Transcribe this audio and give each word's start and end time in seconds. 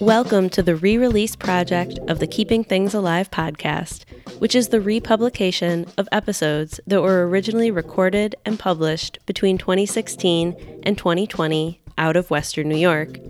Welcome 0.00 0.50
to 0.50 0.62
the 0.62 0.74
re 0.74 0.98
release 0.98 1.36
project 1.36 2.00
of 2.08 2.18
the 2.18 2.26
Keeping 2.26 2.64
Things 2.64 2.94
Alive 2.94 3.30
podcast, 3.30 4.02
which 4.40 4.56
is 4.56 4.68
the 4.68 4.80
republication 4.80 5.86
of 5.96 6.08
episodes 6.10 6.80
that 6.88 7.00
were 7.00 7.28
originally 7.28 7.70
recorded 7.70 8.34
and 8.44 8.58
published 8.58 9.20
between 9.24 9.56
2016 9.56 10.80
and 10.82 10.98
2020 10.98 11.80
out 11.96 12.16
of 12.16 12.28
Western 12.28 12.68
New 12.68 12.76
York. 12.76 13.20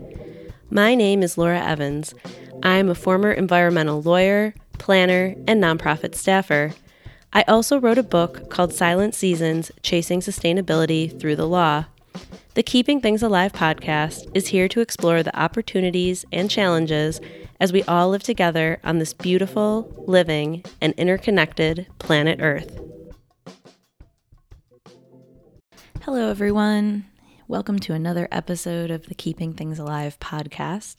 My 0.71 0.95
name 0.95 1.23
is 1.23 1.37
Laura 1.37 1.61
Evans. 1.61 2.15
I 2.63 2.77
am 2.77 2.89
a 2.89 2.95
former 2.95 3.31
environmental 3.31 4.01
lawyer, 4.01 4.55
planner, 4.79 5.35
and 5.47 5.63
nonprofit 5.63 6.15
staffer. 6.15 6.73
I 7.35 7.43
also 7.43 7.79
wrote 7.79 7.99
a 7.99 8.03
book 8.03 8.49
called 8.49 8.73
Silent 8.73 9.15
Seasons 9.15 9.71
Chasing 9.83 10.21
Sustainability 10.21 11.21
Through 11.21 11.37
the 11.37 11.47
Law. 11.47 11.85
The 12.55 12.63
Keeping 12.63 13.01
Things 13.01 13.23
Alive 13.23 13.53
podcast 13.53 14.31
is 14.33 14.47
here 14.47 14.69
to 14.69 14.81
explore 14.81 15.23
the 15.23 15.37
opportunities 15.37 16.25
and 16.33 16.49
challenges 16.49 17.21
as 17.59 17.73
we 17.73 17.83
all 17.85 18.11
live 18.11 18.23
together 18.23 18.79
on 18.85 18.99
this 18.99 19.13
beautiful, 19.13 19.93
living, 20.07 20.63
and 20.81 20.95
interconnected 20.95 21.89
planet 21.99 22.39
Earth. 22.41 22.79
Hello, 26.03 26.31
everyone. 26.31 27.07
Welcome 27.49 27.79
to 27.81 27.93
another 27.93 28.29
episode 28.31 28.91
of 28.91 29.07
the 29.07 29.15
Keeping 29.15 29.53
Things 29.53 29.79
Alive 29.79 30.21
podcast. 30.21 30.97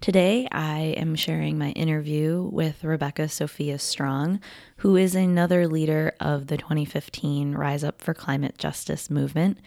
Today, 0.00 0.46
I 0.52 0.94
am 0.96 1.14
sharing 1.14 1.56
my 1.56 1.70
interview 1.70 2.48
with 2.52 2.84
Rebecca 2.84 3.28
Sophia 3.28 3.78
Strong, 3.78 4.40
who 4.78 4.96
is 4.96 5.14
another 5.14 5.66
leader 5.68 6.14
of 6.20 6.48
the 6.48 6.56
2015 6.56 7.52
Rise 7.54 7.84
Up 7.84 8.02
for 8.02 8.12
Climate 8.12 8.58
Justice 8.58 9.08
movement. 9.08 9.58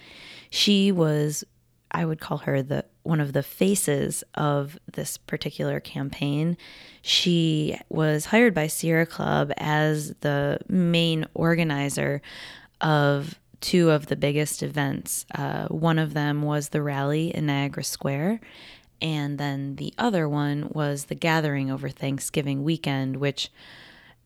She 0.50 0.92
was, 0.92 1.44
I 1.92 2.06
would 2.06 2.20
call 2.20 2.40
her 2.40 2.62
the 2.62 2.86
one 3.04 3.20
of 3.20 3.34
the 3.34 3.44
faces 3.44 4.24
of 4.36 4.78
this 4.92 5.18
particular 5.18 5.80
campaign. 5.80 6.58
She 7.02 7.76
was 7.90 8.26
hired 8.26 8.54
by 8.54 8.68
Sierra 8.68 9.06
Club 9.06 9.52
as 9.58 10.14
the 10.22 10.60
main 10.68 11.26
organizer 11.34 12.22
of 12.82 13.40
two 13.62 13.90
of 13.90 14.08
the 14.08 14.16
biggest 14.16 14.62
events. 14.62 15.26
Uh, 15.34 15.68
one 15.68 15.98
of 15.98 16.14
them 16.14 16.44
was 16.44 16.70
the 16.70 16.82
rally 16.82 17.36
in 17.36 17.48
Niagara 17.48 17.84
Square, 17.84 18.42
and 19.02 19.38
then 19.38 19.76
the 19.78 19.94
other 19.98 20.30
one 20.30 20.70
was 20.72 21.06
the 21.06 21.16
gathering 21.16 21.72
over 21.72 21.90
Thanksgiving 21.90 22.64
weekend, 22.64 23.18
which 23.18 23.50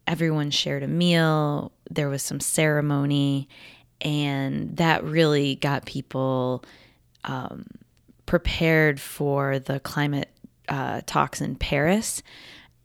everyone 0.05 0.51
shared 0.51 0.83
a 0.83 0.88
meal, 0.88 1.71
there 1.89 2.09
was 2.09 2.21
some 2.21 2.39
ceremony, 2.39 3.47
and 4.03 4.75
that 4.77 5.03
really 5.03 5.55
got 5.55 5.85
people 5.85 6.63
um, 7.23 7.65
prepared 8.25 8.99
for 8.99 9.59
the 9.59 9.79
climate 9.79 10.29
uh, 10.69 11.01
talks 11.05 11.41
in 11.41 11.55
Paris. 11.55 12.21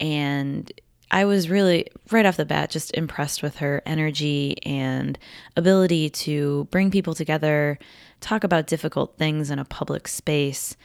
And 0.01 0.71
I 1.11 1.25
was 1.25 1.49
really, 1.49 1.89
right 2.11 2.27
off 2.27 2.37
the 2.37 2.45
bat, 2.45 2.71
just 2.71 2.95
impressed 2.95 3.43
with 3.43 3.57
her 3.57 3.83
energy 3.87 4.57
and 4.63 5.19
ability 5.57 6.11
to 6.11 6.69
bring 6.71 6.91
people 6.91 7.15
together, 7.15 7.79
talk 8.21 8.45
about 8.45 8.67
difficult 8.67 9.17
things 9.17 9.51
in 9.51 9.59
a 9.59 9.65
public 9.65 10.07
space. 10.07 10.77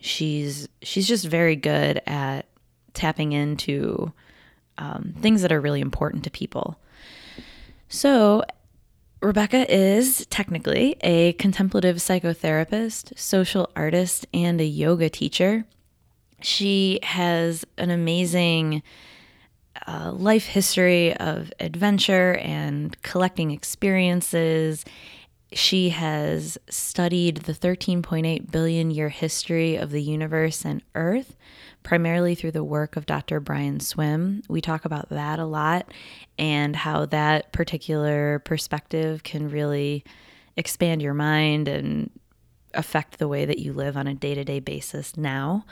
She's 0.00 0.68
she's 0.82 1.08
just 1.08 1.26
very 1.26 1.56
good 1.56 2.00
at 2.06 2.46
tapping 2.94 3.32
into 3.32 4.12
um, 4.78 5.14
things 5.20 5.42
that 5.42 5.52
are 5.52 5.60
really 5.60 5.80
important 5.80 6.22
to 6.24 6.30
people. 6.30 6.78
So, 7.88 8.44
Rebecca 9.22 9.72
is 9.74 10.26
technically 10.26 10.96
a 11.00 11.32
contemplative 11.34 11.96
psychotherapist, 11.96 13.18
social 13.18 13.70
artist, 13.74 14.26
and 14.34 14.60
a 14.60 14.64
yoga 14.64 15.08
teacher. 15.08 15.64
She 16.42 17.00
has 17.02 17.64
an 17.78 17.90
amazing 17.90 18.82
uh, 19.86 20.12
life 20.12 20.46
history 20.46 21.16
of 21.16 21.52
adventure 21.60 22.36
and 22.36 23.00
collecting 23.02 23.52
experiences. 23.52 24.84
She 25.52 25.90
has 25.90 26.58
studied 26.68 27.38
the 27.38 27.54
13.8 27.54 28.50
billion 28.50 28.90
year 28.90 29.08
history 29.08 29.76
of 29.76 29.90
the 29.90 30.02
universe 30.02 30.64
and 30.64 30.82
Earth 30.94 31.36
primarily 31.86 32.34
through 32.34 32.50
the 32.50 32.64
work 32.64 32.96
of 32.96 33.06
Dr. 33.06 33.38
Brian 33.38 33.78
Swimme. 33.78 34.42
We 34.48 34.60
talk 34.60 34.84
about 34.84 35.08
that 35.10 35.38
a 35.38 35.44
lot 35.44 35.88
and 36.36 36.74
how 36.74 37.06
that 37.06 37.52
particular 37.52 38.40
perspective 38.40 39.22
can 39.22 39.48
really 39.48 40.02
expand 40.56 41.00
your 41.00 41.14
mind 41.14 41.68
and 41.68 42.10
affect 42.74 43.20
the 43.20 43.28
way 43.28 43.44
that 43.44 43.60
you 43.60 43.72
live 43.72 43.96
on 43.96 44.08
a 44.08 44.14
day 44.14 44.34
to 44.34 44.42
day 44.42 44.58
basis 44.58 45.16
now. 45.16 45.64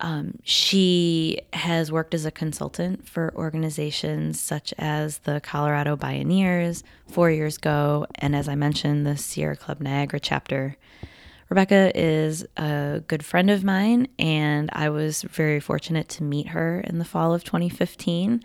Um, 0.00 0.38
she 0.44 1.40
has 1.54 1.90
worked 1.90 2.12
as 2.12 2.26
a 2.26 2.30
consultant 2.30 3.08
for 3.08 3.32
organizations 3.34 4.38
such 4.38 4.74
as 4.76 5.16
the 5.20 5.40
Colorado 5.40 5.96
Bioneers, 5.96 6.82
Four 7.06 7.30
Years 7.30 7.56
ago, 7.56 8.06
and 8.16 8.36
as 8.36 8.50
I 8.50 8.54
mentioned, 8.54 9.06
the 9.06 9.16
Sierra 9.16 9.56
Club 9.56 9.80
Niagara 9.80 10.20
chapter. 10.20 10.76
Rebecca 11.48 11.92
is 11.94 12.44
a 12.56 13.02
good 13.06 13.24
friend 13.24 13.50
of 13.50 13.62
mine, 13.64 14.08
and 14.18 14.68
I 14.72 14.90
was 14.90 15.22
very 15.22 15.60
fortunate 15.60 16.08
to 16.10 16.22
meet 16.22 16.48
her 16.48 16.80
in 16.80 16.98
the 16.98 17.04
fall 17.04 17.34
of 17.34 17.44
2015. 17.44 18.42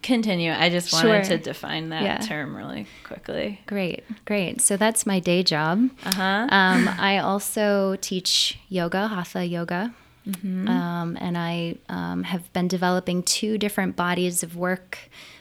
Continue. 0.00 0.52
I 0.52 0.70
just 0.70 0.90
wanted 0.90 1.26
sure. 1.26 1.36
to 1.36 1.42
define 1.42 1.90
that 1.90 2.02
yeah. 2.02 2.18
term 2.18 2.56
really 2.56 2.86
quickly. 3.04 3.60
Great, 3.66 4.04
great. 4.24 4.62
So 4.62 4.78
that's 4.78 5.04
my 5.04 5.20
day 5.20 5.42
job. 5.42 5.90
Uh 6.02 6.12
huh. 6.12 6.48
Um, 6.50 6.88
I 6.98 7.18
also 7.18 7.96
teach 8.00 8.58
yoga, 8.70 9.08
hatha 9.08 9.44
yoga. 9.44 9.92
Mm-hmm. 10.26 10.68
Um, 10.68 11.18
and 11.20 11.36
I 11.36 11.76
um, 11.88 12.22
have 12.22 12.50
been 12.52 12.68
developing 12.68 13.22
two 13.22 13.58
different 13.58 13.96
bodies 13.96 14.42
of 14.42 14.56
work 14.56 14.98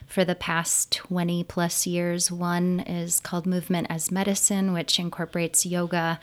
for 0.07 0.25
the 0.25 0.36
past 0.36 0.92
20 0.94 1.44
plus 1.44 1.86
years. 1.86 2.31
One 2.31 2.80
is 2.80 3.19
called 3.19 3.45
Movement 3.45 3.88
as 3.89 4.12
Medicine, 4.12 4.74
which 4.74 5.00
incorporates 5.00 5.65
yoga 5.65 6.19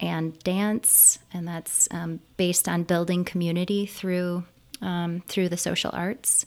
and 0.00 0.38
dance, 0.40 1.18
and 1.32 1.46
that's 1.46 1.88
um, 1.90 2.20
based 2.36 2.68
on 2.68 2.82
building 2.82 3.24
community 3.24 3.86
through 3.86 4.44
um, 4.80 5.22
through 5.26 5.48
the 5.48 5.56
social 5.56 5.90
arts. 5.92 6.44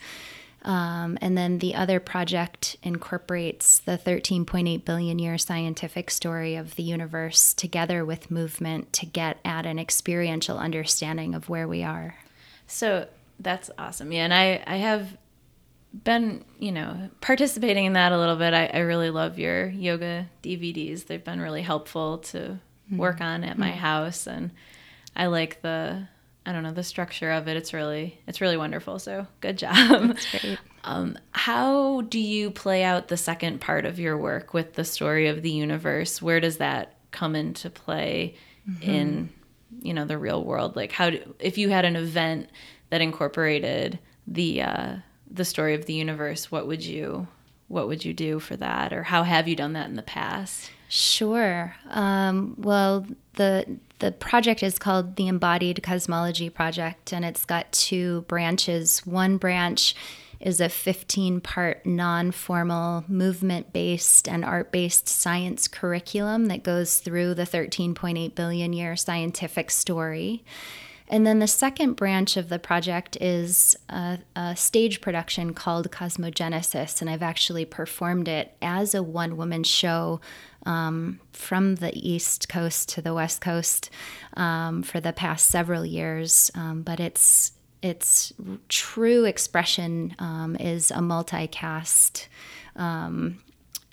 Um, 0.64 1.18
and 1.22 1.36
then 1.38 1.58
the 1.58 1.74
other 1.74 2.00
project 2.00 2.78
incorporates 2.84 3.80
the 3.80 3.98
13.8 3.98 4.86
billion 4.86 5.18
year 5.18 5.38
scientific 5.38 6.12
story 6.12 6.56
of 6.56 6.76
the 6.76 6.84
universe 6.84 7.54
together 7.54 8.06
with 8.06 8.30
movement 8.30 8.94
to 8.94 9.06
get 9.08 9.40
at 9.44 9.66
an 9.66 9.80
experiential 9.80 10.60
understanding 10.60 11.34
of 11.34 11.50
where 11.50 11.68
we 11.68 11.84
are. 11.84 12.16
So 12.68 13.08
that's 13.40 13.72
awesome. 13.78 14.12
Yeah, 14.12 14.26
and 14.26 14.34
I, 14.34 14.64
I 14.68 14.78
have 14.78 15.18
been, 15.94 16.46
you 16.60 16.72
know, 16.72 17.10
participating 17.20 17.86
in 17.86 17.94
that 17.94 18.12
a 18.12 18.18
little 18.18 18.38
bit. 18.38 18.54
I, 18.54 18.68
I 18.68 18.80
really 18.80 19.10
love 19.10 19.40
your 19.40 19.68
yoga 19.68 20.30
DVDs. 20.44 21.06
They've 21.06 21.24
been 21.24 21.42
really 21.42 21.62
helpful 21.62 22.20
to 22.20 22.38
mm-hmm. 22.38 22.98
work 22.98 23.22
on 23.22 23.44
at 23.44 23.58
my 23.58 23.70
mm-hmm. 23.70 23.80
house 23.80 24.28
and 24.28 24.52
I 25.16 25.28
like 25.28 25.62
the 25.62 26.08
I 26.46 26.54
don't 26.54 26.64
know 26.64 26.72
the 26.72 26.84
structure 26.84 27.32
of 27.32 27.48
it. 27.48 27.58
It's 27.58 27.74
really 27.74 28.20
it's 28.28 28.42
really 28.42 28.58
wonderful. 28.58 29.00
So 29.00 29.28
good 29.42 29.58
job. 29.58 30.18
Um, 30.84 31.16
how 31.32 32.02
do 32.02 32.18
you 32.20 32.50
play 32.50 32.84
out 32.84 33.08
the 33.08 33.16
second 33.16 33.62
part 33.62 33.86
of 33.86 34.00
your 34.00 34.18
work 34.18 34.52
with 34.52 34.74
the 34.74 34.84
story 34.84 35.28
of 35.28 35.44
the 35.44 35.52
universe? 35.52 36.24
Where 36.24 36.40
does 36.40 36.58
that 36.58 36.96
come 37.12 37.36
into 37.36 37.70
play 37.70 38.34
mm-hmm. 38.68 38.90
in 38.90 39.30
you 39.80 39.94
know 39.94 40.06
the 40.06 40.18
real 40.18 40.44
world? 40.44 40.76
Like 40.76 40.92
how 40.92 41.12
do, 41.12 41.36
if 41.40 41.60
you 41.60 41.70
had 41.70 41.86
an 41.86 41.96
event 41.96 42.50
that 42.90 43.00
incorporated 43.00 44.00
the 44.26 44.64
uh, 44.64 44.96
the 45.32 45.46
story 45.46 45.74
of 45.74 45.86
the 45.86 45.94
universe, 45.94 46.52
what 46.52 46.68
would 46.68 46.84
you 46.84 47.28
what 47.68 47.88
would 47.88 48.04
you 48.04 48.14
do 48.14 48.40
for 48.40 48.58
that, 48.58 48.92
or 48.92 49.04
how 49.04 49.24
have 49.24 49.48
you 49.48 49.56
done 49.56 49.74
that 49.74 49.88
in 49.88 49.96
the 49.96 50.02
past? 50.02 50.70
Sure. 50.90 51.74
Um, 51.90 52.56
well, 52.58 53.08
the 53.36 53.78
the 54.00 54.12
project 54.12 54.62
is 54.62 54.78
called 54.78 55.16
the 55.16 55.28
Embodied 55.28 55.82
Cosmology 55.82 56.50
Project, 56.50 57.14
and 57.14 57.24
it's 57.24 57.46
got 57.46 57.72
two 57.72 58.22
branches. 58.24 59.06
One 59.06 59.38
branch 59.38 59.96
is 60.42 60.60
a 60.60 60.68
15 60.70 61.40
part 61.40 61.86
non 61.86 62.32
formal, 62.32 63.06
movement 63.08 63.72
based, 63.72 64.28
and 64.28 64.44
art 64.44 64.72
based 64.72 65.08
science 65.08 65.68
curriculum 65.68 66.48
that 66.48 66.64
goes 66.64 67.00
through 67.00 67.36
the 67.36 67.44
13.8 67.44 68.36
billion 68.36 68.74
year 68.74 68.96
scientific 68.96 69.72
story. 69.72 70.44
And 71.12 71.28
then 71.28 71.40
the 71.40 71.48
second 71.48 71.96
branch 71.96 72.38
of 72.38 72.48
the 72.48 72.58
project 72.58 73.18
is 73.20 73.76
a, 73.90 74.20
a, 74.38 74.56
stage 74.56 75.02
production 75.02 75.54
called 75.54 75.92
Cosmogenesis, 75.92 77.02
and 77.02 77.10
I've 77.10 77.22
actually 77.22 77.66
performed 77.66 78.30
it 78.30 78.56
as 78.62 78.96
a 78.96 79.04
one 79.04 79.36
woman 79.36 79.66
show 79.66 80.22
um, 80.66 81.20
from 81.34 81.76
the 81.76 81.92
East 81.94 82.48
Coast 82.48 82.88
to 82.90 83.02
the 83.02 83.14
West 83.14 83.42
Coast 83.42 83.90
um, 84.38 84.84
for 84.84 85.02
the 85.02 85.12
past 85.12 85.48
several 85.48 85.86
years. 85.86 86.50
Um, 86.56 86.82
but 86.82 87.02
it's 87.02 87.52
its 87.82 88.32
true 88.70 89.26
expression 89.26 90.16
um, 90.18 90.56
is 90.56 90.92
a 90.92 91.00
multicast 91.00 92.28
um, 92.78 93.40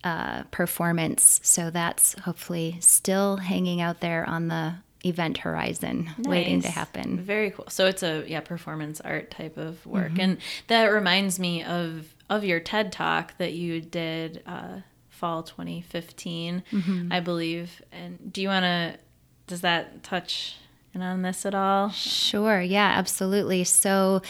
uh, 0.04 0.44
performance. 0.44 1.40
So 1.42 1.70
that's 1.70 2.16
hopefully 2.20 2.76
still 2.80 3.38
hanging 3.38 3.80
out 3.80 4.00
there 4.00 4.24
on 4.28 4.46
the 4.46 4.74
event 5.04 5.38
horizon 5.38 6.10
nice. 6.18 6.26
waiting 6.26 6.62
to 6.62 6.68
happen. 6.68 7.20
Very 7.20 7.50
cool. 7.50 7.66
So 7.68 7.86
it's 7.86 8.02
a 8.02 8.24
yeah, 8.26 8.40
performance 8.40 9.00
art 9.00 9.30
type 9.30 9.56
of 9.56 9.84
work. 9.86 10.12
Mm-hmm. 10.12 10.20
And 10.20 10.38
that 10.66 10.86
reminds 10.86 11.38
me 11.38 11.62
of 11.62 12.14
of 12.28 12.44
your 12.44 12.60
TED 12.60 12.92
talk 12.92 13.36
that 13.38 13.52
you 13.54 13.80
did 13.80 14.42
uh, 14.46 14.80
fall 15.08 15.42
2015, 15.42 16.62
mm-hmm. 16.70 17.12
I 17.12 17.20
believe. 17.20 17.82
And 17.92 18.32
do 18.32 18.42
you 18.42 18.48
want 18.48 18.64
to 18.64 18.98
does 19.46 19.60
that 19.62 20.02
touch 20.02 20.56
in 20.92 21.02
on 21.02 21.22
this 21.22 21.46
at 21.46 21.54
all? 21.54 21.90
Sure. 21.90 22.60
Yeah, 22.60 22.92
absolutely. 22.96 23.64
So 23.64 24.22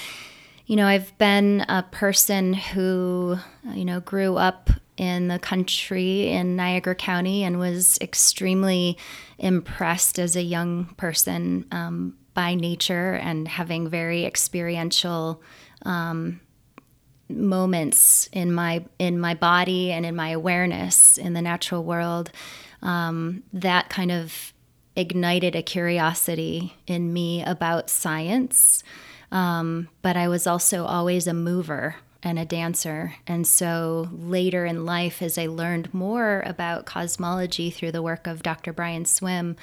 you 0.67 0.77
know, 0.77 0.87
I've 0.87 1.17
been 1.17 1.65
a 1.67 1.83
person 1.83 2.53
who, 2.53 3.39
you 3.73 3.87
know, 3.87 4.01
grew 4.01 4.37
up 4.37 4.69
in 4.99 5.29
the 5.29 5.39
country 5.39 6.29
in 6.29 6.57
Niagara 6.57 6.95
County 6.95 7.45
and 7.45 7.59
was 7.59 7.97
extremely 8.01 8.99
impressed 9.39 10.19
as 10.19 10.37
a 10.37 10.43
young 10.43 10.87
person 10.97 11.65
um, 11.71 12.17
by 12.35 12.55
nature 12.55 13.15
and 13.15 13.47
having 13.47 13.89
very 13.89 14.27
experiential 14.27 15.41
um, 15.83 16.41
moments 17.29 18.29
in 18.33 18.53
my 18.53 18.85
in 18.99 19.21
my 19.21 19.35
body 19.35 19.93
and 19.93 20.05
in 20.05 20.17
my 20.17 20.31
awareness 20.31 21.17
in 21.17 21.33
the 21.33 21.43
natural 21.43 21.85
world. 21.85 22.31
Um, 22.83 23.45
that 23.53 23.89
kind 23.91 24.11
of 24.11 24.53
ignited 24.97 25.55
a 25.55 25.63
curiosity 25.63 26.75
in 26.87 27.13
me 27.13 27.45
about 27.45 27.89
science. 27.89 28.83
Um, 29.31 29.89
but 30.03 30.17
I 30.17 30.27
was 30.27 30.47
also 30.47 30.85
always 30.87 31.27
a 31.27 31.35
mover 31.35 31.97
and 32.23 32.39
a 32.39 32.45
dancer. 32.45 33.15
And 33.27 33.47
so 33.47 34.09
later 34.13 34.67
in 34.67 34.85
life, 34.85 35.23
as 35.23 35.39
I 35.39 35.47
learned 35.47 35.95
more 35.95 36.43
about 36.45 36.87
cosmology 36.87 37.71
through 37.71 37.93
the 37.93 38.03
work 38.03 38.27
of 38.27 38.43
Dr. 38.43 38.73
Brian 38.73 39.05
Swimme, 39.05 39.57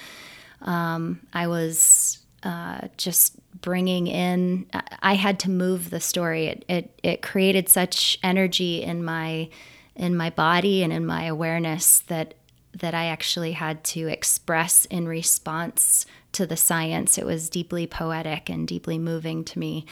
um, 0.62 1.20
I 1.34 1.48
was 1.48 2.20
uh, 2.44 2.88
just 2.98 3.36
bringing 3.62 4.08
in, 4.08 4.68
I 5.02 5.16
had 5.16 5.40
to 5.40 5.50
move 5.50 5.90
the 5.90 6.00
story. 6.00 6.48
It, 6.48 6.66
it, 6.68 7.00
it 7.04 7.22
created 7.22 7.68
such 7.68 8.20
energy 8.24 8.84
in 8.84 9.04
my, 9.04 9.50
in 9.96 10.16
my 10.16 10.30
body 10.30 10.84
and 10.84 10.94
in 10.94 11.06
my 11.06 11.26
awareness 11.26 12.00
that, 12.02 12.36
that 12.74 12.94
I 12.94 13.06
actually 13.06 13.54
had 13.54 13.84
to 13.86 14.08
express 14.08 14.86
in 14.86 15.08
response 15.08 16.06
to 16.34 16.46
the 16.46 16.58
science. 16.58 17.18
It 17.18 17.26
was 17.26 17.50
deeply 17.50 17.88
poetic 17.88 18.50
and 18.50 18.68
deeply 18.68 19.00
moving 19.00 19.44
to 19.46 19.60
me. 19.60 19.86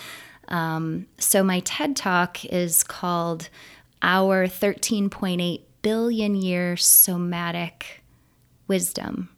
Um, 0.47 1.07
so 1.17 1.43
my 1.43 1.59
TED 1.61 1.95
talk 1.95 2.43
is 2.45 2.83
called 2.83 3.49
Our 4.01 4.47
13.8 4.47 5.61
Billion 5.81 6.35
Year 6.35 6.77
Somatic 6.77 8.03
Wisdom. 8.67 9.29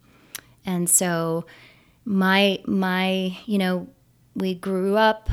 And 0.66 0.90
so 0.90 1.46
my 2.06 2.60
my, 2.66 3.38
you 3.46 3.58
know, 3.58 3.88
we 4.36 4.54
grew 4.54 4.98
up 4.98 5.30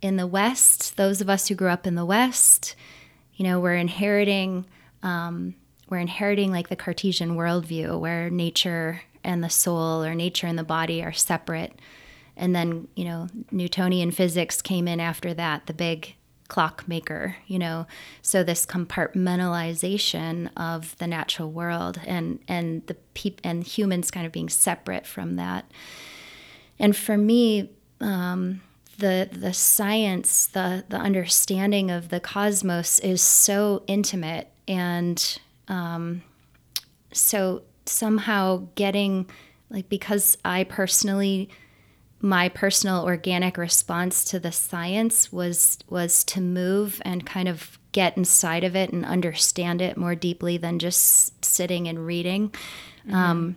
in 0.00 0.16
the 0.16 0.26
West. 0.26 0.96
Those 0.96 1.20
of 1.20 1.30
us 1.30 1.48
who 1.48 1.54
grew 1.54 1.68
up 1.68 1.86
in 1.86 1.94
the 1.94 2.04
West, 2.04 2.74
you 3.34 3.44
know, 3.44 3.60
we're 3.60 3.76
inheriting 3.76 4.66
um, 5.02 5.54
we're 5.88 5.98
inheriting 5.98 6.50
like 6.50 6.68
the 6.68 6.76
Cartesian 6.76 7.36
worldview 7.36 7.98
where 8.00 8.28
nature 8.28 9.02
and 9.22 9.42
the 9.42 9.50
soul 9.50 10.04
or 10.04 10.14
nature 10.14 10.46
and 10.46 10.58
the 10.58 10.64
body 10.64 11.02
are 11.02 11.12
separate 11.12 11.72
and 12.36 12.54
then 12.54 12.88
you 12.94 13.04
know 13.04 13.28
newtonian 13.50 14.10
physics 14.10 14.60
came 14.60 14.86
in 14.86 15.00
after 15.00 15.32
that 15.34 15.66
the 15.66 15.74
big 15.74 16.14
clockmaker 16.48 17.36
you 17.46 17.58
know. 17.58 17.86
So 18.22 18.42
this 18.42 18.66
compartmentalization 18.66 20.50
of 20.56 20.96
the 20.98 21.06
natural 21.06 21.50
world 21.50 22.00
and 22.06 22.38
and 22.48 22.86
the 22.86 22.94
peop- 23.14 23.40
and 23.44 23.64
humans 23.64 24.10
kind 24.10 24.26
of 24.26 24.32
being 24.32 24.48
separate 24.48 25.06
from 25.06 25.36
that. 25.36 25.70
And 26.78 26.96
for 26.96 27.16
me 27.16 27.70
um, 28.00 28.62
the 28.98 29.28
the 29.32 29.52
science 29.52 30.46
the 30.46 30.84
the 30.88 30.98
understanding 30.98 31.90
of 31.90 32.08
the 32.08 32.20
cosmos 32.20 32.98
is 33.00 33.22
so 33.22 33.82
intimate 33.86 34.48
and 34.68 35.38
um, 35.68 36.22
so 37.12 37.62
somehow 37.86 38.66
getting 38.74 39.28
like 39.70 39.88
because 39.88 40.38
I 40.44 40.64
personally 40.64 41.48
my 42.20 42.48
personal 42.48 43.04
organic 43.04 43.58
response 43.58 44.24
to 44.24 44.40
the 44.40 44.52
science 44.52 45.32
was 45.32 45.78
was 45.88 46.24
to 46.24 46.40
move 46.40 47.00
and 47.04 47.26
kind 47.26 47.48
of 47.48 47.78
get 47.92 48.16
inside 48.16 48.64
of 48.64 48.74
it 48.74 48.90
and 48.90 49.04
understand 49.04 49.80
it 49.80 49.96
more 49.96 50.14
deeply 50.14 50.56
than 50.56 50.78
just 50.78 51.44
sitting 51.44 51.88
and 51.88 52.06
reading. 52.06 52.50
Mm-hmm. 53.06 53.14
Um, 53.14 53.56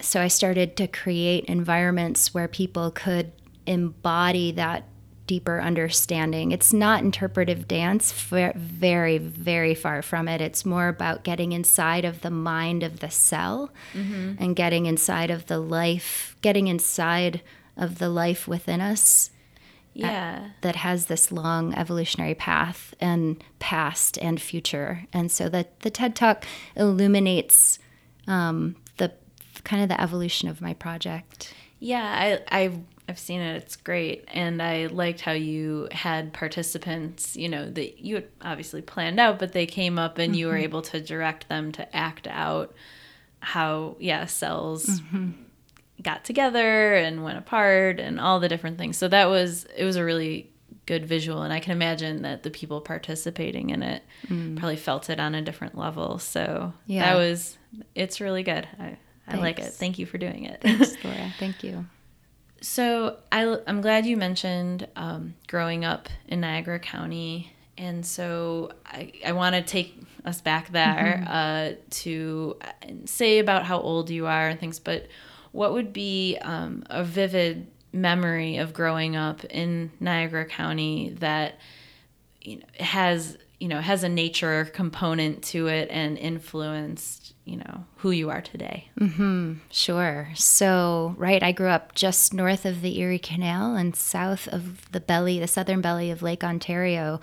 so 0.00 0.20
I 0.20 0.28
started 0.28 0.76
to 0.76 0.86
create 0.86 1.46
environments 1.46 2.34
where 2.34 2.48
people 2.48 2.90
could 2.90 3.32
embody 3.66 4.52
that 4.52 4.84
deeper 5.26 5.60
understanding. 5.60 6.52
It's 6.52 6.72
not 6.72 7.02
interpretive 7.02 7.66
dance, 7.66 8.12
very, 8.12 9.18
very 9.18 9.74
far 9.74 10.02
from 10.02 10.28
it. 10.28 10.40
It's 10.40 10.64
more 10.64 10.88
about 10.88 11.24
getting 11.24 11.52
inside 11.52 12.04
of 12.04 12.20
the 12.20 12.30
mind 12.30 12.82
of 12.82 13.00
the 13.00 13.10
cell 13.10 13.70
mm-hmm. 13.92 14.34
and 14.38 14.54
getting 14.54 14.86
inside 14.86 15.30
of 15.30 15.46
the 15.46 15.58
life, 15.58 16.36
getting 16.42 16.68
inside 16.68 17.42
of 17.76 17.98
the 17.98 18.08
life 18.08 18.46
within 18.48 18.80
us. 18.80 19.30
Yeah. 19.92 20.50
that 20.60 20.76
has 20.76 21.06
this 21.06 21.32
long 21.32 21.74
evolutionary 21.74 22.34
path 22.34 22.94
and 23.00 23.42
past 23.60 24.18
and 24.18 24.38
future. 24.38 25.06
And 25.10 25.32
so 25.32 25.48
that 25.48 25.80
the 25.80 25.88
TED 25.88 26.14
Talk 26.14 26.44
illuminates 26.76 27.78
um, 28.26 28.76
the 28.98 29.14
kind 29.64 29.82
of 29.82 29.88
the 29.88 29.98
evolution 29.98 30.50
of 30.50 30.60
my 30.60 30.74
project. 30.74 31.54
Yeah, 31.78 32.40
I, 32.50 32.60
I've 32.60 32.78
I've 33.08 33.18
seen 33.18 33.40
it. 33.40 33.56
It's 33.56 33.76
great, 33.76 34.24
and 34.28 34.60
I 34.60 34.86
liked 34.86 35.20
how 35.20 35.32
you 35.32 35.88
had 35.92 36.32
participants. 36.32 37.36
You 37.36 37.48
know 37.48 37.70
that 37.70 38.00
you 38.00 38.16
had 38.16 38.28
obviously 38.42 38.82
planned 38.82 39.20
out, 39.20 39.38
but 39.38 39.52
they 39.52 39.66
came 39.66 39.98
up 39.98 40.18
and 40.18 40.32
mm-hmm. 40.32 40.38
you 40.38 40.46
were 40.48 40.54
mm-hmm. 40.54 40.64
able 40.64 40.82
to 40.82 41.00
direct 41.00 41.48
them 41.48 41.72
to 41.72 41.96
act 41.96 42.26
out 42.26 42.74
how 43.40 43.96
yeah 44.00 44.24
cells 44.24 44.86
mm-hmm. 44.86 45.30
Got 46.02 46.24
together 46.24 46.94
and 46.94 47.24
went 47.24 47.38
apart 47.38 48.00
and 48.00 48.20
all 48.20 48.40
the 48.40 48.48
different 48.48 48.78
things. 48.78 48.96
So 48.96 49.08
that 49.08 49.26
was 49.26 49.66
it 49.76 49.84
was 49.84 49.96
a 49.96 50.04
really 50.04 50.50
good 50.86 51.06
visual, 51.06 51.42
and 51.42 51.52
I 51.52 51.60
can 51.60 51.72
imagine 51.72 52.22
that 52.22 52.42
the 52.42 52.50
people 52.50 52.80
participating 52.80 53.70
in 53.70 53.82
it 53.82 54.02
mm. 54.28 54.56
probably 54.56 54.76
felt 54.76 55.10
it 55.10 55.18
on 55.18 55.34
a 55.34 55.42
different 55.42 55.76
level. 55.76 56.18
So 56.18 56.72
yeah. 56.86 57.04
that 57.04 57.16
was 57.16 57.58
it's 57.94 58.20
really 58.20 58.42
good. 58.42 58.68
I, 58.78 58.98
I 59.28 59.36
like 59.36 59.58
it. 59.58 59.72
Thank 59.72 59.98
you 59.98 60.06
for 60.06 60.18
doing 60.18 60.44
it. 60.44 60.60
Thanks, 60.60 60.92
Laura. 61.04 61.32
Thank 61.38 61.64
you. 61.64 61.86
So 62.60 63.18
I, 63.32 63.58
I'm 63.66 63.80
glad 63.80 64.06
you 64.06 64.16
mentioned 64.16 64.88
um, 64.96 65.34
growing 65.46 65.84
up 65.84 66.08
in 66.28 66.40
Niagara 66.40 66.78
County 66.78 67.52
and 67.78 68.04
so 68.04 68.72
I, 68.86 69.12
I 69.24 69.32
want 69.32 69.54
to 69.54 69.62
take 69.62 70.00
us 70.24 70.40
back 70.40 70.72
there 70.72 71.22
mm-hmm. 71.22 71.28
uh, 71.28 71.76
to 71.90 72.56
uh, 72.62 72.88
say 73.04 73.38
about 73.38 73.64
how 73.64 73.80
old 73.80 74.10
you 74.10 74.26
are 74.26 74.48
and 74.48 74.58
things, 74.58 74.78
but 74.78 75.06
what 75.56 75.72
would 75.72 75.92
be 75.92 76.36
um, 76.42 76.84
a 76.90 77.02
vivid 77.02 77.66
memory 77.90 78.58
of 78.58 78.74
growing 78.74 79.16
up 79.16 79.42
in 79.46 79.90
Niagara 80.00 80.44
County 80.44 81.16
that 81.20 81.58
you 82.42 82.58
know 82.58 82.66
has 82.78 83.38
you 83.58 83.68
know 83.68 83.80
has 83.80 84.04
a 84.04 84.08
nature 84.08 84.66
component 84.66 85.42
to 85.42 85.66
it 85.66 85.88
and 85.90 86.18
influenced 86.18 87.34
you 87.46 87.56
know 87.56 87.86
who 87.96 88.10
you 88.10 88.28
are 88.28 88.42
today? 88.42 88.90
Mm-hmm. 89.00 89.54
Sure. 89.70 90.28
So 90.34 91.14
right 91.16 91.42
i 91.42 91.52
grew 91.52 91.68
up 91.68 91.94
just 91.94 92.34
north 92.34 92.66
of 92.66 92.82
the 92.82 93.00
erie 93.00 93.18
canal 93.18 93.76
and 93.76 93.96
south 93.96 94.48
of 94.48 94.92
the 94.92 95.00
belly 95.00 95.40
the 95.40 95.48
southern 95.48 95.80
belly 95.80 96.10
of 96.10 96.22
lake 96.22 96.44
ontario 96.44 97.18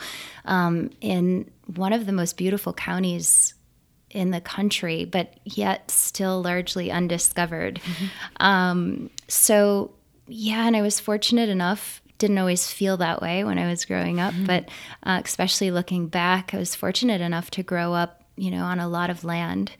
um, 0.45 0.89
in 1.01 1.51
one 1.75 1.93
of 1.93 2.07
the 2.07 2.11
most 2.11 2.35
beautiful 2.35 2.73
counties 2.73 3.53
in 4.13 4.31
the 4.31 4.41
country 4.41 5.05
but 5.05 5.33
yet 5.43 5.89
still 5.91 6.41
largely 6.41 6.91
undiscovered 6.91 7.79
mm-hmm. 7.79 8.45
um, 8.45 9.09
so 9.27 9.91
yeah 10.27 10.65
and 10.65 10.75
i 10.75 10.81
was 10.81 10.99
fortunate 10.99 11.49
enough 11.49 12.01
didn't 12.23 12.37
always 12.37 12.71
feel 12.71 12.95
that 12.95 13.21
way 13.21 13.43
when 13.43 13.59
I 13.59 13.67
was 13.67 13.83
growing 13.83 14.21
up, 14.21 14.33
mm-hmm. 14.33 14.45
but 14.45 14.69
uh, 15.03 15.21
especially 15.25 15.71
looking 15.71 16.07
back, 16.07 16.53
I 16.53 16.57
was 16.57 16.73
fortunate 16.73 17.19
enough 17.19 17.51
to 17.51 17.63
grow 17.63 17.93
up, 17.93 18.23
you 18.37 18.49
know, 18.49 18.63
on 18.63 18.79
a 18.79 18.87
lot 18.87 19.09
of 19.09 19.25
land, 19.25 19.73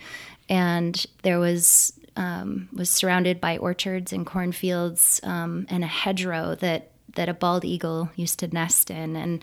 and 0.50 1.06
there 1.22 1.40
was 1.40 1.94
um, 2.18 2.68
was 2.74 2.90
surrounded 2.90 3.40
by 3.40 3.58
orchards 3.58 4.12
and 4.12 4.26
cornfields 4.26 5.22
um, 5.24 5.66
and 5.70 5.86
a 5.86 5.88
hedgerow 5.88 6.56
that 6.56 6.92
that 7.16 7.30
a 7.30 7.34
bald 7.34 7.64
eagle 7.64 8.10
used 8.18 8.40
to 8.40 8.48
nest 8.48 8.92
in, 8.92 9.16
and 9.16 9.42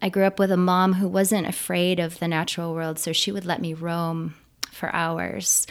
I 0.00 0.08
grew 0.08 0.24
up 0.24 0.38
with 0.38 0.52
a 0.52 0.56
mom 0.56 0.94
who 0.94 1.08
wasn't 1.08 1.46
afraid 1.46 2.00
of 2.00 2.18
the 2.18 2.28
natural 2.28 2.74
world, 2.74 2.98
so 2.98 3.12
she 3.12 3.32
would 3.32 3.44
let 3.44 3.60
me 3.60 3.74
roam 3.74 4.34
for 4.70 4.94
hours. 4.94 5.66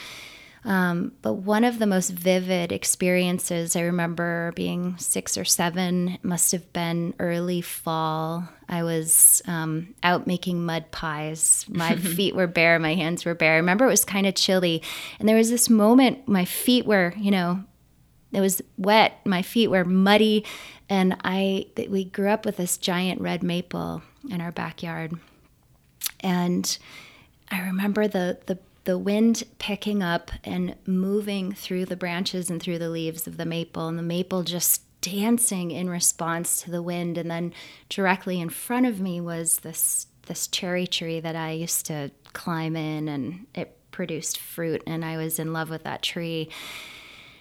Um, 0.63 1.13
but 1.23 1.33
one 1.33 1.63
of 1.63 1.79
the 1.79 1.87
most 1.87 2.11
vivid 2.11 2.71
experiences 2.71 3.75
I 3.75 3.81
remember 3.81 4.53
being 4.55 4.95
six 4.97 5.35
or 5.35 5.45
seven 5.45 6.19
must 6.21 6.51
have 6.51 6.71
been 6.71 7.15
early 7.19 7.61
fall. 7.61 8.47
I 8.69 8.83
was 8.83 9.41
um, 9.47 9.95
out 10.03 10.27
making 10.27 10.63
mud 10.63 10.91
pies. 10.91 11.65
My 11.67 11.95
feet 12.15 12.35
were 12.35 12.47
bare, 12.47 12.77
my 12.77 12.93
hands 12.93 13.25
were 13.25 13.33
bare. 13.33 13.53
I 13.53 13.57
remember 13.57 13.85
it 13.85 13.89
was 13.89 14.05
kind 14.05 14.27
of 14.27 14.35
chilly. 14.35 14.83
And 15.19 15.27
there 15.27 15.37
was 15.37 15.49
this 15.49 15.69
moment, 15.69 16.27
my 16.27 16.45
feet 16.45 16.85
were, 16.85 17.13
you 17.17 17.31
know, 17.31 17.63
it 18.31 18.39
was 18.39 18.61
wet, 18.77 19.19
my 19.25 19.41
feet 19.41 19.69
were 19.69 19.83
muddy. 19.83 20.45
And 20.91 21.15
I, 21.23 21.67
we 21.89 22.03
grew 22.03 22.27
up 22.27 22.45
with 22.45 22.57
this 22.57 22.77
giant 22.77 23.21
red 23.21 23.43
maple 23.43 24.01
in 24.29 24.41
our 24.41 24.51
backyard. 24.51 25.13
And 26.19 26.77
I 27.49 27.61
remember 27.61 28.09
the, 28.09 28.39
the 28.45 28.59
the 28.83 28.97
wind 28.97 29.43
picking 29.57 30.03
up 30.03 30.31
and 30.43 30.75
moving 30.85 31.53
through 31.53 31.85
the 31.85 31.95
branches 31.95 32.49
and 32.49 32.61
through 32.61 32.79
the 32.79 32.89
leaves 32.89 33.25
of 33.25 33.37
the 33.37 33.45
maple, 33.45 33.87
and 33.87 33.97
the 33.97 34.03
maple 34.03 34.43
just 34.43 34.81
dancing 35.01 35.71
in 35.71 35.89
response 35.89 36.61
to 36.63 36.71
the 36.71 36.81
wind. 36.81 37.17
And 37.17 37.29
then 37.29 37.53
directly 37.89 38.41
in 38.41 38.49
front 38.49 38.85
of 38.85 38.99
me 38.99 39.21
was 39.21 39.59
this 39.59 40.07
this 40.25 40.47
cherry 40.47 40.87
tree 40.87 41.21
that 41.21 41.35
I 41.37 41.51
used 41.51 41.85
to 41.85 42.11
climb 42.33 42.75
in, 42.75 43.07
and 43.07 43.47
it 43.55 43.77
produced 43.91 44.39
fruit, 44.39 44.83
and 44.85 45.05
I 45.05 45.15
was 45.15 45.39
in 45.39 45.53
love 45.53 45.69
with 45.69 45.83
that 45.83 46.01
tree. 46.01 46.49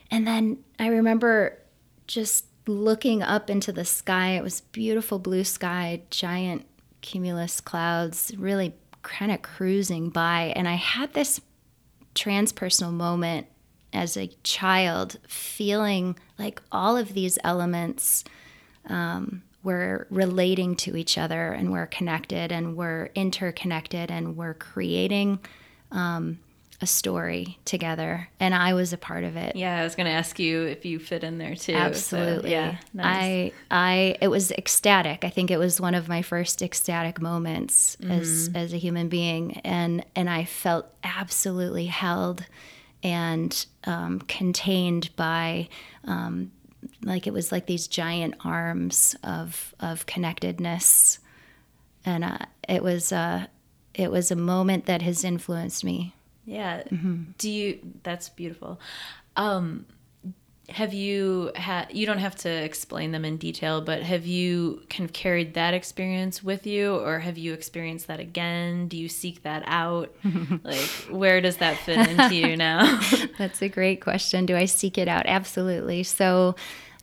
And 0.08 0.24
then 0.24 0.58
I 0.78 0.86
remember 0.86 1.58
just 2.06 2.44
looking 2.66 3.22
up 3.22 3.50
into 3.50 3.72
the 3.72 3.84
sky. 3.84 4.30
It 4.36 4.42
was 4.42 4.60
beautiful 4.60 5.18
blue 5.18 5.44
sky, 5.44 6.02
giant 6.10 6.66
cumulus 7.00 7.60
clouds, 7.60 8.32
really 8.36 8.74
kind 9.02 9.32
of 9.32 9.42
cruising 9.42 10.10
by, 10.10 10.52
and 10.54 10.68
I 10.68 10.74
had 10.74 11.14
this 11.14 11.40
transpersonal 12.14 12.92
moment 12.92 13.46
as 13.92 14.16
a 14.16 14.28
child, 14.44 15.16
feeling 15.26 16.16
like 16.38 16.62
all 16.70 16.96
of 16.96 17.14
these 17.14 17.38
elements 17.42 18.24
um, 18.86 19.42
were 19.62 20.06
relating 20.10 20.76
to 20.76 20.96
each 20.96 21.18
other 21.18 21.52
and 21.52 21.72
were 21.72 21.86
connected 21.86 22.52
and 22.52 22.76
were 22.76 23.10
interconnected 23.14 24.10
and 24.10 24.36
were 24.36 24.54
creating 24.54 25.38
um, 25.90 26.38
a 26.82 26.86
story 26.86 27.58
together 27.64 28.28
and 28.38 28.54
I 28.54 28.72
was 28.72 28.92
a 28.92 28.98
part 28.98 29.24
of 29.24 29.36
it. 29.36 29.54
Yeah, 29.54 29.80
I 29.80 29.84
was 29.84 29.94
going 29.94 30.06
to 30.06 30.12
ask 30.12 30.38
you 30.38 30.62
if 30.62 30.84
you 30.84 30.98
fit 30.98 31.22
in 31.22 31.36
there 31.36 31.54
too. 31.54 31.74
Absolutely. 31.74 32.50
So, 32.50 32.54
yeah. 32.54 32.76
Nice. 32.94 33.06
I 33.06 33.52
I 33.70 34.16
it 34.20 34.28
was 34.28 34.50
ecstatic. 34.52 35.24
I 35.24 35.28
think 35.28 35.50
it 35.50 35.58
was 35.58 35.80
one 35.80 35.94
of 35.94 36.08
my 36.08 36.22
first 36.22 36.62
ecstatic 36.62 37.20
moments 37.20 37.96
mm-hmm. 37.96 38.12
as 38.12 38.50
as 38.54 38.72
a 38.72 38.78
human 38.78 39.08
being 39.08 39.58
and 39.58 40.04
and 40.16 40.30
I 40.30 40.44
felt 40.44 40.86
absolutely 41.04 41.86
held 41.86 42.46
and 43.02 43.66
um, 43.84 44.20
contained 44.20 45.14
by 45.16 45.68
um, 46.04 46.50
like 47.02 47.26
it 47.26 47.32
was 47.32 47.52
like 47.52 47.66
these 47.66 47.88
giant 47.88 48.34
arms 48.44 49.16
of 49.22 49.74
of 49.80 50.06
connectedness 50.06 51.18
and 52.04 52.24
uh, 52.24 52.38
it 52.68 52.82
was 52.82 53.12
uh, 53.12 53.46
it 53.94 54.10
was 54.10 54.30
a 54.30 54.36
moment 54.36 54.86
that 54.86 55.02
has 55.02 55.24
influenced 55.24 55.84
me 55.84 56.14
yeah. 56.44 56.82
Mm-hmm. 56.82 57.22
Do 57.38 57.50
you? 57.50 57.80
That's 58.02 58.28
beautiful. 58.28 58.80
Um, 59.36 59.86
have 60.70 60.94
you 60.94 61.50
had? 61.54 61.88
You 61.92 62.06
don't 62.06 62.18
have 62.18 62.36
to 62.36 62.48
explain 62.48 63.12
them 63.12 63.24
in 63.24 63.36
detail, 63.36 63.80
but 63.80 64.02
have 64.02 64.24
you 64.26 64.82
kind 64.88 65.08
of 65.08 65.12
carried 65.12 65.54
that 65.54 65.74
experience 65.74 66.42
with 66.42 66.66
you, 66.66 66.96
or 66.96 67.18
have 67.18 67.36
you 67.36 67.52
experienced 67.52 68.06
that 68.06 68.20
again? 68.20 68.88
Do 68.88 68.96
you 68.96 69.08
seek 69.08 69.42
that 69.42 69.64
out? 69.66 70.14
like, 70.64 70.78
where 71.10 71.40
does 71.40 71.58
that 71.58 71.76
fit 71.78 72.08
into 72.08 72.34
you 72.34 72.56
now? 72.56 73.00
That's 73.38 73.62
a 73.62 73.68
great 73.68 74.00
question. 74.00 74.46
Do 74.46 74.56
I 74.56 74.64
seek 74.64 74.98
it 74.98 75.08
out? 75.08 75.26
Absolutely. 75.26 76.02
So. 76.02 76.56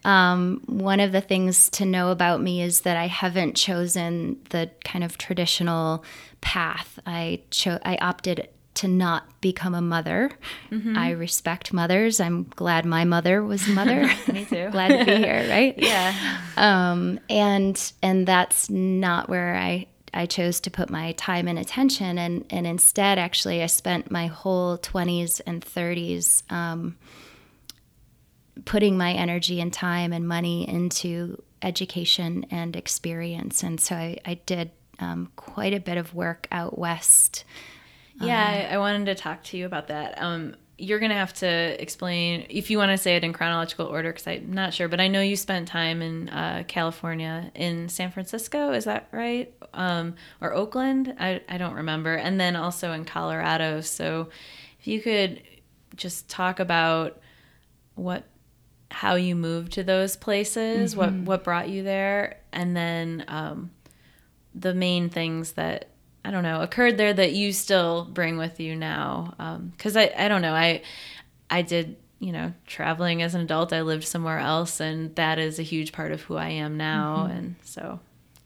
Um, 0.05 0.61
one 0.67 1.01
of 1.01 1.11
the 1.11 1.19
things 1.19 1.69
to 1.71 1.83
know 1.83 2.11
about 2.11 2.39
me 2.39 2.61
is 2.61 2.81
that 2.81 2.95
I 2.95 3.07
haven't 3.07 3.57
chosen 3.57 4.39
the 4.51 4.69
kind 4.85 5.03
of 5.03 5.17
traditional 5.17 6.05
path. 6.39 6.97
I 7.05 7.41
cho- 7.49 7.79
I 7.83 7.97
opted 7.97 8.47
to 8.77 8.87
not 8.87 9.41
become 9.41 9.73
a 9.73 9.81
mother. 9.81 10.31
Mm-hmm. 10.71 10.97
I 10.97 11.11
respect 11.11 11.73
mothers. 11.73 12.19
I'm 12.19 12.43
glad 12.43 12.85
my 12.85 13.05
mother 13.05 13.43
was 13.43 13.67
a 13.67 13.71
mother. 13.71 14.03
Me 14.31 14.45
too. 14.45 14.69
glad 14.71 14.89
to 14.99 15.05
be 15.05 15.15
here, 15.15 15.47
right? 15.49 15.75
Yeah. 15.87 16.41
Um, 16.57 17.19
and 17.29 17.91
and 18.03 18.27
that's 18.27 18.69
not 18.69 19.29
where 19.29 19.55
I 19.55 19.87
I 20.13 20.25
chose 20.25 20.59
to 20.61 20.71
put 20.71 20.89
my 20.89 21.13
time 21.13 21.47
and 21.47 21.57
attention, 21.57 22.17
and 22.17 22.45
and 22.49 22.67
instead, 22.67 23.17
actually, 23.17 23.63
I 23.63 23.67
spent 23.67 24.11
my 24.11 24.27
whole 24.27 24.77
20s 24.77 25.41
and 25.47 25.63
30s 25.63 26.43
um, 26.51 26.97
putting 28.65 28.97
my 28.97 29.13
energy 29.13 29.61
and 29.61 29.71
time 29.71 30.11
and 30.13 30.27
money 30.27 30.67
into 30.67 31.41
education 31.61 32.45
and 32.51 32.75
experience, 32.75 33.63
and 33.63 33.79
so 33.79 33.95
I, 33.95 34.17
I 34.25 34.33
did 34.45 34.71
um, 34.99 35.31
quite 35.35 35.73
a 35.73 35.79
bit 35.79 35.97
of 35.97 36.13
work 36.13 36.47
out 36.51 36.77
west 36.77 37.43
yeah, 38.21 38.67
um, 38.69 38.73
I, 38.73 38.77
wanted 38.77 39.05
to 39.05 39.15
talk 39.15 39.43
to 39.45 39.57
you 39.57 39.65
about 39.65 39.87
that. 39.87 40.21
Um, 40.21 40.55
you're 40.77 40.99
going 40.99 41.09
to 41.09 41.15
have 41.15 41.33
to 41.33 41.81
explain 41.81 42.45
if 42.49 42.69
you 42.69 42.77
want 42.77 42.91
to 42.91 42.97
say 42.97 43.15
it 43.15 43.23
in 43.23 43.33
chronological 43.33 43.87
order 43.87 44.11
because 44.11 44.27
I'm 44.27 44.53
not 44.53 44.73
sure, 44.73 44.87
but 44.87 44.99
I 44.99 45.07
know 45.07 45.21
you 45.21 45.35
spent 45.35 45.67
time 45.67 46.01
in 46.01 46.29
uh, 46.29 46.63
California, 46.67 47.51
in 47.55 47.89
San 47.89 48.11
Francisco, 48.11 48.71
is 48.73 48.85
that 48.85 49.07
right? 49.11 49.53
Um, 49.73 50.15
or 50.39 50.53
Oakland? 50.53 51.15
I, 51.19 51.41
I 51.49 51.57
don't 51.57 51.73
remember. 51.73 52.15
And 52.15 52.39
then 52.39 52.55
also 52.55 52.91
in 52.91 53.05
Colorado. 53.05 53.81
So 53.81 54.29
if 54.79 54.87
you 54.87 55.01
could 55.01 55.41
just 55.95 56.29
talk 56.29 56.59
about 56.59 57.19
what 57.95 58.23
how 58.89 59.15
you 59.15 59.35
moved 59.35 59.73
to 59.73 59.83
those 59.83 60.15
places, 60.15 60.95
mm-hmm. 60.95 60.99
what 60.99 61.13
what 61.25 61.43
brought 61.43 61.69
you 61.69 61.83
there, 61.83 62.39
and 62.53 62.77
then 62.77 63.25
um, 63.27 63.71
the 64.55 64.73
main 64.73 65.09
things 65.09 65.53
that 65.53 65.89
I 66.27 66.31
don't 66.31 66.43
know, 66.43 66.61
occurred 66.61 66.97
there 66.97 67.13
that 67.13 67.31
you 67.31 67.53
still 67.53 68.03
bring 68.03 68.37
with 68.37 68.59
you 68.59 68.75
now? 68.75 69.33
Because 69.71 69.95
um, 69.95 70.01
I, 70.01 70.25
I 70.25 70.27
don't 70.27 70.41
know, 70.41 70.53
I, 70.53 70.81
I 71.49 71.61
did, 71.61 71.95
you 72.19 72.33
know, 72.33 72.53
traveling 72.65 73.21
as 73.21 73.33
an 73.33 73.39
adult. 73.39 73.71
I 73.71 73.81
lived 73.81 74.03
somewhere 74.03 74.39
else, 74.39 74.81
and 74.81 75.15
that 75.15 75.39
is 75.39 75.57
a 75.57 75.63
huge 75.63 75.93
part 75.93 76.11
of 76.11 76.23
who 76.23 76.35
I 76.35 76.49
am 76.49 76.75
now. 76.75 77.27
Mm-hmm. 77.29 77.37
And 77.37 77.55
so, 77.63 78.01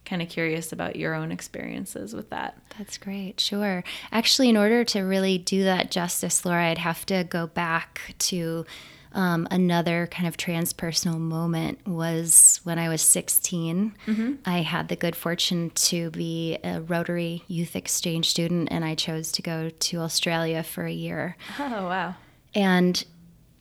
kind 0.05 0.21
of 0.21 0.29
curious 0.29 0.71
about 0.71 0.95
your 0.95 1.15
own 1.15 1.31
experiences 1.31 2.13
with 2.13 2.29
that. 2.29 2.55
That's 2.77 2.99
great. 2.99 3.39
Sure. 3.39 3.83
Actually, 4.11 4.49
in 4.49 4.57
order 4.57 4.83
to 4.85 5.01
really 5.01 5.39
do 5.39 5.63
that 5.63 5.89
justice, 5.89 6.45
Laura, 6.45 6.69
I'd 6.69 6.77
have 6.77 7.03
to 7.07 7.23
go 7.23 7.47
back 7.47 8.13
to 8.19 8.63
um, 9.13 9.47
another 9.51 10.07
kind 10.07 10.27
of 10.27 10.37
transpersonal 10.37 11.19
moment 11.19 11.85
was 11.87 12.61
when 12.63 12.79
I 12.79 12.89
was 12.89 13.01
16. 13.01 13.95
Mm-hmm. 14.07 14.33
I 14.45 14.61
had 14.61 14.87
the 14.87 14.95
good 14.95 15.15
fortune 15.15 15.71
to 15.71 16.11
be 16.11 16.57
a 16.63 16.81
Rotary 16.81 17.43
Youth 17.47 17.75
Exchange 17.75 18.29
student, 18.29 18.69
and 18.71 18.85
I 18.85 18.95
chose 18.95 19.31
to 19.33 19.41
go 19.41 19.69
to 19.69 19.99
Australia 19.99 20.63
for 20.63 20.85
a 20.85 20.91
year. 20.91 21.35
Oh, 21.59 21.87
wow. 21.87 22.15
And 22.55 23.03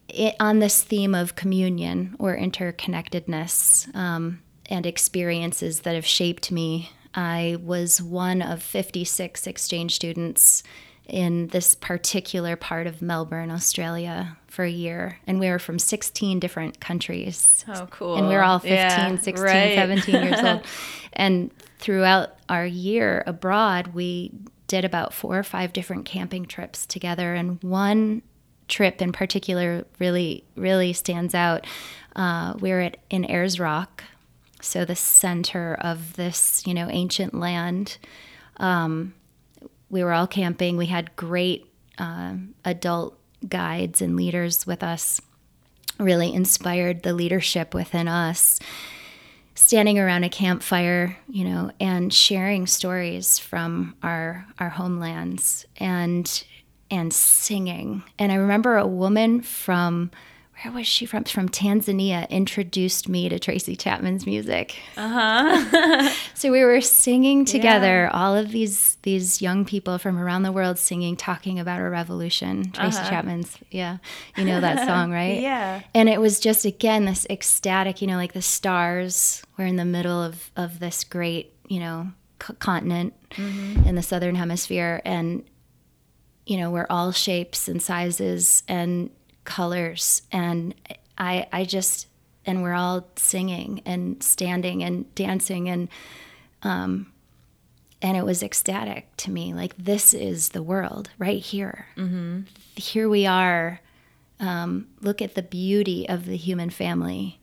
it, 0.08 0.34
on 0.40 0.58
this 0.58 0.82
theme 0.82 1.14
of 1.14 1.36
communion 1.36 2.16
or 2.18 2.36
interconnectedness 2.36 3.94
um, 3.94 4.42
and 4.66 4.86
experiences 4.86 5.80
that 5.80 5.94
have 5.94 6.06
shaped 6.06 6.50
me 6.50 6.90
I 7.14 7.58
was 7.62 8.00
one 8.00 8.42
of 8.42 8.62
56 8.62 9.46
exchange 9.46 9.94
students 9.94 10.62
in 11.06 11.48
this 11.48 11.74
particular 11.74 12.54
part 12.54 12.86
of 12.86 13.02
Melbourne, 13.02 13.50
Australia 13.50 14.36
for 14.50 14.64
a 14.64 14.70
year. 14.70 15.18
And 15.26 15.40
we 15.40 15.48
were 15.48 15.58
from 15.58 15.78
16 15.78 16.40
different 16.40 16.80
countries. 16.80 17.64
Oh, 17.68 17.86
cool. 17.90 18.16
And 18.16 18.28
we 18.28 18.34
were 18.34 18.42
all 18.42 18.58
15, 18.58 18.76
Yeah, 18.76 19.16
16, 19.16 19.42
right. 19.42 19.74
17 19.76 20.22
years 20.22 20.40
old. 20.40 20.66
And 21.12 21.50
throughout 21.78 22.36
our 22.48 22.64
year 22.64 23.24
abroad, 23.26 23.88
we 23.88 24.32
did 24.68 24.84
about 24.84 25.12
four 25.12 25.36
or 25.36 25.42
five 25.42 25.72
different 25.72 26.04
camping 26.04 26.46
trips 26.46 26.86
together. 26.86 27.34
And 27.34 27.60
one 27.64 28.22
trip 28.68 29.02
in 29.02 29.10
particular 29.10 29.84
really, 29.98 30.44
really 30.54 30.92
stands 30.92 31.34
out. 31.34 31.66
Uh, 32.14 32.54
we 32.60 32.70
were 32.70 32.80
at, 32.80 32.98
in 33.10 33.28
Ayers 33.28 33.58
Rock, 33.58 34.04
so 34.60 34.84
the 34.84 34.94
center 34.94 35.76
of 35.80 36.14
this, 36.14 36.64
you 36.66 36.74
know, 36.74 36.88
ancient 36.90 37.34
land. 37.34 37.98
Um, 38.58 39.14
we 39.88 40.04
were 40.04 40.12
all 40.12 40.28
camping. 40.28 40.76
We 40.76 40.86
had 40.86 41.14
great 41.16 41.66
um 41.98 42.54
adult 42.64 43.19
guides 43.48 44.02
and 44.02 44.16
leaders 44.16 44.66
with 44.66 44.82
us. 44.82 45.20
Really 45.98 46.32
inspired 46.32 47.02
the 47.02 47.12
leadership 47.12 47.74
within 47.74 48.08
us. 48.08 48.58
Standing 49.54 49.98
around 49.98 50.24
a 50.24 50.30
campfire, 50.30 51.18
you 51.28 51.44
know, 51.44 51.70
and 51.78 52.12
sharing 52.12 52.66
stories 52.66 53.38
from 53.38 53.94
our 54.02 54.46
our 54.58 54.70
homelands 54.70 55.66
and 55.76 56.44
and 56.90 57.12
singing. 57.12 58.02
And 58.18 58.32
I 58.32 58.36
remember 58.36 58.76
a 58.76 58.86
woman 58.86 59.42
from 59.42 60.10
where 60.62 60.72
was 60.74 60.86
she 60.86 61.06
from? 61.06 61.24
From 61.24 61.48
Tanzania 61.48 62.28
introduced 62.28 63.08
me 63.08 63.28
to 63.28 63.38
Tracy 63.38 63.76
Chapman's 63.76 64.26
music. 64.26 64.76
Uh 64.96 65.08
huh. 65.08 66.10
so 66.34 66.52
we 66.52 66.62
were 66.64 66.80
singing 66.80 67.44
together, 67.44 68.10
all 68.12 68.36
of 68.36 68.50
these 68.50 68.96
these 69.02 69.40
young 69.40 69.64
people 69.64 69.96
from 69.98 70.18
around 70.18 70.42
the 70.42 70.52
world 70.52 70.78
singing, 70.78 71.16
talking 71.16 71.58
about 71.58 71.80
a 71.80 71.88
revolution. 71.88 72.72
Tracy 72.72 73.02
Chapman's, 73.08 73.56
yeah, 73.70 73.98
you 74.36 74.44
know 74.44 74.60
that 74.60 74.86
song, 74.86 75.12
right? 75.12 75.40
Yeah. 75.40 75.82
And 75.94 76.08
it 76.08 76.20
was 76.20 76.40
just 76.40 76.64
again 76.64 77.06
this 77.06 77.26
ecstatic, 77.30 78.02
you 78.02 78.06
know, 78.06 78.16
like 78.16 78.34
the 78.34 78.42
stars 78.42 79.42
were 79.56 79.66
in 79.66 79.76
the 79.76 79.84
middle 79.84 80.22
of 80.22 80.50
of 80.56 80.78
this 80.78 81.04
great, 81.04 81.54
you 81.68 81.80
know, 81.80 82.12
c- 82.42 82.54
continent 82.58 83.14
in 83.38 83.94
the 83.94 84.02
southern 84.02 84.34
hemisphere, 84.34 85.00
and 85.04 85.44
you 86.44 86.56
know, 86.56 86.70
we're 86.70 86.86
all 86.90 87.12
shapes 87.12 87.68
and 87.68 87.80
sizes 87.80 88.62
and 88.66 89.08
colors, 89.44 90.22
and 90.32 90.74
I 91.18 91.46
I 91.52 91.64
just 91.64 92.06
and 92.46 92.62
we're 92.62 92.74
all 92.74 93.06
singing 93.16 93.82
and 93.84 94.22
standing 94.22 94.82
and 94.82 95.14
dancing 95.14 95.68
and 95.68 95.88
um 96.62 97.12
and 98.02 98.16
it 98.16 98.24
was 98.24 98.42
ecstatic 98.42 99.14
to 99.18 99.30
me 99.30 99.52
like 99.52 99.76
this 99.76 100.14
is 100.14 100.50
the 100.50 100.62
world 100.62 101.10
right 101.18 101.40
here. 101.40 101.86
Mm-hmm. 101.96 102.40
here 102.76 103.08
we 103.08 103.26
are 103.26 103.80
um, 104.40 104.88
look 105.02 105.20
at 105.20 105.34
the 105.34 105.42
beauty 105.42 106.08
of 106.08 106.24
the 106.24 106.36
human 106.36 106.70
family 106.70 107.40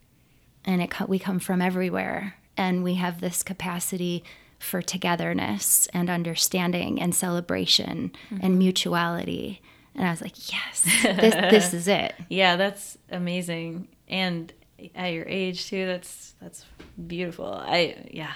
and 0.64 0.82
it 0.82 0.90
co- 0.90 1.06
we 1.06 1.18
come 1.18 1.38
from 1.38 1.62
everywhere 1.62 2.34
and 2.56 2.82
we 2.82 2.94
have 2.94 3.20
this 3.20 3.44
capacity 3.44 4.24
for 4.58 4.82
togetherness 4.82 5.86
and 5.94 6.10
understanding 6.10 7.00
and 7.00 7.14
celebration 7.14 8.10
and 8.42 8.58
mutuality 8.58 9.62
and 9.98 10.06
i 10.06 10.10
was 10.10 10.22
like 10.22 10.50
yes 10.50 10.82
this, 11.02 11.34
this 11.50 11.74
is 11.80 11.88
it 11.88 12.14
Yeah, 12.30 12.56
that's 12.56 12.96
amazing. 13.10 13.88
And 14.08 14.52
at 14.94 15.08
your 15.12 15.26
age 15.26 15.66
too, 15.68 15.86
that's 15.86 16.34
that's 16.40 16.64
beautiful. 17.06 17.52
I 17.52 18.06
yeah. 18.10 18.32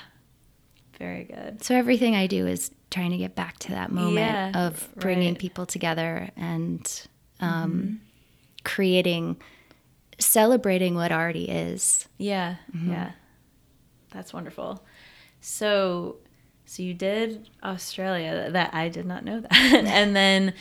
Very 0.99 1.25
good. 1.25 1.62
So 1.64 1.75
everything 1.75 2.14
I 2.14 2.26
do 2.26 2.47
is 2.47 2.71
trying 2.90 3.11
to 3.12 3.16
get 3.16 3.35
back 3.35 3.59
to 3.61 3.71
that 3.71 3.90
moment 3.90 4.16
Yeah, 4.16 4.66
of 4.66 4.88
bringing 4.97 5.35
right. 5.35 5.38
people 5.38 5.64
together 5.66 6.31
and 6.37 7.09
um, 7.40 8.00
creating, 8.64 9.41
celebrating 10.19 10.95
what 10.95 11.10
already 11.13 11.49
is. 11.49 12.06
Yeah. 12.19 12.56
Yeah. 12.87 13.13
That's 14.10 14.32
wonderful. 14.32 14.84
So 15.41 16.17
so 16.67 16.82
you 16.82 16.95
did 16.95 17.49
Australia 17.63 18.50
that 18.50 18.75
I 18.75 18.89
did 18.89 19.06
not 19.06 19.25
know 19.25 19.41
that. 19.41 19.52
and 19.52 20.15
then 20.15 20.54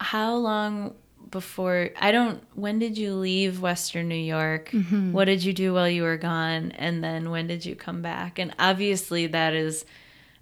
how 0.00 0.34
long 0.36 0.94
before 1.30 1.90
I 2.00 2.10
don't 2.10 2.42
when 2.54 2.78
did 2.80 2.98
you 2.98 3.14
leave 3.14 3.60
Western 3.60 4.08
New 4.08 4.14
York? 4.16 4.70
What 5.12 5.26
did 5.26 5.44
you 5.44 5.52
do 5.52 5.72
while 5.74 5.88
you 5.88 6.02
were 6.02 6.16
gone? 6.16 6.72
And 6.72 7.04
then 7.04 7.30
when 7.30 7.46
did 7.46 7.64
you 7.64 7.76
come 7.76 8.02
back? 8.02 8.38
And 8.38 8.52
obviously 8.58 9.26
that 9.28 9.54
is 9.54 9.84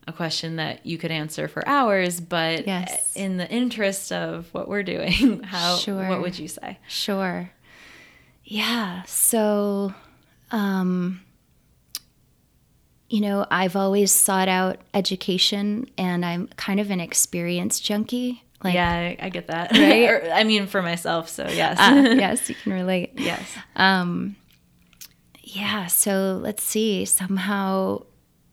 a 0.07 0.13
question 0.13 0.57
that 0.57 0.87
you 0.87 0.97
could 0.97 1.11
answer 1.11 1.47
for 1.49 1.67
hours, 1.69 2.19
but 2.21 2.67
Yes. 2.67 3.15
in 3.15 3.37
the 3.37 3.47
interest 3.51 4.11
of 4.13 4.49
what 4.55 4.67
we're 4.69 4.83
doing, 4.83 5.43
how 5.45 5.77
Sure. 5.77 6.09
what 6.09 6.23
would 6.23 6.39
you 6.39 6.49
say? 6.49 6.79
Sure. 6.89 7.51
Yeah. 8.45 9.03
So, 9.03 9.93
um, 10.51 11.21
you 13.11 13.21
know, 13.21 13.47
I've 13.51 13.77
always 13.77 14.11
sought 14.13 14.49
out 14.49 14.81
education 14.95 15.91
and 15.99 16.25
I'm 16.25 16.49
kind 16.57 16.81
of 16.81 16.91
an 16.91 17.01
experience 17.01 17.81
junkie. 17.81 18.45
Like, 18.63 18.75
yeah, 18.75 18.91
I, 18.91 19.17
I 19.21 19.29
get 19.29 19.47
that. 19.49 19.73
Right? 19.73 20.09
Or, 20.09 20.31
I 20.33 20.45
mean, 20.45 20.67
for 20.67 20.83
myself. 20.83 21.29
So 21.29 21.47
yes, 21.49 21.77
ah, 21.81 21.95
yes, 21.95 22.49
you 22.49 22.55
can 22.57 22.73
relate. 22.73 23.13
yes. 23.17 23.43
Um, 23.77 24.37
yeah, 25.43 25.87
so 25.87 26.39
let's 26.43 26.63
see. 26.63 27.05
Somehow, 27.05 28.03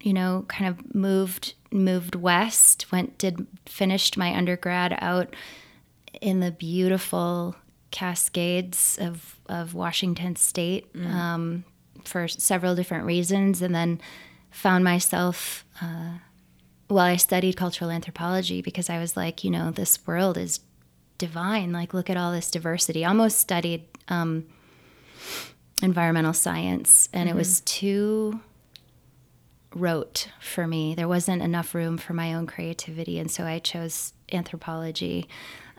you 0.01 0.13
know, 0.13 0.45
kind 0.47 0.69
of 0.69 0.95
moved 0.95 1.55
moved 1.71 2.15
west. 2.15 2.91
Went 2.91 3.17
did 3.17 3.47
finished 3.65 4.17
my 4.17 4.35
undergrad 4.35 4.97
out 5.01 5.35
in 6.21 6.39
the 6.39 6.51
beautiful 6.51 7.55
Cascades 7.91 8.97
of 9.01 9.39
of 9.47 9.73
Washington 9.73 10.35
State 10.35 10.87
um, 11.05 11.63
for 12.03 12.27
several 12.27 12.75
different 12.75 13.05
reasons, 13.05 13.61
and 13.61 13.73
then 13.73 13.99
found 14.51 14.83
myself. 14.83 15.65
Uh, 15.81 16.19
well, 16.89 17.05
I 17.05 17.15
studied 17.15 17.57
cultural 17.57 17.89
anthropology 17.89 18.61
because 18.61 18.89
I 18.89 18.99
was 18.99 19.17
like, 19.17 19.43
you 19.43 19.49
know, 19.49 19.71
this 19.71 20.05
world 20.05 20.37
is 20.37 20.59
divine. 21.17 21.71
Like, 21.71 21.93
look 21.93 22.09
at 22.09 22.17
all 22.17 22.31
this 22.31 22.51
diversity. 22.51 23.03
Almost 23.03 23.39
studied 23.39 23.85
um, 24.07 24.45
environmental 25.81 26.33
science, 26.33 27.09
and 27.11 27.27
it 27.27 27.35
was 27.35 27.61
too 27.61 28.39
rote 29.73 30.29
for 30.39 30.67
me. 30.67 30.93
There 30.95 31.07
wasn't 31.07 31.41
enough 31.41 31.73
room 31.73 31.97
for 31.97 32.13
my 32.13 32.33
own 32.33 32.45
creativity, 32.45 33.17
and 33.17 33.31
so 33.31 33.45
I 33.45 33.59
chose 33.59 34.13
anthropology, 34.31 35.27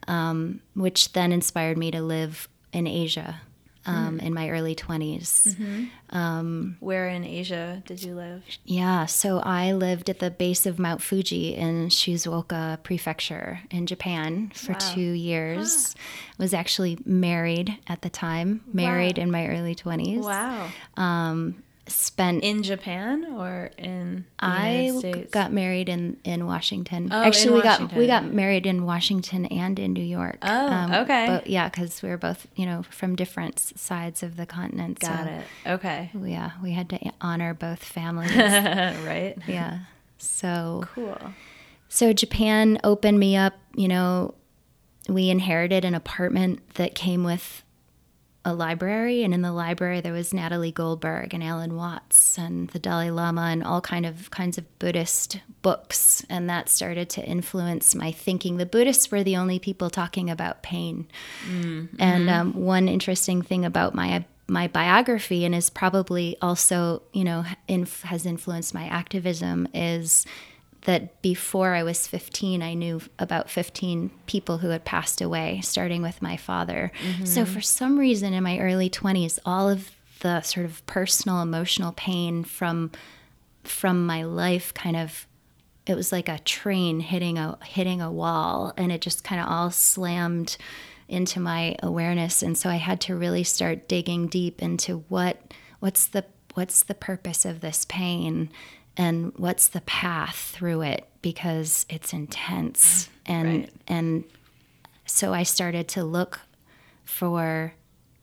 um, 0.08 0.60
which 0.74 1.12
then 1.12 1.32
inspired 1.32 1.78
me 1.78 1.90
to 1.92 2.02
live 2.02 2.48
in 2.72 2.86
Asia 2.86 3.42
um, 3.86 4.16
mm-hmm. 4.18 4.26
in 4.26 4.34
my 4.34 4.50
early 4.50 4.74
20s. 4.74 5.54
Mm-hmm. 5.54 6.16
Um, 6.16 6.76
Where 6.80 7.08
in 7.08 7.24
Asia 7.24 7.82
did 7.86 8.02
you 8.02 8.14
live? 8.14 8.42
Yeah, 8.64 9.06
so 9.06 9.38
I 9.40 9.72
lived 9.72 10.10
at 10.10 10.18
the 10.18 10.30
base 10.30 10.66
of 10.66 10.78
Mount 10.78 11.00
Fuji 11.02 11.54
in 11.54 11.88
Shizuoka 11.88 12.82
Prefecture 12.82 13.60
in 13.70 13.86
Japan 13.86 14.50
for 14.54 14.72
Wow. 14.72 14.78
two 14.94 15.00
years. 15.12 15.94
Was 16.38 16.52
actually 16.52 16.98
married 17.04 17.78
at 17.88 18.02
the 18.02 18.10
time, 18.10 18.60
married 18.72 19.18
Wow. 19.18 19.22
in 19.24 19.30
my 19.30 19.46
early 19.48 19.74
20s. 19.74 20.22
Wow. 20.24 20.68
Um, 20.96 21.62
Spent 21.88 22.42
In 22.42 22.64
Japan 22.64 23.24
or 23.36 23.70
in 23.78 24.24
I 24.40 25.26
got 25.30 25.52
married 25.52 25.88
in 25.88 26.16
in 26.24 26.44
Washington. 26.44 27.08
Oh, 27.12 27.22
Actually, 27.22 27.48
in 27.48 27.54
we 27.54 27.62
got 27.62 27.92
we 27.94 28.06
got 28.08 28.24
married 28.24 28.66
in 28.66 28.84
Washington 28.84 29.46
and 29.46 29.78
in 29.78 29.92
New 29.92 30.02
York. 30.02 30.38
Um, 30.42 30.92
Oh, 30.92 31.02
okay. 31.02 31.26
But 31.28 31.46
yeah, 31.46 31.68
because 31.68 32.02
we 32.02 32.08
were 32.08 32.16
both 32.16 32.48
you 32.56 32.66
know 32.66 32.82
from 32.90 33.14
different 33.14 33.60
sides 33.60 34.22
of 34.24 34.36
the 34.36 34.46
continent. 34.46 34.98
got 34.98 35.26
so, 35.26 35.30
it. 35.30 35.44
Okay. 35.66 36.10
Yeah, 36.20 36.52
we 36.60 36.72
had 36.72 36.88
to 36.90 36.98
honor 37.20 37.54
both 37.54 37.82
families. 37.82 38.34
right. 38.36 39.36
yeah. 39.46 39.80
So 40.18 40.84
Cool. 40.94 41.18
so 41.88 42.12
Japan 42.12 42.80
opened 42.82 43.20
me 43.20 43.36
up. 43.36 43.54
You 43.76 43.86
know, 43.86 44.34
we 45.08 45.30
inherited 45.30 45.84
an 45.84 45.94
apartment 45.94 46.74
that 46.74 46.96
came 46.96 47.22
with 47.22 47.62
a 48.46 48.54
library, 48.54 49.24
and 49.24 49.34
in 49.34 49.42
the 49.42 49.52
library 49.52 50.00
there 50.00 50.12
was 50.12 50.32
Natalie 50.32 50.70
Goldberg 50.70 51.34
and 51.34 51.42
Alan 51.42 51.74
Watts 51.74 52.38
and 52.38 52.68
the 52.70 52.78
Dalai 52.78 53.10
Lama 53.10 53.42
and 53.42 53.64
all 53.64 53.80
kind 53.80 54.06
of 54.06 54.30
kinds 54.30 54.56
of 54.56 54.78
Buddhist 54.78 55.40
books, 55.62 56.24
and 56.30 56.48
that 56.48 56.68
started 56.68 57.10
to 57.10 57.24
influence 57.24 57.92
my 57.96 58.12
thinking. 58.12 58.56
The 58.56 58.64
Buddhists 58.64 59.10
were 59.10 59.24
the 59.24 59.36
only 59.36 59.58
people 59.58 59.90
talking 59.90 60.30
about 60.30 60.62
pain, 60.62 61.08
and 61.98 62.30
um, 62.30 62.52
one 62.54 62.86
interesting 62.88 63.42
thing 63.42 63.64
about 63.64 63.94
my 63.94 64.24
my 64.46 64.68
biography 64.68 65.44
and 65.44 65.52
is 65.52 65.68
probably 65.68 66.36
also 66.40 67.02
you 67.12 67.24
know 67.24 67.44
inf- 67.66 68.02
has 68.02 68.24
influenced 68.24 68.72
my 68.72 68.86
activism 68.86 69.66
is 69.74 70.24
that 70.86 71.20
before 71.20 71.74
I 71.74 71.82
was 71.82 72.06
15, 72.06 72.62
I 72.62 72.74
knew 72.74 73.00
about 73.18 73.50
15 73.50 74.10
people 74.26 74.58
who 74.58 74.70
had 74.70 74.84
passed 74.84 75.20
away, 75.20 75.60
starting 75.62 76.00
with 76.00 76.22
my 76.22 76.36
father. 76.36 76.92
So, 77.24 77.42
mm-hmm. 77.42 77.52
for 77.52 77.60
some 77.60 77.98
reason, 77.98 78.32
in 78.32 78.44
my 78.44 78.58
early 78.58 78.88
20s, 78.88 79.38
all 79.44 79.68
of 79.68 79.90
the 80.20 80.40
sort 80.42 80.64
of 80.64 80.84
personal, 80.86 81.42
emotional 81.42 81.92
pain 81.92 82.44
from 82.44 82.90
from 83.64 84.06
my 84.06 84.22
life 84.22 84.72
kind 84.74 84.96
of 84.96 85.26
it 85.86 85.96
was 85.96 86.12
like 86.12 86.28
a 86.28 86.38
train 86.38 87.00
hitting 87.00 87.36
a 87.36 87.58
hitting 87.64 88.00
a 88.00 88.10
wall 88.10 88.72
and 88.76 88.92
it 88.92 89.00
just 89.00 89.24
kind 89.24 89.40
of 89.40 89.48
all 89.48 89.70
slammed 89.70 90.56
into 91.08 91.38
my 91.38 91.76
awareness. 91.82 92.42
And 92.42 92.58
so 92.58 92.68
I 92.68 92.76
had 92.76 93.00
to 93.02 93.16
really 93.16 93.44
start 93.44 93.88
digging 93.88 94.26
deep 94.26 94.62
into 94.62 95.04
what 95.08 95.52
what's 95.80 96.06
the 96.06 96.24
what's 96.54 96.82
the 96.84 96.94
purpose 96.94 97.44
of 97.44 97.60
this 97.60 97.84
pain 97.88 98.50
and 98.96 99.32
what's 99.36 99.68
the 99.68 99.80
path 99.82 100.52
through 100.54 100.82
it 100.82 101.06
because 101.22 101.86
it's 101.88 102.12
intense 102.12 103.08
and 103.26 103.48
right. 103.48 103.72
and 103.86 104.24
so 105.04 105.32
I 105.32 105.44
started 105.44 105.88
to 105.88 106.04
look 106.04 106.40
for 107.04 107.74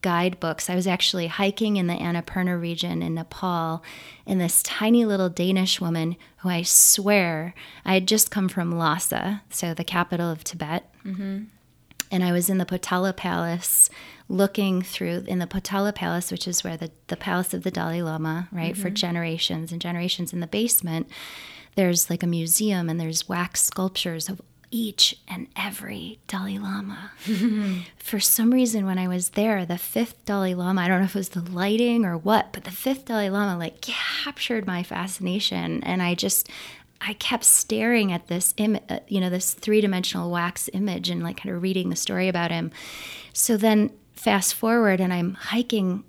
guidebooks. 0.04 0.70
I 0.70 0.76
was 0.76 0.86
actually 0.86 1.28
hiking 1.28 1.78
in 1.78 1.88
the 1.88 1.96
Annapurna 1.96 2.60
region 2.60 3.02
in 3.02 3.16
Nepal, 3.16 3.82
and 4.28 4.40
this 4.40 4.62
tiny 4.62 5.06
little 5.06 5.30
Danish 5.30 5.82
woman 5.82 6.18
who 6.38 6.50
I 6.50 6.62
swear 6.62 7.56
I 7.84 7.96
had 7.96 8.08
just 8.08 8.30
come 8.30 8.50
from 8.50 8.78
Lhasa, 8.78 9.42
so 9.50 9.74
the 9.74 9.84
capital 9.84 10.30
of 10.30 10.44
Tibet. 10.44 10.94
Mm-hmm. 11.04 11.46
And 12.12 12.24
I 12.24 12.32
was 12.32 12.48
in 12.48 12.60
the 12.60 12.66
Potala 12.66 13.16
Palace 13.16 13.90
looking 14.34 14.82
through, 14.82 15.24
in 15.28 15.40
the 15.40 15.48
Potala 15.48 15.94
Palace, 15.94 16.32
which 16.32 16.48
is 16.48 16.64
where 16.64 16.76
the, 16.76 16.92
the 17.08 17.16
palace 17.16 17.54
of 17.54 17.64
the 17.64 17.72
Dalai 17.72 18.02
Lama, 18.02 18.50
right, 18.52 18.74
mm-hmm. 18.74 18.82
for 18.82 18.90
generations 18.90 19.72
and 19.72 19.80
generations 19.80 20.34
in 20.34 20.40
the 20.40 20.48
basement. 20.48 21.08
There's 21.76 22.10
like 22.10 22.24
a 22.24 22.28
museum 22.28 22.90
and 22.90 23.00
there's 23.00 23.30
wax 23.30 23.62
sculptures 23.62 24.30
of 24.30 24.42
each 24.70 25.16
and 25.28 25.48
every 25.56 26.20
Dalai 26.28 26.58
Lama. 26.58 27.12
For 27.98 28.20
some 28.20 28.52
reason, 28.52 28.88
when 28.88 28.98
I 28.98 29.08
was 29.08 29.30
there, 29.30 29.68
the 29.68 29.78
fifth 29.78 30.26
Dalai 30.26 30.56
Lama, 30.56 30.82
I 30.82 30.88
don't 30.88 31.00
know 31.00 31.06
if 31.06 31.16
it 31.16 31.20
was 31.20 31.30
the 31.30 31.42
lighting 31.42 32.06
or 32.06 32.18
what, 32.18 32.52
but 32.52 32.64
the 32.64 32.72
fifth 32.72 33.06
Dalai 33.06 33.30
Lama 33.30 33.56
like 33.58 33.82
captured 33.82 34.66
my 34.66 34.82
fascination. 34.82 35.84
And 35.84 36.02
I 36.02 36.16
just, 36.16 36.50
I 37.02 37.14
kept 37.14 37.44
staring 37.44 38.12
at 38.12 38.28
this 38.30 38.56
image, 38.58 38.82
uh, 38.90 39.00
you 39.08 39.22
know, 39.22 39.30
this 39.30 39.54
three 39.54 39.80
dimensional 39.80 40.32
wax 40.32 40.72
image 40.74 41.12
and 41.12 41.22
like 41.22 41.38
kind 41.38 41.56
of 41.56 41.62
reading 41.62 41.90
the 41.90 41.96
story 41.96 42.28
about 42.28 42.50
him. 42.50 42.72
So 43.32 43.58
then 43.58 43.92
fast 44.24 44.54
forward 44.54 45.02
and 45.02 45.12
I'm 45.14 45.34
hiking 45.34 46.04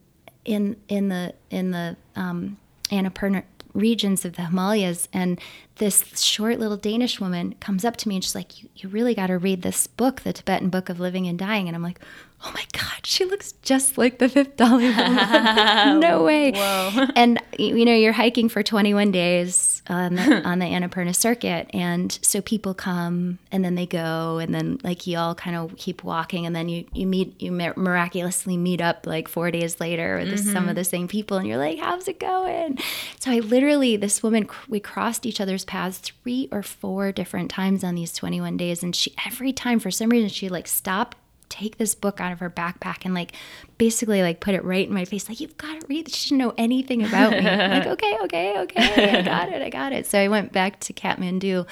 in, 0.45 0.77
in 0.89 1.09
the, 1.09 1.35
in 1.51 1.73
the, 1.73 1.97
um, 2.15 2.59
Annapurna 2.91 3.43
regions 3.73 4.25
of 4.25 4.37
the 4.37 4.43
Himalayas. 4.43 5.09
And 5.13 5.41
this 5.77 6.21
short 6.21 6.59
little 6.59 6.77
Danish 6.77 7.21
woman 7.21 7.55
comes 7.61 7.85
up 7.85 7.97
to 7.99 8.09
me 8.09 8.17
and 8.17 8.25
she's 8.25 8.35
like, 8.35 8.63
You, 8.63 8.69
you 8.77 8.89
really 8.89 9.15
got 9.15 9.29
to 9.29 9.39
read 9.39 9.63
this 9.63 9.87
book, 9.87 10.23
The 10.23 10.33
Tibetan 10.33 10.71
Book 10.71 10.89
of 10.89 11.01
Living 11.01 11.27
and 11.27 11.39
Dying. 11.39 11.67
And 11.69 11.75
I'm 11.75 11.83
like, 11.83 12.01
Oh 12.47 12.53
my 12.53 12.65
God, 12.73 13.07
she 13.07 13.25
looks 13.25 13.53
just 13.63 13.97
like 13.97 14.19
the 14.19 14.29
fifth 14.29 14.57
Dalai 14.57 14.91
Lama. 14.91 15.99
no 16.01 16.25
way. 16.25 16.53
Whoa. 16.53 17.07
And, 17.17 17.41
you 17.59 17.87
know, 17.87 17.95
you're 17.95 18.13
hiking 18.13 18.51
for 18.51 18.63
21 18.63 19.13
days 19.13 19.83
on 19.89 20.17
the, 20.17 20.43
on 20.45 20.59
the 20.59 20.67
Annapurna 20.67 21.17
circuit. 21.17 21.71
And 21.73 22.19
so 22.21 22.43
people 22.43 22.75
come 22.75 23.39
and 23.51 23.65
then 23.65 23.77
they 23.77 23.87
go. 23.87 24.39
And 24.39 24.55
then, 24.55 24.79
like, 24.85 25.07
you 25.07 25.17
all 25.17 25.35
kind 25.35 25.57
of 25.57 25.75
keep 25.79 26.05
walking. 26.05 26.45
And 26.45 26.55
then 26.55 26.69
you, 26.69 26.85
you 26.93 27.07
meet, 27.07 27.41
you 27.41 27.51
miraculously 27.51 28.59
meet 28.59 28.83
up 28.83 29.07
like 29.07 29.27
four 29.27 29.51
days 29.51 29.81
later 29.81 30.19
with 30.19 30.41
mm-hmm. 30.41 30.53
some 30.53 30.69
of 30.69 30.75
the 30.75 30.85
same 30.85 31.09
people. 31.09 31.39
And 31.39 31.49
you're 31.49 31.57
like, 31.57 31.79
How's 31.79 32.09
it 32.09 32.21
going? 32.21 32.79
So 33.21 33.31
I 33.31 33.39
literally, 33.39 33.97
this 33.97 34.23
woman, 34.23 34.51
we 34.69 34.81
crossed 34.81 35.25
each 35.25 35.41
other's 35.41 35.64
paths 35.65 35.99
three 35.99 36.49
or 36.53 36.63
four 36.63 37.13
different 37.13 37.51
times 37.51 37.83
on 37.83 37.95
these 37.95 38.13
21 38.13 38.57
days. 38.57 38.83
And 38.83 38.95
she, 38.95 39.15
every 39.27 39.53
time, 39.53 39.79
for 39.79 39.91
some 39.91 40.11
reason, 40.11 40.29
she 40.29 40.49
like 40.49 40.67
stopped 40.67 41.17
take 41.51 41.79
this 41.79 41.95
book 41.95 42.21
out 42.21 42.33
of 42.33 42.41
her 42.41 42.51
backpack 42.51 43.05
and 43.05 43.15
like 43.15 43.33
basically 43.79 44.23
like 44.23 44.41
put 44.41 44.55
it 44.55 44.65
right 44.65 44.89
in 44.89 44.95
my 44.95 45.05
face 45.05 45.29
like 45.29 45.41
you've 45.41 45.57
got 45.57 45.81
to 45.81 45.87
read 45.87 46.13
she 46.13 46.31
didn't 46.31 46.39
know 46.39 46.55
anything 46.59 47.05
about 47.05 47.31
me. 47.31 47.43
Like 47.43 47.87
okay 47.95 48.19
okay 48.23 48.59
okay 48.61 49.19
i 49.19 49.23
got 49.23 49.51
it 49.51 49.63
i 49.63 49.69
got 49.71 49.93
it. 49.93 50.07
So 50.07 50.19
i 50.19 50.27
went 50.27 50.53
back 50.53 50.81
to 50.81 50.93
kathmandu 50.93 51.67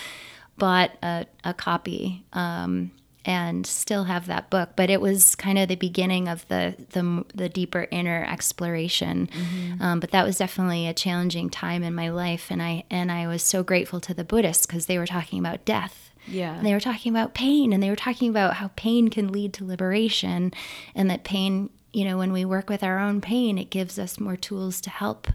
bought 0.56 0.92
a, 1.02 1.26
a 1.42 1.54
copy 1.54 2.22
um, 2.32 2.92
and 3.24 3.66
still 3.66 4.04
have 4.04 4.26
that 4.26 4.50
book 4.50 4.70
but 4.76 4.90
it 4.90 5.00
was 5.00 5.34
kind 5.36 5.58
of 5.58 5.68
the 5.68 5.76
beginning 5.76 6.28
of 6.28 6.46
the 6.48 6.74
the, 6.90 7.24
the 7.34 7.48
deeper 7.48 7.86
inner 7.90 8.24
exploration 8.28 9.28
mm-hmm. 9.28 9.82
um, 9.82 10.00
but 10.00 10.10
that 10.10 10.24
was 10.24 10.38
definitely 10.38 10.86
a 10.86 10.94
challenging 10.94 11.48
time 11.48 11.82
in 11.82 11.94
my 11.94 12.08
life 12.08 12.50
and 12.50 12.62
i 12.62 12.84
and 12.90 13.12
i 13.12 13.26
was 13.26 13.42
so 13.42 13.62
grateful 13.62 14.00
to 14.00 14.14
the 14.14 14.24
buddhists 14.24 14.66
because 14.66 14.86
they 14.86 14.98
were 14.98 15.06
talking 15.06 15.38
about 15.38 15.64
death 15.64 16.02
yeah. 16.26 16.54
And 16.54 16.66
they 16.66 16.72
were 16.72 16.80
talking 16.80 17.12
about 17.12 17.34
pain 17.34 17.72
and 17.72 17.82
they 17.82 17.90
were 17.90 17.96
talking 17.96 18.30
about 18.30 18.54
how 18.54 18.70
pain 18.76 19.08
can 19.08 19.32
lead 19.32 19.52
to 19.54 19.64
liberation 19.64 20.52
and 20.94 21.10
that 21.10 21.24
pain, 21.24 21.70
you 21.92 22.04
know, 22.04 22.16
when 22.16 22.32
we 22.32 22.44
work 22.44 22.68
with 22.68 22.82
our 22.82 22.98
own 22.98 23.20
pain, 23.20 23.58
it 23.58 23.70
gives 23.70 23.98
us 23.98 24.20
more 24.20 24.36
tools 24.36 24.80
to 24.82 24.90
help 24.90 25.28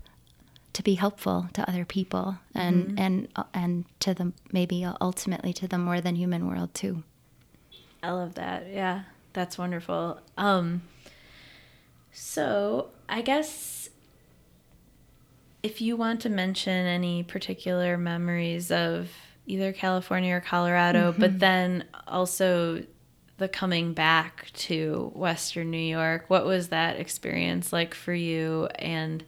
to 0.74 0.84
be 0.84 0.94
helpful 0.94 1.50
to 1.54 1.68
other 1.68 1.86
people 1.86 2.38
and 2.54 2.86
mm-hmm. 2.86 3.00
and 3.00 3.28
and 3.52 3.86
to 4.00 4.14
them 4.14 4.36
maybe 4.52 4.88
ultimately 5.02 5.52
to 5.52 5.68
the 5.68 5.78
more 5.78 6.00
than 6.00 6.16
human 6.16 6.48
world 6.48 6.74
too. 6.76 7.04
I 8.04 8.12
love 8.12 8.36
that. 8.36 8.68
Yeah. 8.72 9.04
That's 9.34 9.58
wonderful. 9.58 10.20
Um 10.38 10.82
so, 12.12 12.90
I 13.08 13.22
guess 13.22 13.90
if 15.62 15.82
you 15.82 15.96
want 15.96 16.22
to 16.22 16.30
mention 16.30 16.88
any 16.88 17.22
particular 17.22 17.98
memories 17.98 18.72
of 18.72 19.10
either 19.46 19.72
California 19.72 20.36
or 20.36 20.42
Colorado, 20.42 21.12
mm-hmm. 21.12 21.22
but 21.22 21.40
then 21.40 21.86
also 22.08 22.84
the 23.38 23.48
coming 23.48 23.94
back 23.94 24.50
to 24.54 25.12
Western 25.14 25.70
New 25.70 25.78
York. 25.78 26.26
What 26.28 26.46
was 26.46 26.70
that 26.70 27.00
experience 27.00 27.72
like 27.72 27.94
for 27.94 28.14
you? 28.14 28.68
And 28.76 29.24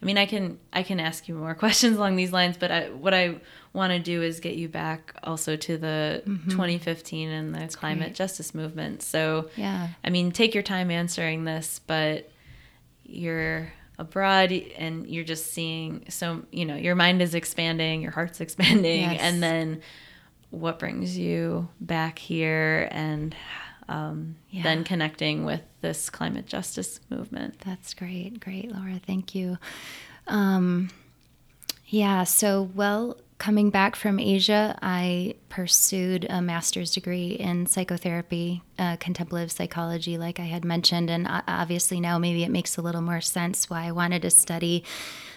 I 0.00 0.04
mean, 0.04 0.18
I 0.18 0.26
can 0.26 0.58
I 0.72 0.82
can 0.82 1.00
ask 1.00 1.28
you 1.28 1.34
more 1.34 1.54
questions 1.64 1.96
along 1.96 2.16
these 2.16 2.32
lines, 2.32 2.56
but 2.56 2.70
I, 2.70 2.90
what 2.90 3.14
I 3.14 3.36
want 3.72 3.92
to 3.92 3.98
do 3.98 4.22
is 4.22 4.40
get 4.40 4.54
you 4.54 4.68
back 4.68 5.14
also 5.22 5.56
to 5.56 5.78
the 5.78 6.22
mm-hmm. 6.26 6.50
2015 6.50 7.28
and 7.28 7.54
the 7.54 7.58
That's 7.58 7.76
climate 7.76 8.08
great. 8.08 8.14
justice 8.14 8.54
movement. 8.54 9.02
So 9.02 9.50
yeah, 9.56 9.88
I 10.04 10.10
mean, 10.10 10.32
take 10.32 10.54
your 10.54 10.62
time 10.62 10.90
answering 10.90 11.44
this, 11.44 11.80
but 11.86 12.30
you're 13.04 13.72
abroad 13.98 14.52
and 14.52 15.06
you're 15.06 15.24
just 15.24 15.52
seeing 15.52 16.04
so 16.10 16.42
you 16.50 16.66
know 16.66 16.74
your 16.74 16.94
mind 16.94 17.22
is 17.22 17.34
expanding 17.34 18.02
your 18.02 18.10
heart's 18.10 18.40
expanding 18.42 19.00
yes. 19.02 19.20
and 19.20 19.42
then 19.42 19.80
what 20.50 20.78
brings 20.78 21.16
you 21.16 21.68
back 21.80 22.18
here 22.18 22.88
and 22.90 23.34
um, 23.88 24.36
yeah. 24.50 24.62
then 24.62 24.84
connecting 24.84 25.44
with 25.44 25.62
this 25.80 26.10
climate 26.10 26.46
justice 26.46 27.00
movement 27.10 27.58
that's 27.64 27.94
great 27.94 28.40
great 28.40 28.70
laura 28.70 29.00
thank 29.06 29.34
you 29.34 29.58
um, 30.26 30.90
yeah 31.86 32.24
so 32.24 32.70
well 32.74 33.16
coming 33.38 33.70
back 33.70 33.96
from 33.96 34.18
Asia, 34.18 34.78
I 34.80 35.34
pursued 35.48 36.26
a 36.28 36.40
master's 36.40 36.92
degree 36.92 37.32
in 37.32 37.66
psychotherapy, 37.66 38.62
uh, 38.78 38.96
contemplative 38.96 39.52
psychology, 39.52 40.16
like 40.16 40.40
I 40.40 40.44
had 40.44 40.64
mentioned. 40.64 41.10
And 41.10 41.26
obviously, 41.46 42.00
now 42.00 42.18
maybe 42.18 42.44
it 42.44 42.50
makes 42.50 42.76
a 42.76 42.82
little 42.82 43.02
more 43.02 43.20
sense 43.20 43.68
why 43.68 43.84
I 43.84 43.92
wanted 43.92 44.22
to 44.22 44.30
study 44.30 44.84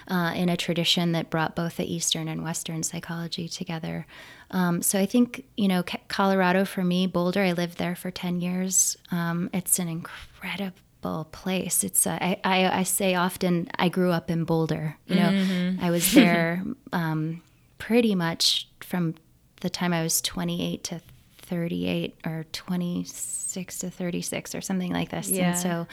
uh, 0.09 0.33
in 0.35 0.49
a 0.49 0.57
tradition 0.57 1.11
that 1.11 1.29
brought 1.29 1.55
both 1.55 1.77
the 1.77 1.93
Eastern 1.93 2.27
and 2.27 2.43
Western 2.43 2.83
psychology 2.83 3.47
together. 3.47 4.07
Um, 4.51 4.81
so 4.81 4.99
I 4.99 5.05
think, 5.05 5.45
you 5.55 5.67
know, 5.67 5.83
Colorado 6.07 6.65
for 6.65 6.83
me, 6.83 7.05
Boulder, 7.05 7.43
I 7.43 7.51
lived 7.51 7.77
there 7.77 7.95
for 7.95 8.09
10 8.09 8.41
years. 8.41 8.97
Um, 9.11 9.49
it's 9.53 9.77
an 9.77 9.87
incredible 9.87 11.25
place. 11.31 11.83
It's 11.83 12.07
uh, 12.07 12.17
I, 12.19 12.39
I, 12.43 12.79
I, 12.79 12.83
say 12.83 13.15
often 13.15 13.69
I 13.77 13.89
grew 13.89 14.11
up 14.11 14.31
in 14.31 14.43
Boulder. 14.45 14.97
You 15.05 15.15
know, 15.15 15.29
mm-hmm. 15.29 15.85
I 15.85 15.91
was 15.91 16.11
there 16.13 16.63
um, 16.91 17.43
pretty 17.77 18.15
much 18.15 18.67
from 18.81 19.15
the 19.61 19.69
time 19.69 19.93
I 19.93 20.01
was 20.01 20.21
28 20.21 20.83
to 20.85 21.01
38 21.37 22.15
or 22.25 22.45
26 22.51 23.79
to 23.79 23.89
36 23.89 24.55
or 24.55 24.61
something 24.61 24.91
like 24.91 25.09
this. 25.09 25.29
Yeah. 25.29 25.49
And 25.49 25.57
so, 25.57 25.87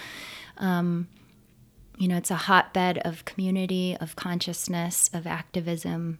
um, 0.58 1.08
you 1.96 2.08
know, 2.08 2.16
it's 2.16 2.30
a 2.30 2.36
hotbed 2.36 2.98
of 2.98 3.24
community, 3.24 3.96
of 4.00 4.16
consciousness, 4.16 5.10
of 5.12 5.26
activism, 5.26 6.18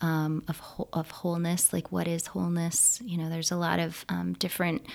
um, 0.00 0.42
of 0.48 0.60
of 0.92 1.10
wholeness. 1.10 1.72
Like, 1.72 1.92
what 1.92 2.08
is 2.08 2.28
wholeness? 2.28 3.00
You 3.04 3.18
know, 3.18 3.28
there's 3.28 3.50
a 3.50 3.56
lot 3.56 3.78
of 3.78 4.04
um, 4.08 4.34
different 4.34 4.86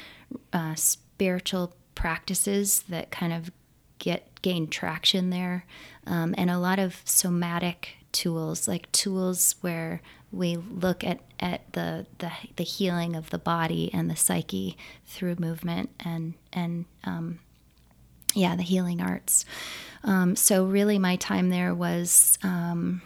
uh, 0.51 0.75
spiritual 0.75 1.73
practices 1.95 2.83
that 2.89 3.11
kind 3.11 3.33
of 3.33 3.51
get 3.99 4.41
gain 4.41 4.67
traction 4.67 5.29
there, 5.29 5.65
um, 6.07 6.33
and 6.37 6.49
a 6.49 6.57
lot 6.57 6.79
of 6.79 7.01
somatic 7.05 7.97
tools, 8.11 8.67
like 8.67 8.91
tools 8.91 9.55
where 9.61 10.01
we 10.31 10.55
look 10.55 11.03
at, 11.03 11.19
at 11.39 11.71
the, 11.73 12.07
the, 12.17 12.31
the 12.55 12.63
healing 12.63 13.15
of 13.15 13.29
the 13.29 13.37
body 13.37 13.91
and 13.93 14.09
the 14.09 14.15
psyche 14.15 14.77
through 15.05 15.35
movement 15.35 15.89
and 15.99 16.33
and 16.51 16.85
um, 17.03 17.39
yeah, 18.33 18.55
the 18.55 18.63
healing 18.63 19.01
arts. 19.01 19.45
Um, 20.03 20.35
so 20.35 20.65
really, 20.65 20.99
my 20.99 21.15
time 21.17 21.49
there 21.49 21.73
was. 21.73 22.37
Um, 22.43 23.01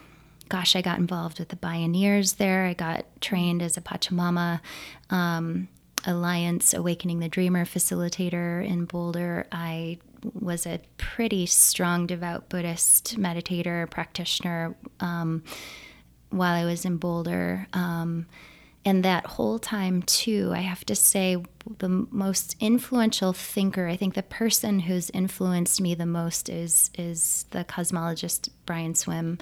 gosh, 0.49 0.75
I 0.75 0.81
got 0.81 0.97
involved 0.97 1.39
with 1.39 1.49
the 1.49 1.57
Bioneers 1.57 2.37
there. 2.37 2.65
I 2.65 2.73
got 2.73 3.05
trained 3.19 3.61
as 3.61 3.75
a 3.75 3.81
Pachamama 3.81 4.61
um, 5.09 5.67
Alliance 6.05 6.73
Awakening 6.73 7.19
the 7.19 7.27
Dreamer 7.27 7.65
facilitator 7.65 8.65
in 8.65 8.85
Boulder. 8.85 9.45
I 9.51 9.99
was 10.33 10.65
a 10.65 10.79
pretty 10.97 11.45
strong 11.45 12.07
devout 12.07 12.47
Buddhist 12.49 13.19
meditator, 13.19 13.89
practitioner. 13.89 14.75
Um, 15.01 15.43
while 16.29 16.53
I 16.53 16.65
was 16.65 16.85
in 16.85 16.97
Boulder. 16.97 17.67
And 18.87 19.03
that 19.03 19.25
whole 19.25 19.59
time, 19.59 20.01
too, 20.03 20.53
I 20.55 20.61
have 20.61 20.85
to 20.85 20.95
say, 20.95 21.43
the 21.79 21.89
most 21.89 22.55
influential 22.61 23.33
thinker, 23.33 23.85
I 23.85 23.97
think 23.97 24.13
the 24.13 24.23
person 24.23 24.79
who's 24.79 25.09
influenced 25.09 25.81
me 25.81 25.93
the 25.93 26.05
most 26.05 26.47
is 26.47 26.89
is 26.97 27.47
the 27.51 27.65
cosmologist 27.65 28.47
Brian 28.65 28.95
Swimme. 28.95 29.39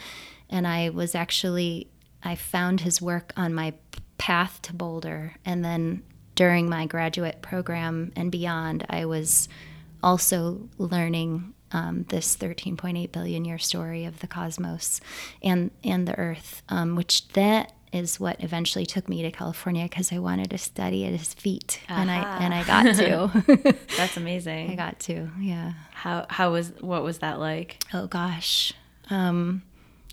And 0.49 0.65
I 0.65 0.89
was 0.89 1.13
actually 1.13 1.91
I 2.23 2.33
found 2.33 2.81
his 2.81 3.03
work 3.03 3.33
on 3.37 3.53
my 3.53 3.75
path 4.17 4.63
to 4.63 4.73
Boulder, 4.73 5.35
and 5.45 5.63
then 5.63 6.01
during 6.33 6.67
my 6.67 6.87
graduate 6.87 7.43
program 7.43 8.13
and 8.15 8.31
beyond, 8.31 8.83
I 8.89 9.05
was 9.05 9.47
also 10.01 10.67
learning 10.79 11.53
um, 11.71 12.05
this 12.09 12.35
13.8 12.35 13.11
billion 13.11 13.45
year 13.45 13.59
story 13.59 14.05
of 14.05 14.21
the 14.21 14.27
cosmos 14.27 15.01
and 15.43 15.69
and 15.83 16.07
the 16.07 16.17
Earth, 16.17 16.63
um, 16.67 16.95
which 16.95 17.27
that 17.33 17.73
is 17.95 18.19
what 18.19 18.43
eventually 18.43 18.85
took 18.85 19.07
me 19.09 19.21
to 19.21 19.31
California 19.31 19.83
because 19.83 20.11
I 20.11 20.19
wanted 20.19 20.51
to 20.51 20.57
study 20.57 21.05
at 21.05 21.13
his 21.13 21.33
feet, 21.33 21.81
and 21.87 22.11
I 22.11 22.37
and 22.39 22.53
I 22.53 22.63
got 22.63 22.95
to. 22.95 23.75
That's 23.97 24.17
amazing. 24.17 24.71
I 24.71 24.75
got 24.75 24.99
to, 25.01 25.29
yeah. 25.39 25.73
How 25.93 26.25
how 26.29 26.51
was 26.51 26.73
what 26.81 27.03
was 27.03 27.19
that 27.19 27.39
like? 27.39 27.83
Oh 27.93 28.07
gosh. 28.07 28.73
Um, 29.09 29.63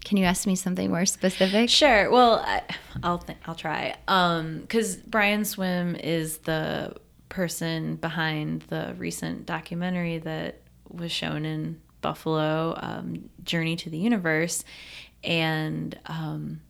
can 0.05 0.17
you 0.17 0.25
ask 0.25 0.47
me 0.47 0.57
something 0.57 0.91
more 0.91 1.07
specific? 1.07 1.71
Sure. 1.71 2.11
Well, 2.11 2.45
I, 2.45 2.63
will 3.03 3.19
th- 3.19 3.39
I'll 3.47 3.55
try. 3.55 3.95
Um, 4.09 4.61
because 4.61 4.97
Brian 4.97 5.45
Swimme 5.45 5.97
is 5.97 6.39
the 6.39 6.97
person 7.29 7.97
behind 7.97 8.63
the 8.63 8.95
recent 8.99 9.47
documentary 9.47 10.19
that 10.19 10.61
was 10.89 11.11
shown 11.13 11.45
in 11.45 11.81
Buffalo, 12.01 12.75
um, 12.79 13.31
Journey 13.45 13.77
to 13.77 13.91
the 13.91 13.97
Universe, 13.97 14.65
and 15.25 15.99
um, 16.07 16.61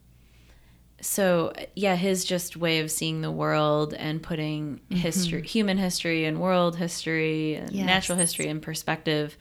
so 1.03 1.53
yeah, 1.75 1.97
his 1.97 2.25
just 2.25 2.57
way 2.57 2.79
of 2.79 2.91
seeing 2.91 3.23
the 3.23 3.31
world 3.31 3.93
and 3.93 4.23
putting 4.23 4.77
mm-hmm. 4.77 4.95
history, 4.95 5.43
human 5.43 5.77
history, 5.77 6.25
and 6.25 6.41
world 6.41 6.77
history, 6.77 7.57
and 7.57 7.73
yes. 7.73 7.85
natural 7.85 8.17
history 8.17 8.47
in 8.47 8.61
perspective 8.61 9.37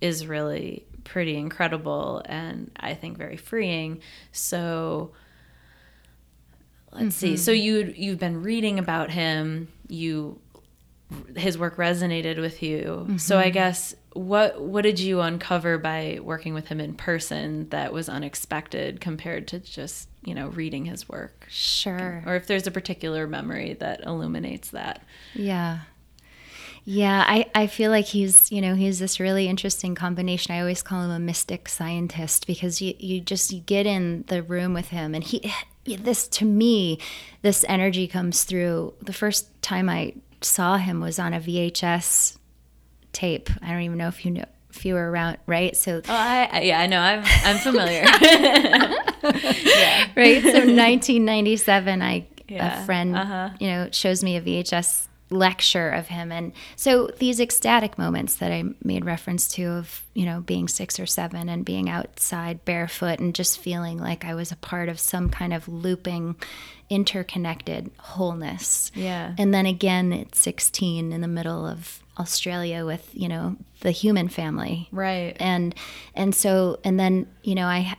is 0.00 0.26
really 0.26 0.86
pretty 1.04 1.36
incredible 1.36 2.22
and 2.24 2.70
I 2.76 2.94
think 2.94 3.18
very 3.18 3.36
freeing. 3.36 4.00
So 4.32 5.12
let's 6.92 7.02
mm-hmm. 7.02 7.10
see. 7.10 7.36
So 7.36 7.52
you 7.52 7.92
you've 7.94 8.18
been 8.18 8.42
reading 8.42 8.78
about 8.78 9.10
him. 9.10 9.68
You 9.88 10.40
his 11.36 11.58
work 11.58 11.76
resonated 11.76 12.40
with 12.40 12.62
you. 12.62 12.80
Mm-hmm. 12.80 13.16
So 13.18 13.38
I 13.38 13.44
mm-hmm. 13.44 13.52
guess 13.52 13.94
what 14.12 14.60
what 14.60 14.82
did 14.82 14.98
you 14.98 15.20
uncover 15.20 15.78
by 15.78 16.18
working 16.22 16.54
with 16.54 16.68
him 16.68 16.80
in 16.80 16.94
person 16.94 17.68
that 17.70 17.92
was 17.92 18.08
unexpected 18.08 19.00
compared 19.00 19.48
to 19.48 19.58
just, 19.60 20.08
you 20.24 20.34
know, 20.34 20.48
reading 20.48 20.84
his 20.84 21.08
work? 21.08 21.46
Sure. 21.48 22.22
Or 22.26 22.36
if 22.36 22.46
there's 22.46 22.66
a 22.66 22.70
particular 22.70 23.26
memory 23.26 23.74
that 23.74 24.00
illuminates 24.04 24.70
that. 24.70 25.02
Yeah. 25.34 25.80
Yeah, 26.84 27.22
I, 27.26 27.50
I 27.54 27.66
feel 27.66 27.90
like 27.90 28.06
he's, 28.06 28.50
you 28.50 28.62
know, 28.62 28.74
he's 28.74 28.98
this 28.98 29.20
really 29.20 29.46
interesting 29.46 29.94
combination. 29.94 30.54
I 30.54 30.60
always 30.60 30.82
call 30.82 31.02
him 31.02 31.10
a 31.10 31.18
mystic 31.18 31.68
scientist 31.68 32.46
because 32.46 32.80
you, 32.80 32.94
you 32.98 33.20
just 33.20 33.52
you 33.52 33.60
get 33.60 33.84
in 33.84 34.24
the 34.28 34.42
room 34.42 34.72
with 34.72 34.88
him 34.88 35.14
and 35.14 35.22
he 35.22 35.52
this 35.84 36.28
to 36.28 36.44
me, 36.44 36.98
this 37.42 37.64
energy 37.68 38.06
comes 38.06 38.44
through. 38.44 38.94
The 39.02 39.12
first 39.12 39.50
time 39.62 39.88
I 39.88 40.14
saw 40.40 40.76
him 40.76 41.00
was 41.00 41.18
on 41.18 41.34
a 41.34 41.40
VHS 41.40 42.38
tape. 43.12 43.50
I 43.62 43.70
don't 43.70 43.82
even 43.82 43.98
know 43.98 44.08
if 44.08 44.24
you 44.24 44.30
know 44.30 44.44
if 44.70 44.84
you 44.84 44.94
were 44.94 45.10
around, 45.10 45.38
right? 45.46 45.76
So, 45.76 45.98
oh, 45.98 46.02
I, 46.08 46.60
yeah, 46.62 46.80
I 46.80 46.86
know. 46.86 47.00
I'm 47.00 47.22
I'm 47.44 47.58
familiar. 47.58 48.04
yeah. 49.66 50.08
Right. 50.16 50.42
So, 50.42 50.50
1997, 50.50 52.02
I 52.02 52.26
yeah. 52.48 52.82
a 52.82 52.86
friend, 52.86 53.16
uh-huh. 53.16 53.50
you 53.60 53.68
know, 53.68 53.88
shows 53.92 54.24
me 54.24 54.36
a 54.36 54.40
VHS 54.40 55.08
lecture 55.30 55.90
of 55.90 56.08
him 56.08 56.32
and 56.32 56.52
so 56.74 57.08
these 57.18 57.38
ecstatic 57.38 57.98
moments 57.98 58.36
that 58.36 58.50
i 58.50 58.64
made 58.82 59.04
reference 59.04 59.46
to 59.46 59.64
of 59.64 60.02
you 60.14 60.24
know 60.24 60.40
being 60.40 60.66
six 60.66 60.98
or 60.98 61.04
seven 61.04 61.50
and 61.50 61.66
being 61.66 61.90
outside 61.90 62.64
barefoot 62.64 63.18
and 63.18 63.34
just 63.34 63.58
feeling 63.58 63.98
like 63.98 64.24
i 64.24 64.34
was 64.34 64.50
a 64.50 64.56
part 64.56 64.88
of 64.88 64.98
some 64.98 65.28
kind 65.28 65.52
of 65.52 65.68
looping 65.68 66.34
interconnected 66.88 67.90
wholeness 67.98 68.90
yeah 68.94 69.34
and 69.36 69.52
then 69.52 69.66
again 69.66 70.14
at 70.14 70.34
16 70.34 71.12
in 71.12 71.20
the 71.20 71.28
middle 71.28 71.66
of 71.66 72.02
australia 72.18 72.86
with 72.86 73.10
you 73.12 73.28
know 73.28 73.54
the 73.80 73.90
human 73.90 74.28
family 74.28 74.88
right 74.92 75.36
and 75.38 75.74
and 76.14 76.34
so 76.34 76.80
and 76.84 76.98
then 76.98 77.26
you 77.42 77.54
know 77.54 77.66
i 77.66 77.94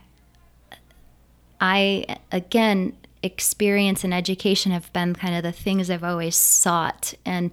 i 1.60 2.04
again 2.32 2.92
experience 3.22 4.04
and 4.04 4.14
education 4.14 4.72
have 4.72 4.92
been 4.92 5.14
kind 5.14 5.34
of 5.34 5.42
the 5.42 5.52
things 5.52 5.90
I've 5.90 6.04
always 6.04 6.36
sought. 6.36 7.14
And 7.24 7.50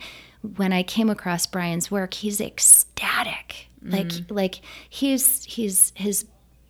when 0.56 0.72
I 0.72 0.84
came 0.84 1.10
across 1.10 1.46
Brian's 1.46 1.92
work, 1.92 2.14
he's 2.16 2.40
ecstatic. 2.40 3.68
Mm-hmm. 3.84 3.92
Like 3.92 4.12
like 4.30 4.62
he's 4.90 5.44
he's 5.44 5.92
his 5.96 6.26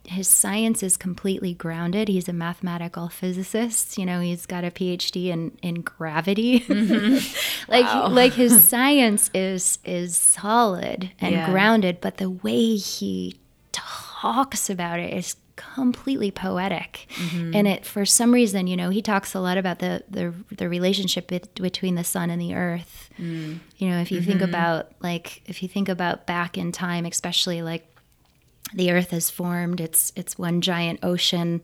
his 0.06 0.28
science 0.28 0.84
is 0.84 0.96
completely 0.96 1.54
grounded. 1.54 2.08
He's 2.08 2.30
a 2.30 2.34
mathematical 2.34 3.10
physicist. 3.10 3.98
You 3.98 4.06
know, 4.06 4.22
he's 4.22 4.46
got 4.46 4.64
a 4.64 4.72
PhD 4.72 5.28
in 5.28 5.58
in 5.62 5.82
gravity. 5.82 6.62
Mm-hmm. 6.62 7.72
like 7.72 7.86
wow. 7.86 8.10
like 8.10 8.34
his 8.34 8.64
science 8.68 9.30
is 9.34 9.80
is 9.86 10.18
solid 10.18 11.12
and 11.20 11.36
yeah. 11.36 11.50
grounded, 11.50 12.02
but 12.02 12.18
the 12.18 12.30
way 12.30 12.76
he 12.76 13.40
talks 13.72 14.70
about 14.70 15.00
it 15.00 15.14
is 15.14 15.36
completely 15.58 16.32
poetic 16.32 17.08
mm-hmm. 17.16 17.54
and 17.54 17.68
it 17.68 17.86
for 17.86 18.06
some 18.06 18.34
reason 18.34 18.68
you 18.68 18.78
know 18.78 18.90
he 18.90 19.02
talks 19.02 19.34
a 19.34 19.40
lot 19.40 19.58
about 19.58 19.80
the 19.80 20.04
the, 20.10 20.34
the 20.56 20.70
relationship 20.70 21.28
between 21.56 21.96
the 21.96 22.04
sun 22.04 22.30
and 22.30 22.42
the 22.42 22.56
earth 22.56 23.10
mm. 23.20 23.60
you 23.78 23.90
know 23.90 24.00
if 24.00 24.12
you 24.12 24.20
mm-hmm. 24.20 24.30
think 24.30 24.42
about 24.42 24.92
like 25.02 25.42
if 25.48 25.62
you 25.62 25.68
think 25.68 25.90
about 25.90 26.26
back 26.26 26.58
in 26.58 26.72
time 26.72 27.06
especially 27.06 27.62
like 27.62 27.86
the 28.74 28.92
earth 28.92 29.10
has 29.10 29.30
formed 29.30 29.82
it's 29.82 30.14
it's 30.16 30.38
one 30.38 30.62
giant 30.62 31.00
ocean 31.04 31.62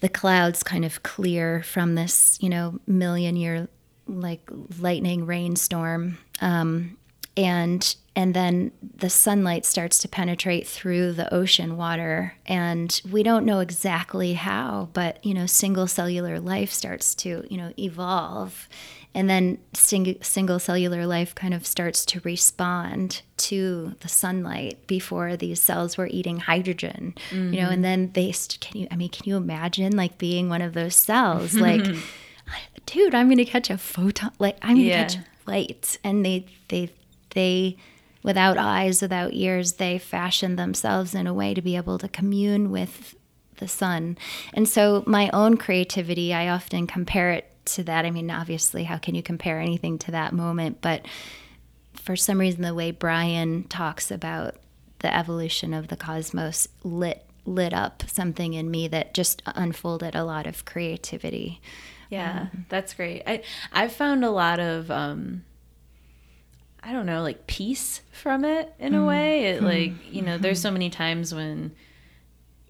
the 0.00 0.08
clouds 0.08 0.62
kind 0.62 0.84
of 0.84 1.02
clear 1.02 1.62
from 1.62 1.94
this 1.94 2.38
you 2.42 2.48
know 2.48 2.78
million 2.86 3.36
year 3.36 3.68
like 4.08 4.50
lightning 4.78 5.24
rainstorm 5.26 6.18
um, 6.40 6.96
and 7.36 7.94
and 8.16 8.34
then 8.34 8.72
the 8.98 9.10
sunlight 9.10 9.64
starts 9.64 9.98
to 10.00 10.08
penetrate 10.08 10.66
through 10.66 11.12
the 11.12 11.32
ocean 11.32 11.76
water 11.76 12.34
and 12.46 13.00
we 13.10 13.22
don't 13.22 13.44
know 13.44 13.60
exactly 13.60 14.34
how 14.34 14.88
but 14.92 15.24
you 15.24 15.34
know 15.34 15.46
single 15.46 15.86
cellular 15.86 16.40
life 16.40 16.72
starts 16.72 17.14
to 17.14 17.44
you 17.48 17.56
know 17.56 17.72
evolve 17.78 18.68
and 19.12 19.28
then 19.28 19.58
sing- 19.72 20.18
single 20.22 20.58
cellular 20.58 21.04
life 21.06 21.34
kind 21.34 21.52
of 21.52 21.66
starts 21.66 22.04
to 22.04 22.20
respond 22.20 23.22
to 23.36 23.94
the 24.00 24.08
sunlight 24.08 24.86
before 24.86 25.36
these 25.36 25.60
cells 25.60 25.96
were 25.96 26.06
eating 26.08 26.38
hydrogen 26.38 27.14
mm-hmm. 27.30 27.54
you 27.54 27.60
know 27.60 27.68
and 27.68 27.84
then 27.84 28.10
they 28.12 28.32
can 28.60 28.80
you 28.80 28.88
i 28.90 28.96
mean 28.96 29.08
can 29.08 29.28
you 29.28 29.36
imagine 29.36 29.96
like 29.96 30.18
being 30.18 30.48
one 30.48 30.62
of 30.62 30.74
those 30.74 30.96
cells 30.96 31.54
like 31.54 31.84
dude 32.86 33.14
i'm 33.14 33.28
gonna 33.28 33.44
catch 33.44 33.70
a 33.70 33.78
photon 33.78 34.32
like 34.38 34.56
i'm 34.62 34.76
gonna 34.76 34.80
yeah. 34.80 35.02
catch 35.04 35.16
light 35.46 35.98
and 36.02 36.24
they 36.24 36.44
they 36.68 36.90
they 37.30 37.76
without 38.22 38.58
eyes, 38.58 39.02
without 39.02 39.32
ears, 39.32 39.74
they 39.74 39.98
fashioned 39.98 40.58
themselves 40.58 41.14
in 41.14 41.26
a 41.26 41.34
way 41.34 41.54
to 41.54 41.62
be 41.62 41.76
able 41.76 41.98
to 41.98 42.08
commune 42.08 42.70
with 42.70 43.14
the 43.58 43.68
sun. 43.68 44.18
And 44.52 44.68
so 44.68 45.04
my 45.06 45.30
own 45.32 45.56
creativity, 45.56 46.34
I 46.34 46.48
often 46.48 46.86
compare 46.86 47.32
it 47.32 47.46
to 47.66 47.84
that. 47.84 48.04
I 48.04 48.10
mean, 48.10 48.30
obviously, 48.30 48.84
how 48.84 48.98
can 48.98 49.14
you 49.14 49.22
compare 49.22 49.60
anything 49.60 49.98
to 49.98 50.10
that 50.10 50.32
moment? 50.32 50.80
But 50.80 51.06
for 51.92 52.16
some 52.16 52.38
reason, 52.38 52.62
the 52.62 52.74
way 52.74 52.90
Brian 52.90 53.64
talks 53.64 54.10
about 54.10 54.56
the 55.00 55.14
evolution 55.14 55.72
of 55.72 55.88
the 55.88 55.96
cosmos 55.96 56.68
lit 56.82 57.24
lit 57.46 57.72
up 57.72 58.02
something 58.06 58.52
in 58.52 58.70
me 58.70 58.86
that 58.86 59.14
just 59.14 59.42
unfolded 59.46 60.14
a 60.14 60.24
lot 60.24 60.46
of 60.46 60.66
creativity. 60.66 61.60
Yeah, 62.10 62.48
um, 62.52 62.66
that's 62.68 62.92
great. 62.94 63.22
I 63.26 63.42
I've 63.72 63.92
found 63.92 64.24
a 64.24 64.30
lot 64.30 64.60
of 64.60 64.90
um, 64.90 65.44
I 66.82 66.92
don't 66.92 67.06
know, 67.06 67.22
like 67.22 67.46
peace 67.46 68.00
from 68.12 68.44
it 68.44 68.72
in 68.78 68.94
a 68.94 69.04
way. 69.04 69.46
It, 69.46 69.56
mm-hmm. 69.56 69.66
like, 69.66 70.12
you 70.12 70.22
know, 70.22 70.38
there's 70.38 70.58
mm-hmm. 70.58 70.68
so 70.68 70.72
many 70.72 70.90
times 70.90 71.34
when 71.34 71.72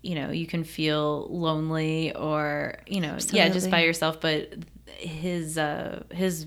you 0.02 0.14
know, 0.14 0.30
you 0.30 0.46
can 0.46 0.64
feel 0.64 1.26
lonely 1.30 2.14
or, 2.14 2.78
you 2.86 3.00
know, 3.00 3.10
Absolutely. 3.10 3.38
yeah, 3.38 3.48
just 3.50 3.70
by 3.70 3.82
yourself, 3.82 4.20
but 4.20 4.54
his 4.86 5.56
uh 5.56 6.02
his 6.10 6.46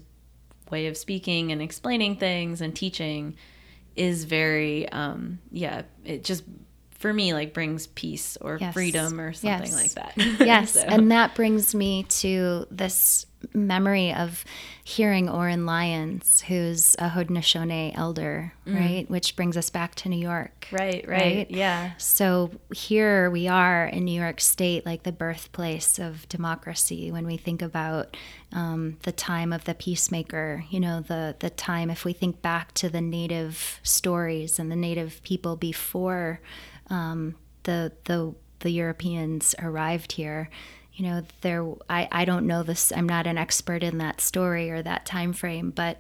way 0.70 0.88
of 0.88 0.98
speaking 0.98 1.52
and 1.52 1.62
explaining 1.62 2.18
things 2.18 2.62
and 2.62 2.76
teaching 2.76 3.36
is 3.96 4.24
very 4.24 4.90
um 4.90 5.40
yeah, 5.52 5.84
it 6.04 6.24
just 6.24 6.44
for 7.04 7.14
me 7.14 7.34
like 7.34 7.54
brings 7.54 7.86
peace 7.88 8.38
or 8.40 8.58
Yes. 8.62 8.74
freedom 8.74 9.20
or 9.20 9.34
something 9.34 9.72
Yes. 9.72 9.76
like 9.76 9.92
that. 9.92 10.14
yes 10.48 10.72
So- 10.80 10.80
and 10.88 11.12
that 11.12 11.36
brings 11.36 11.76
me 11.76 12.04
to 12.22 12.66
this 12.72 13.26
memory 13.54 14.14
of 14.14 14.46
hearing 14.86 15.28
Oren 15.28 15.66
Lyons 15.66 16.42
who's 16.48 16.96
a 16.98 17.10
Haudenosaunee 17.10 17.92
elder 17.98 18.54
right 18.66 19.06
which 19.10 19.36
brings 19.36 19.58
us 19.58 19.70
back 19.70 19.96
to 19.96 20.08
New 20.10 20.16
York 20.20 20.68
Mm. 20.72 20.80
right, 20.80 21.08
right, 21.10 21.52
yeah. 21.52 21.92
so 21.98 22.52
here 22.74 23.30
we 23.30 23.50
are 23.50 23.86
in 23.88 24.06
New 24.06 24.18
York 24.20 24.40
State, 24.40 24.86
like 24.86 25.04
the 25.04 25.12
birthplace 25.12 26.00
of 26.00 26.28
democracy. 26.30 27.12
When 27.12 27.26
we 27.28 27.36
think 27.36 27.62
about 27.62 28.16
um, 28.54 28.98
the 29.04 29.12
time 29.12 29.52
of 29.52 29.66
the 29.66 29.74
peacemaker, 29.76 30.64
you 30.70 30.80
know, 30.80 31.02
the 31.02 31.36
the 31.40 31.50
time. 31.50 31.90
If 31.90 32.06
we 32.06 32.14
think 32.14 32.42
back 32.42 32.74
to 32.76 32.88
the 32.90 33.02
native 33.02 33.82
stories 33.84 34.58
and 34.58 34.72
the 34.72 34.76
native 34.78 35.22
people 35.24 35.58
before 35.58 36.40
um, 36.94 37.36
the 37.64 37.92
the 38.06 38.34
the 38.60 38.70
Europeans 38.70 39.56
arrived 39.60 40.14
here, 40.14 40.50
you 40.94 41.06
know, 41.06 41.24
there. 41.42 41.66
I 41.90 42.08
I 42.12 42.26
don't 42.26 42.48
know 42.48 42.64
this. 42.64 42.92
I'm 42.96 43.10
not 43.10 43.28
an 43.28 43.38
expert 43.38 43.84
in 43.84 43.98
that 43.98 44.22
story 44.22 44.70
or 44.70 44.82
that 44.82 45.06
time 45.06 45.34
frame, 45.34 45.72
but 45.72 46.00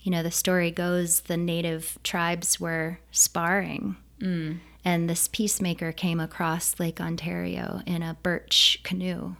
you 0.00 0.12
know, 0.12 0.22
the 0.22 0.30
story 0.30 0.70
goes 0.70 1.20
the 1.20 1.36
native 1.36 1.98
tribes 2.02 2.60
were 2.60 3.00
sparring 3.10 3.96
and 4.84 5.08
this 5.08 5.28
peacemaker 5.28 5.92
came 5.92 6.20
across 6.20 6.78
Lake 6.80 7.00
Ontario 7.00 7.82
in 7.86 8.02
a 8.02 8.16
birch 8.22 8.80
canoe, 8.84 9.36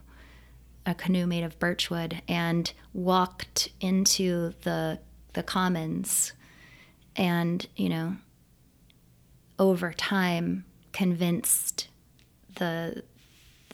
a 0.84 0.94
canoe 0.94 1.26
made 1.26 1.44
of 1.44 1.58
birchwood, 1.58 2.22
and 2.28 2.72
walked 2.92 3.70
into 3.80 4.52
the 4.62 4.98
the 5.34 5.42
commons, 5.42 6.32
and 7.16 7.66
you 7.76 7.88
know, 7.88 8.16
over 9.58 9.92
time, 9.92 10.64
convinced 10.98 11.86
the 12.56 13.04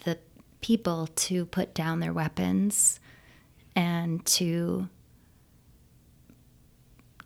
the 0.05 0.19
people 0.61 1.07
to 1.17 1.47
put 1.47 1.73
down 1.73 2.01
their 2.01 2.13
weapons 2.13 3.01
and 3.75 4.25
to 4.27 4.87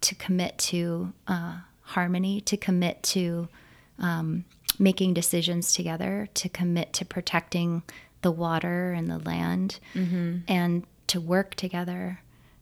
to 0.00 0.14
commit 0.14 0.56
to 0.56 1.12
uh, 1.26 1.56
harmony, 1.82 2.40
to 2.40 2.56
commit 2.56 3.02
to 3.02 3.48
um, 3.98 4.44
making 4.78 5.14
decisions 5.14 5.72
together, 5.72 6.28
to 6.32 6.48
commit 6.48 6.92
to 6.92 7.04
protecting 7.04 7.82
the 8.22 8.30
water 8.30 8.92
and 8.92 9.10
the 9.10 9.18
land, 9.18 9.80
and 10.46 10.86
to 11.08 11.20
work 11.20 11.56
together. 11.56 12.20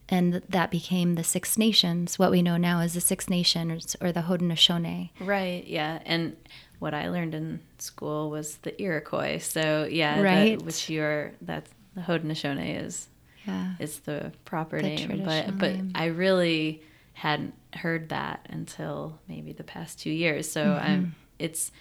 And 0.08 0.40
that 0.48 0.70
became 0.70 1.16
the 1.16 1.24
Six 1.24 1.58
Nations, 1.58 2.18
what 2.18 2.30
we 2.30 2.40
know 2.40 2.56
now 2.56 2.80
as 2.80 2.94
the 2.94 3.00
Six 3.00 3.28
Nations 3.28 3.94
or 4.00 4.12
the 4.12 4.22
Haudenosaunee. 4.22 5.10
Right, 5.20 5.66
yeah. 5.66 5.98
And 6.06 6.36
what 6.78 6.94
I 6.94 7.08
learned 7.08 7.34
in 7.34 7.60
school 7.78 8.30
was 8.30 8.56
the 8.58 8.80
Iroquois. 8.80 9.38
So 9.38 9.88
yeah, 9.90 10.20
Right. 10.20 10.58
that, 10.58 10.64
which 10.66 10.90
you're 10.90 11.32
that's 11.40 11.70
the 11.94 12.02
Haudenosaunee 12.02 12.84
is 12.84 13.08
Yeah. 13.46 13.74
is 13.78 14.00
the 14.00 14.32
proper 14.44 14.76
The 14.80 14.88
name. 14.88 15.22
But 15.24 15.58
but 15.58 15.72
name. 15.72 15.92
I 15.94 16.06
really 16.06 16.82
hadn't 17.14 17.54
heard 17.74 18.10
that 18.10 18.46
until 18.50 19.18
maybe 19.28 19.52
the 19.52 19.64
past 19.64 19.98
two 20.00 20.10
years. 20.10 20.50
So 20.50 20.62
Mm-hmm. 20.64 20.86
I'm 20.86 21.14
it's 21.38 21.72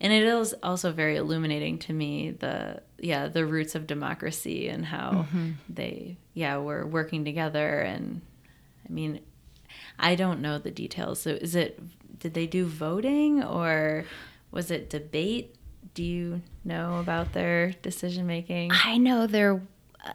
and 0.00 0.12
it 0.12 0.24
is 0.24 0.54
also 0.62 0.92
very 0.92 1.16
illuminating 1.16 1.78
to 1.80 1.92
me 1.92 2.30
the 2.32 2.82
yeah 2.98 3.28
the 3.28 3.44
roots 3.46 3.74
of 3.74 3.86
democracy 3.86 4.68
and 4.68 4.84
how 4.84 5.26
Mm-hmm. 5.28 5.50
they 5.68 6.16
yeah 6.34 6.58
were 6.58 6.86
working 6.86 7.24
together 7.24 7.80
and 7.80 8.20
I 8.88 8.92
mean 8.92 9.20
I 9.98 10.14
don't 10.14 10.40
know 10.40 10.58
the 10.58 10.70
details. 10.70 11.20
So 11.22 11.30
is 11.30 11.54
it 11.56 11.80
did 12.20 12.34
they 12.34 12.46
do 12.46 12.64
voting 12.66 13.42
or 13.42 14.04
was 14.54 14.70
it 14.70 14.88
debate? 14.88 15.54
Do 15.92 16.02
you 16.02 16.40
know 16.64 16.98
about 16.98 17.32
their 17.34 17.72
decision 17.82 18.26
making? 18.26 18.70
I 18.72 18.96
know 18.96 19.26
there. 19.26 19.60
uh, 20.04 20.12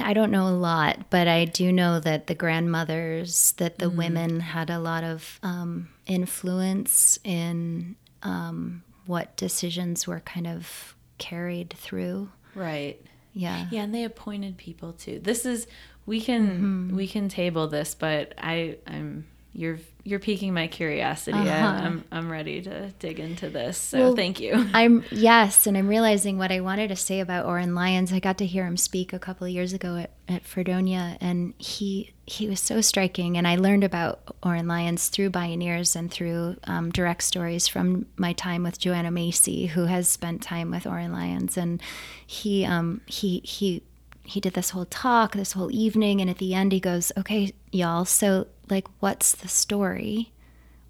I 0.00 0.12
don't 0.12 0.30
know 0.30 0.48
a 0.48 0.56
lot, 0.56 1.10
but 1.10 1.28
I 1.28 1.44
do 1.44 1.70
know 1.72 2.00
that 2.00 2.26
the 2.26 2.34
grandmothers, 2.34 3.52
that 3.58 3.78
the 3.78 3.88
women 3.90 4.40
had 4.40 4.68
a 4.70 4.78
lot 4.78 5.04
of 5.04 5.38
um, 5.42 5.88
influence 6.06 7.18
in 7.24 7.96
um, 8.22 8.82
what 9.06 9.36
decisions 9.36 10.06
were 10.06 10.20
kind 10.20 10.46
of 10.46 10.94
carried 11.18 11.70
through. 11.76 12.30
Right. 12.54 13.00
Yeah. 13.32 13.66
Yeah, 13.70 13.82
and 13.82 13.94
they 13.94 14.04
appointed 14.04 14.56
people 14.58 14.92
too. 14.92 15.18
This 15.22 15.46
is 15.46 15.66
we 16.04 16.20
can 16.20 16.48
Mm-hmm. 16.48 16.96
we 16.96 17.06
can 17.06 17.28
table 17.28 17.68
this, 17.68 17.94
but 17.94 18.34
I 18.38 18.76
I'm 18.86 19.26
you're 19.54 19.78
you're 20.04 20.18
piquing 20.18 20.54
my 20.54 20.66
curiosity. 20.66 21.36
I, 21.38 21.60
Uh-huh. 21.60 21.86
I'm 21.86 22.04
I'm 22.10 22.32
ready 22.32 22.62
to 22.62 22.90
dig 22.98 23.20
into 23.20 23.50
this. 23.50 23.76
So 23.76 23.98
Well, 23.98 24.16
thank 24.16 24.40
you. 24.40 24.68
I'm 24.74 25.04
yes, 25.10 25.66
and 25.66 25.76
I'm 25.76 25.88
realizing 25.88 26.38
what 26.38 26.50
I 26.50 26.60
wanted 26.60 26.88
to 26.88 26.96
say 26.96 27.20
about 27.20 27.44
Oren 27.44 27.74
Lyons. 27.74 28.12
I 28.12 28.18
got 28.18 28.38
to 28.38 28.46
hear 28.46 28.66
him 28.66 28.76
speak 28.76 29.12
a 29.12 29.18
couple 29.18 29.46
of 29.46 29.52
years 29.52 29.72
ago 29.72 29.96
at, 29.96 30.10
at 30.28 30.44
Fredonia, 30.44 31.18
and 31.20 31.54
he 31.58 32.14
he 32.24 32.48
was 32.48 32.60
so 32.60 32.80
striking. 32.80 33.36
And 33.36 33.46
I 33.46 33.56
learned 33.56 33.84
about 33.84 34.34
Oren 34.42 34.66
Lyons 34.66 35.08
through 35.08 35.30
Bioneers 35.30 35.94
and 35.94 36.10
through 36.10 36.56
um, 36.64 36.90
direct 36.90 37.22
stories 37.22 37.68
from 37.68 38.06
my 38.16 38.32
time 38.32 38.62
with 38.62 38.78
Joanna 38.78 39.10
Macy, 39.10 39.66
who 39.66 39.84
has 39.84 40.08
spent 40.08 40.42
time 40.42 40.70
with 40.70 40.86
Oren 40.86 41.12
Lyons, 41.12 41.58
and 41.58 41.82
he 42.26 42.64
um, 42.64 43.02
he 43.06 43.40
he 43.40 43.82
he 44.24 44.40
did 44.40 44.54
this 44.54 44.70
whole 44.70 44.84
talk, 44.86 45.34
this 45.34 45.52
whole 45.52 45.70
evening, 45.72 46.20
and 46.20 46.30
at 46.30 46.38
the 46.38 46.54
end 46.54 46.72
he 46.72 46.80
goes, 46.80 47.12
"Okay, 47.16 47.52
y'all, 47.70 48.04
so 48.04 48.46
like, 48.70 48.86
what's 49.00 49.34
the 49.34 49.48
story?" 49.48 50.32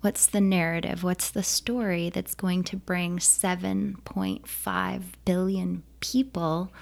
What's 0.02 0.26
the 0.26 0.40
narrative? 0.40 1.04
What's 1.04 1.30
the 1.30 1.44
story 1.44 2.10
that's 2.10 2.34
going 2.34 2.64
to 2.64 2.76
bring 2.76 3.18
7.5 3.18 5.02
billion 5.24 5.82
people 6.00 6.72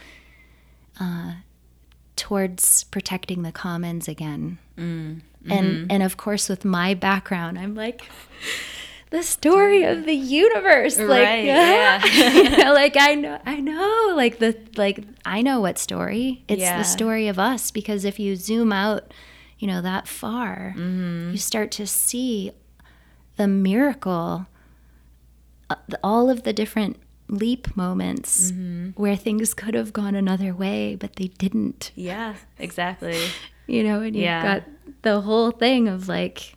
uh, 0.99 1.35
towards 2.17 2.85
protecting 2.85 3.43
the 3.43 3.53
commons 3.53 4.09
again? 4.09 4.57
And 5.51 5.93
and 5.93 6.03
of 6.03 6.17
course, 6.17 6.49
with 6.49 6.65
my 6.65 6.95
background, 6.95 7.59
I'm 7.59 7.75
like 7.75 8.03
the 9.11 9.23
story 9.23 9.83
of 9.85 10.05
the 10.07 10.15
universe. 10.15 10.99
Like, 10.99 11.09
Right, 11.27 11.45
yeah. 11.45 12.05
you 12.05 12.51
know, 12.65 12.73
like 12.73 12.97
I 12.97 13.15
know, 13.15 13.39
I 13.45 13.61
know, 13.61 14.13
like 14.17 14.39
the 14.39 14.57
like 14.77 15.05
I 15.25 15.43
know 15.43 15.61
what 15.61 15.79
story. 15.79 16.45
It's 16.49 16.61
Yeah. 16.63 16.79
the 16.79 16.85
story 16.85 17.27
of 17.29 17.39
us 17.39 17.71
because 17.71 18.05
if 18.05 18.19
you 18.19 18.37
zoom 18.37 18.73
out, 18.73 19.13
you 19.59 19.67
know 19.67 19.83
that 19.83 20.07
far, 20.09 20.75
you 20.77 21.37
start 21.37 21.71
to 21.73 21.87
see 21.87 22.53
the 23.37 23.47
miracle, 23.49 24.47
uh, 25.69 25.75
the- 25.89 25.99
all 26.03 26.31
of 26.31 26.43
the 26.45 26.53
different 26.53 26.97
leap 27.29 27.77
moments 27.77 28.53
where 28.97 29.17
things 29.17 29.55
could 29.55 29.75
have 29.75 29.93
gone 29.93 30.15
another 30.15 30.53
way, 30.55 30.97
but 30.97 31.17
they 31.17 31.29
didn't. 31.29 31.93
yeah, 31.95 32.35
exactly. 32.59 33.19
You 33.67 33.85
know, 33.85 34.01
and 34.01 34.17
you've 34.17 34.25
Yeah. 34.25 34.43
got 34.43 34.63
the 35.03 35.21
whole 35.21 35.53
thing 35.53 35.87
of 35.87 36.09
like 36.09 36.55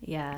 Yeah. 0.00 0.34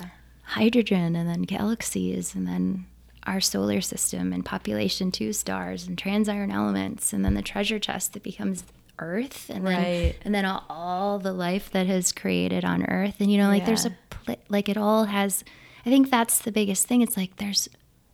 Hydrogen 0.50 1.14
and 1.16 1.28
then 1.28 1.42
galaxies 1.42 2.34
and 2.34 2.46
then 2.46 2.86
our 3.26 3.40
solar 3.40 3.80
system 3.80 4.32
and 4.32 4.44
population 4.44 5.10
two 5.12 5.32
stars 5.32 5.86
and 5.86 5.96
transiron 5.96 6.52
elements 6.52 7.12
and 7.12 7.24
then 7.24 7.34
the 7.34 7.42
treasure 7.42 7.78
chest 7.78 8.12
that 8.14 8.22
becomes 8.22 8.64
earth 8.98 9.50
and 9.50 9.66
then 9.66 10.14
and 10.24 10.34
then 10.34 10.44
all, 10.44 10.64
all 10.68 11.18
the 11.18 11.32
life 11.32 11.70
that 11.70 11.86
has 11.86 12.12
created 12.12 12.64
on 12.64 12.84
earth. 12.86 13.16
And 13.20 13.30
you 13.30 13.38
know 13.38 13.48
like 13.48 13.64
there's 13.66 13.86
a 13.86 13.94
pl- 14.10 14.36
like 14.48 14.68
it 14.68 14.76
all 14.76 15.04
has 15.04 15.44
i 15.86 15.90
think 15.90 16.10
that's 16.10 16.40
the 16.40 16.52
biggest 16.52 16.86
thing. 16.86 17.00
It's 17.02 17.16
like 17.16 17.36
there's 17.36 17.68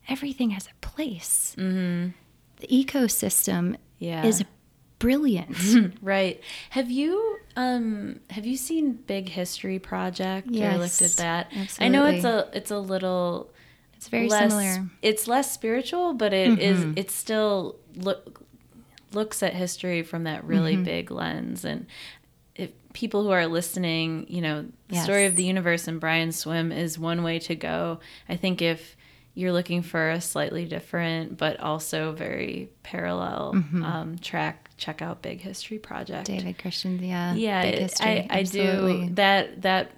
everything 0.08 0.50
has 0.50 0.66
a 0.68 0.86
place. 0.86 1.54
Mm-hmm. 1.58 2.10
the 2.60 2.66
ecosystem 2.68 3.76
Yeah. 3.98 4.24
is 4.24 4.44
brilliant 4.98 5.56
Right. 6.02 6.40
Have 6.70 6.90
you 6.90 7.38
um 7.56 8.20
have 8.30 8.46
you 8.46 8.56
seen 8.56 8.92
Big 9.06 9.28
History 9.28 9.78
Project 9.78 10.48
or 10.48 10.78
looked 10.78 10.96
at 10.96 11.00
Yes, 11.00 11.16
that? 11.16 11.52
I 11.78 11.88
know 11.88 12.06
it's 12.06 12.24
a 12.24 12.48
it's 12.52 12.70
a 12.70 12.78
little 12.78 13.50
it's 13.94 14.08
very 14.08 14.28
less 14.28 14.50
similar 14.52 14.86
it's 15.02 15.26
less 15.28 15.52
spiritual, 15.52 16.14
but 16.14 16.32
it 16.32 16.58
is 16.58 16.80
Mm-hmm. 16.80 16.92
it 16.96 17.10
still 17.10 17.76
look 17.96 18.42
looks 19.12 19.42
at 19.42 19.54
history 19.54 20.02
from 20.02 20.24
that 20.24 20.44
really 20.44 20.74
Mm-hmm. 20.74 20.84
big 20.84 21.10
lens 21.10 21.64
and 21.64 21.86
if 22.54 22.70
people 22.94 23.22
who 23.22 23.30
are 23.30 23.46
listening, 23.46 24.24
you 24.30 24.40
know, 24.40 24.64
the 24.88 24.96
story 24.96 25.26
of 25.26 25.36
the 25.36 25.44
universe 25.44 25.86
and 25.88 26.00
Brian 26.00 26.32
Swimme 26.32 26.72
is 26.72 26.98
one 26.98 27.22
way 27.22 27.38
to 27.40 27.54
go. 27.54 28.00
I 28.30 28.36
think 28.36 28.62
if 28.62 28.96
you're 29.34 29.52
looking 29.52 29.82
for 29.82 30.08
a 30.10 30.20
slightly 30.22 30.64
different 30.64 31.36
but 31.36 31.60
also 31.60 32.12
very 32.12 32.70
parallel 32.82 33.52
Mm-hmm. 33.54 33.82
um, 33.84 34.18
track, 34.18 34.65
check 34.76 35.00
out 35.02 35.22
Big 35.22 35.40
History 35.40 35.78
Project. 35.78 36.26
david 36.26 36.58
christian 36.58 37.02
yeah 37.02 37.34
Yeah, 37.34 37.62
it- 37.62 37.78
history, 37.78 38.06
I, 38.06 38.26
I 38.30 38.40
absolutely. 38.40 39.06
do 39.08 39.14
that. 39.14 39.62
That 39.62 39.90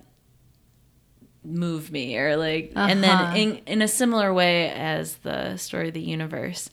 moved 1.45 1.91
me, 1.93 2.17
or 2.19 2.37
like, 2.37 2.73
and 2.77 3.03
then 3.03 3.11
Uh-huh. 3.11 3.37
in 3.37 3.57
in 3.67 3.83
a 3.83 3.89
similar 3.89 4.33
way 4.35 4.71
as 4.71 5.17
the 5.19 5.57
story 5.57 5.89
of 5.89 5.95
the 5.95 6.01
universe. 6.01 6.69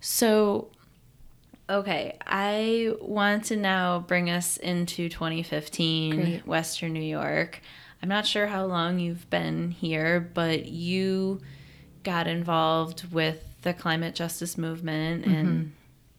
So, 0.00 0.68
okay, 1.70 2.18
I 2.26 2.92
want 3.00 3.44
to 3.46 3.56
now 3.56 4.00
bring 4.00 4.28
us 4.30 4.56
into 4.58 5.08
2015, 5.08 6.14
Great. 6.16 6.46
Western 6.46 6.92
New 6.92 7.00
York. 7.02 7.60
I'm 8.02 8.08
not 8.10 8.26
sure 8.26 8.46
how 8.48 8.66
long 8.66 8.98
you've 8.98 9.28
been 9.30 9.70
here, 9.70 10.20
but 10.34 10.66
you 10.66 11.40
got 12.02 12.26
involved 12.26 13.10
with 13.10 13.42
the 13.62 13.72
climate 13.72 14.14
justice 14.14 14.58
movement 14.58 15.24
and 15.24 15.48
mm-hmm. 15.48 15.68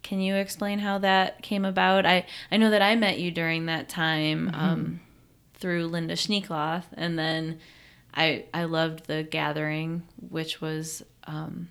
Can 0.06 0.22
you 0.22 0.36
explain 0.36 0.78
how 0.78 1.00
that 1.00 1.42
came 1.42 1.66
about? 1.66 2.06
I, 2.06 2.28
I 2.52 2.58
know 2.58 2.70
that 2.70 2.84
I 2.84 2.96
met 2.96 3.18
you 3.18 3.32
during 3.32 3.66
that 3.66 3.90
time 3.90 4.52
mm-hmm. 4.52 4.56
um, 4.56 5.00
through 5.56 5.88
Linda 5.88 6.14
Schneekloth, 6.14 6.84
and 6.94 7.18
then 7.18 7.58
I 8.14 8.46
I 8.54 8.66
loved 8.66 9.08
the 9.08 9.24
gathering, 9.24 10.04
which 10.30 10.62
was 10.62 11.02
um, 11.24 11.70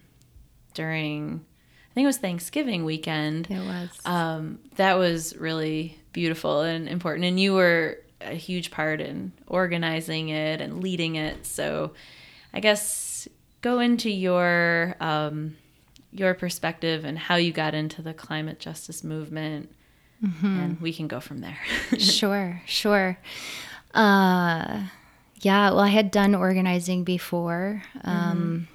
during 0.75 1.45
I 1.89 1.95
think 1.95 2.07
it 2.07 2.09
was 2.09 2.19
Thanksgiving 2.19 2.85
weekend. 2.85 3.49
It 3.49 3.61
was. 3.61 3.91
Um, 4.05 4.59
that 4.75 4.95
was 4.95 5.37
really 5.37 5.97
beautiful 6.13 6.63
and 6.63 6.89
important, 6.89 7.27
and 7.27 7.39
you 7.39 7.55
were 7.55 8.01
a 8.21 8.35
huge 8.35 8.73
part 8.73 9.01
in 9.01 9.31
organizing 9.47 10.31
it 10.31 10.61
and 10.61 10.83
leading 10.83 11.15
it. 11.15 11.47
So, 11.47 11.93
I 12.53 12.59
guess 12.59 13.29
go 13.61 13.79
into 13.79 14.11
your 14.11 14.97
um, 14.99 15.57
your 16.15 16.33
perspective 16.33 17.05
and 17.05 17.19
how 17.19 17.35
you 17.35 17.53
got 17.53 17.75
into 17.75 18.01
the 18.01 18.15
climate 18.15 18.61
justice 18.61 19.03
movement, 19.03 19.71
mm-hmm. 20.25 20.61
and 20.61 20.81
we 20.81 20.93
can 20.93 21.09
go 21.09 21.21
from 21.21 21.41
there. 21.41 21.59
sure, 21.99 22.63
sure. 22.65 23.19
Uh, 23.93 24.85
yeah, 25.41 25.71
well, 25.71 25.81
I 25.81 25.89
had 25.89 26.11
done 26.11 26.35
organizing 26.35 27.05
before, 27.05 27.83
um, 28.03 28.69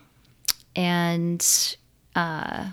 mm-hmm. 0.76 0.80
and 0.80 1.76
uh, 2.16 2.68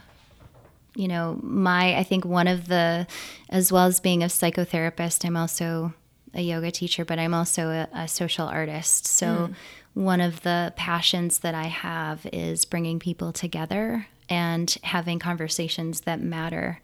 you 0.96 1.08
know, 1.08 1.38
my, 1.42 1.96
I 1.96 2.02
think 2.02 2.24
one 2.24 2.48
of 2.48 2.68
the, 2.68 3.06
as 3.50 3.70
well 3.70 3.86
as 3.86 4.00
being 4.00 4.22
a 4.22 4.26
psychotherapist, 4.26 5.24
I'm 5.24 5.36
also 5.36 5.94
a 6.34 6.40
yoga 6.40 6.70
teacher, 6.70 7.04
but 7.04 7.18
I'm 7.18 7.34
also 7.34 7.68
a, 7.68 7.88
a 7.92 8.08
social 8.08 8.46
artist. 8.46 9.06
So, 9.06 9.26
mm. 9.26 9.54
one 9.94 10.20
of 10.20 10.42
the 10.42 10.72
passions 10.76 11.40
that 11.40 11.54
I 11.54 11.64
have 11.64 12.26
is 12.32 12.64
bringing 12.64 12.98
people 12.98 13.32
together 13.32 14.06
and 14.28 14.76
having 14.82 15.18
conversations 15.18 16.02
that 16.02 16.20
matter 16.20 16.80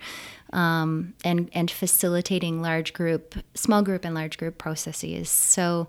um, 0.53 1.15
and, 1.25 1.51
and 1.55 1.71
facilitating 1.71 2.61
large 2.61 2.93
group, 2.93 3.35
small 3.55 3.83
group 3.83 4.05
and 4.05 4.15
large 4.15 4.39
group 4.39 4.59
processes. 4.59 5.31
So, 5.31 5.89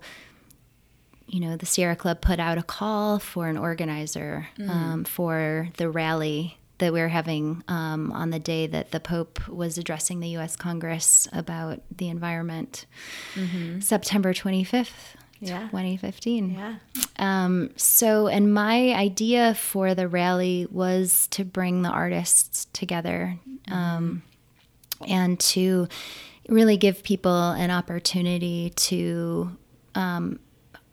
you 1.26 1.40
know, 1.40 1.56
the 1.56 1.66
Sierra 1.66 1.96
Club 1.96 2.20
put 2.20 2.40
out 2.40 2.58
a 2.58 2.62
call 2.62 3.18
for 3.18 3.48
an 3.48 3.56
organizer 3.56 4.48
mm. 4.58 4.68
um, 4.68 5.04
for 5.04 5.68
the 5.76 5.88
rally 5.88 6.58
that 6.78 6.92
we 6.92 7.00
are 7.00 7.08
having 7.08 7.62
um, 7.68 8.10
on 8.12 8.30
the 8.30 8.38
day 8.38 8.66
that 8.66 8.90
the 8.90 9.00
Pope 9.00 9.48
was 9.48 9.78
addressing 9.78 10.20
the 10.20 10.28
U.S. 10.30 10.56
Congress 10.56 11.28
about 11.32 11.80
the 11.96 12.08
environment, 12.08 12.86
mm-hmm. 13.34 13.80
September 13.80 14.34
25th, 14.34 15.14
yeah. 15.40 15.68
2015. 15.70 16.50
Yeah. 16.50 16.74
Um, 17.18 17.70
so, 17.76 18.26
and 18.28 18.52
my 18.52 18.92
idea 18.94 19.54
for 19.54 19.94
the 19.94 20.08
rally 20.08 20.66
was 20.70 21.26
to 21.28 21.44
bring 21.44 21.82
the 21.82 21.90
artists 21.90 22.66
together 22.72 23.38
um, 23.70 24.22
mm-hmm. 25.00 25.12
and 25.12 25.40
to 25.40 25.88
really 26.48 26.76
give 26.76 27.02
people 27.02 27.50
an 27.52 27.70
opportunity 27.70 28.70
to 28.70 29.56
um, 29.94 30.38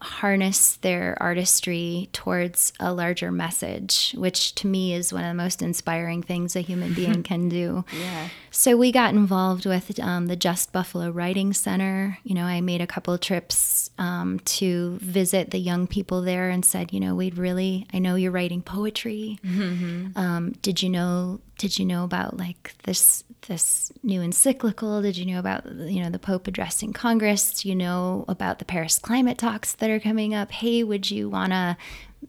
harness 0.01 0.77
their 0.77 1.15
artistry 1.19 2.09
towards 2.11 2.73
a 2.79 2.91
larger 2.91 3.31
message, 3.31 4.13
which 4.17 4.55
to 4.55 4.67
me 4.67 4.93
is 4.93 5.13
one 5.13 5.23
of 5.23 5.29
the 5.29 5.35
most 5.35 5.61
inspiring 5.61 6.23
things 6.23 6.55
a 6.55 6.61
human 6.61 6.93
being 6.93 7.21
can 7.31 7.47
do. 7.49 7.85
Yeah. 7.99 8.29
So 8.49 8.75
we 8.75 8.91
got 8.91 9.13
involved 9.13 9.65
with 9.65 9.99
um, 9.99 10.25
the 10.25 10.35
Just 10.35 10.73
Buffalo 10.73 11.11
Writing 11.11 11.53
Center. 11.53 12.17
You 12.23 12.35
know, 12.35 12.45
I 12.45 12.61
made 12.61 12.81
a 12.81 12.87
couple 12.87 13.17
trips 13.17 13.91
um, 13.97 14.39
to 14.39 14.97
visit 15.01 15.51
the 15.51 15.59
young 15.59 15.87
people 15.87 16.21
there 16.21 16.49
and 16.49 16.65
said, 16.65 16.91
you 16.91 16.99
know, 16.99 17.15
we'd 17.15 17.37
really, 17.37 17.87
I 17.93 17.99
know 17.99 18.15
you're 18.15 18.31
writing 18.31 18.61
poetry. 18.61 19.39
Mm-hmm. 19.45 20.17
Um, 20.17 20.51
did 20.61 20.81
you 20.81 20.89
know 20.89 21.39
did 21.61 21.77
you 21.77 21.85
know 21.85 22.03
about 22.03 22.37
like 22.37 22.73
this 22.85 23.23
this 23.47 23.91
new 24.01 24.19
encyclical 24.19 24.99
did 25.03 25.15
you 25.15 25.27
know 25.27 25.37
about 25.37 25.63
you 25.71 26.01
know 26.01 26.09
the 26.09 26.17
pope 26.17 26.47
addressing 26.47 26.91
congress 26.91 27.53
do 27.53 27.69
you 27.69 27.75
know 27.75 28.25
about 28.27 28.57
the 28.57 28.65
paris 28.65 28.97
climate 28.97 29.37
talks 29.37 29.73
that 29.73 29.87
are 29.87 29.99
coming 29.99 30.33
up 30.33 30.51
hey 30.51 30.83
would 30.83 31.11
you 31.11 31.29
want 31.29 31.51
to 31.51 31.77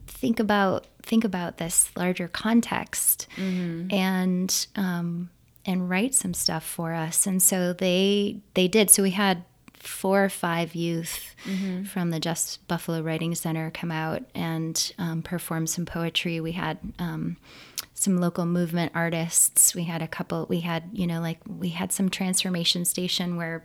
think 0.05 0.39
about 0.39 0.85
think 1.01 1.23
about 1.23 1.57
this 1.57 1.89
larger 1.97 2.27
context 2.27 3.27
mm-hmm. 3.35 3.91
and 3.91 4.67
um, 4.75 5.31
and 5.65 5.89
write 5.89 6.13
some 6.13 6.35
stuff 6.35 6.63
for 6.63 6.93
us 6.93 7.25
and 7.25 7.41
so 7.41 7.73
they 7.73 8.39
they 8.53 8.67
did 8.67 8.91
so 8.91 9.01
we 9.01 9.11
had 9.11 9.43
four 9.79 10.23
or 10.23 10.29
five 10.29 10.75
youth 10.75 11.35
mm-hmm. 11.43 11.83
from 11.83 12.09
the 12.09 12.19
Just 12.19 12.65
Buffalo 12.69 13.01
Writing 13.01 13.35
Center 13.35 13.69
come 13.69 13.91
out 13.91 14.23
and 14.33 14.93
um, 14.97 15.21
perform 15.21 15.67
some 15.67 15.85
poetry. 15.85 16.39
We 16.39 16.53
had 16.53 16.77
um, 16.99 17.35
some 18.03 18.17
local 18.17 18.45
movement 18.45 18.91
artists. 18.93 19.73
We 19.73 19.83
had 19.83 20.01
a 20.01 20.07
couple. 20.07 20.45
We 20.49 20.59
had 20.59 20.83
you 20.93 21.07
know 21.07 21.21
like 21.21 21.39
we 21.47 21.69
had 21.69 21.91
some 21.91 22.09
transformation 22.09 22.85
station 22.85 23.37
where 23.37 23.63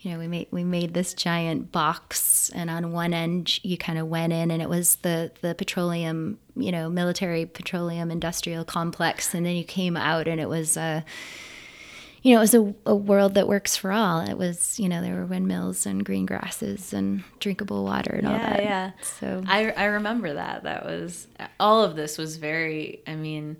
you 0.00 0.10
know 0.10 0.18
we 0.18 0.28
made 0.28 0.48
we 0.50 0.64
made 0.64 0.94
this 0.94 1.14
giant 1.14 1.72
box 1.72 2.50
and 2.54 2.68
on 2.68 2.92
one 2.92 3.14
end 3.14 3.64
you 3.64 3.78
kind 3.78 3.98
of 3.98 4.08
went 4.08 4.32
in 4.32 4.50
and 4.50 4.60
it 4.60 4.68
was 4.68 4.96
the 4.96 5.30
the 5.40 5.54
petroleum 5.54 6.38
you 6.56 6.72
know 6.72 6.88
military 6.88 7.46
petroleum 7.46 8.10
industrial 8.10 8.64
complex 8.64 9.32
and 9.32 9.46
then 9.46 9.54
you 9.54 9.64
came 9.64 9.96
out 9.96 10.26
and 10.26 10.40
it 10.40 10.48
was 10.48 10.76
uh 10.76 11.02
you 12.22 12.34
know, 12.34 12.40
it 12.40 12.42
was 12.42 12.54
a, 12.54 12.74
a 12.86 12.94
world 12.94 13.34
that 13.34 13.48
works 13.48 13.76
for 13.76 13.90
all. 13.90 14.20
It 14.20 14.38
was, 14.38 14.78
you 14.78 14.88
know, 14.88 15.02
there 15.02 15.16
were 15.16 15.26
windmills 15.26 15.86
and 15.86 16.04
green 16.04 16.24
grasses 16.24 16.92
and 16.92 17.24
drinkable 17.40 17.84
water 17.84 18.12
and 18.12 18.22
yeah, 18.22 18.32
all 18.32 18.38
that. 18.38 18.62
Yeah, 18.62 18.90
So 19.02 19.42
I, 19.46 19.70
I 19.72 19.84
remember 19.86 20.34
that. 20.34 20.62
That 20.62 20.84
was 20.84 21.26
all 21.58 21.82
of 21.82 21.96
this 21.96 22.18
was 22.18 22.36
very. 22.36 23.00
I 23.08 23.16
mean, 23.16 23.56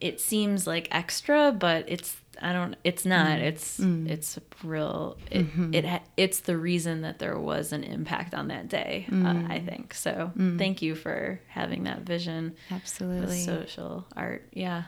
it 0.00 0.20
seems 0.20 0.66
like 0.66 0.88
extra, 0.90 1.52
but 1.52 1.84
it's 1.86 2.16
I 2.40 2.52
don't. 2.52 2.74
It's 2.82 3.04
not. 3.04 3.38
Mm. 3.38 3.42
It's 3.42 3.78
mm. 3.78 4.10
it's 4.10 4.38
real. 4.64 5.16
It, 5.30 5.46
mm-hmm. 5.46 5.74
it 5.74 6.02
it's 6.16 6.40
the 6.40 6.56
reason 6.56 7.02
that 7.02 7.20
there 7.20 7.38
was 7.38 7.72
an 7.72 7.84
impact 7.84 8.34
on 8.34 8.48
that 8.48 8.68
day. 8.68 9.06
Uh, 9.08 9.12
mm. 9.12 9.50
Uh, 9.50 9.52
I 9.52 9.60
think 9.60 9.94
so. 9.94 10.32
Mm. 10.36 10.58
Thank 10.58 10.82
you 10.82 10.96
for 10.96 11.40
having 11.46 11.84
that 11.84 12.00
vision. 12.00 12.56
Absolutely. 12.72 13.38
social 13.38 14.04
art. 14.16 14.48
Yeah. 14.52 14.84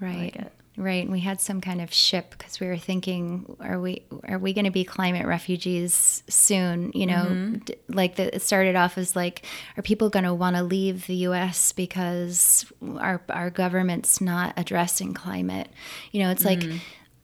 Right. 0.00 0.34
Like 0.34 0.52
Right, 0.76 1.04
and 1.04 1.12
we 1.12 1.20
had 1.20 1.40
some 1.40 1.60
kind 1.60 1.80
of 1.80 1.94
ship 1.94 2.34
because 2.36 2.58
we 2.58 2.66
were 2.66 2.76
thinking, 2.76 3.56
are 3.60 3.78
we 3.78 4.02
are 4.26 4.38
we 4.38 4.52
going 4.52 4.64
to 4.64 4.72
be 4.72 4.82
climate 4.82 5.24
refugees 5.24 6.24
soon? 6.28 6.90
You 6.92 7.06
know, 7.06 7.26
mm-hmm. 7.26 7.94
like 7.94 8.16
the, 8.16 8.34
it 8.34 8.42
started 8.42 8.74
off 8.74 8.98
as 8.98 9.14
like, 9.14 9.46
are 9.76 9.82
people 9.82 10.10
going 10.10 10.24
to 10.24 10.34
want 10.34 10.56
to 10.56 10.64
leave 10.64 11.06
the 11.06 11.14
U.S. 11.14 11.70
because 11.70 12.66
our 12.98 13.22
our 13.28 13.50
government's 13.50 14.20
not 14.20 14.52
addressing 14.56 15.14
climate? 15.14 15.68
You 16.10 16.24
know, 16.24 16.30
it's 16.30 16.42
mm-hmm. 16.42 16.68
like, 16.72 16.80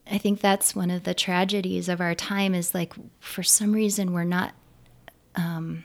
I 0.09 0.19
think 0.19 0.41
that's 0.41 0.77
one 0.77 0.93
of 0.93 1.03
the 1.03 1.15
tragedies 1.15 1.89
of 1.89 2.01
our 2.01 2.15
time 2.15 2.55
is 2.55 2.73
like, 2.73 2.93
for 3.19 3.43
some 3.43 3.73
reason, 3.73 4.13
we're 4.13 4.23
not. 4.23 4.55
Um, 5.35 5.83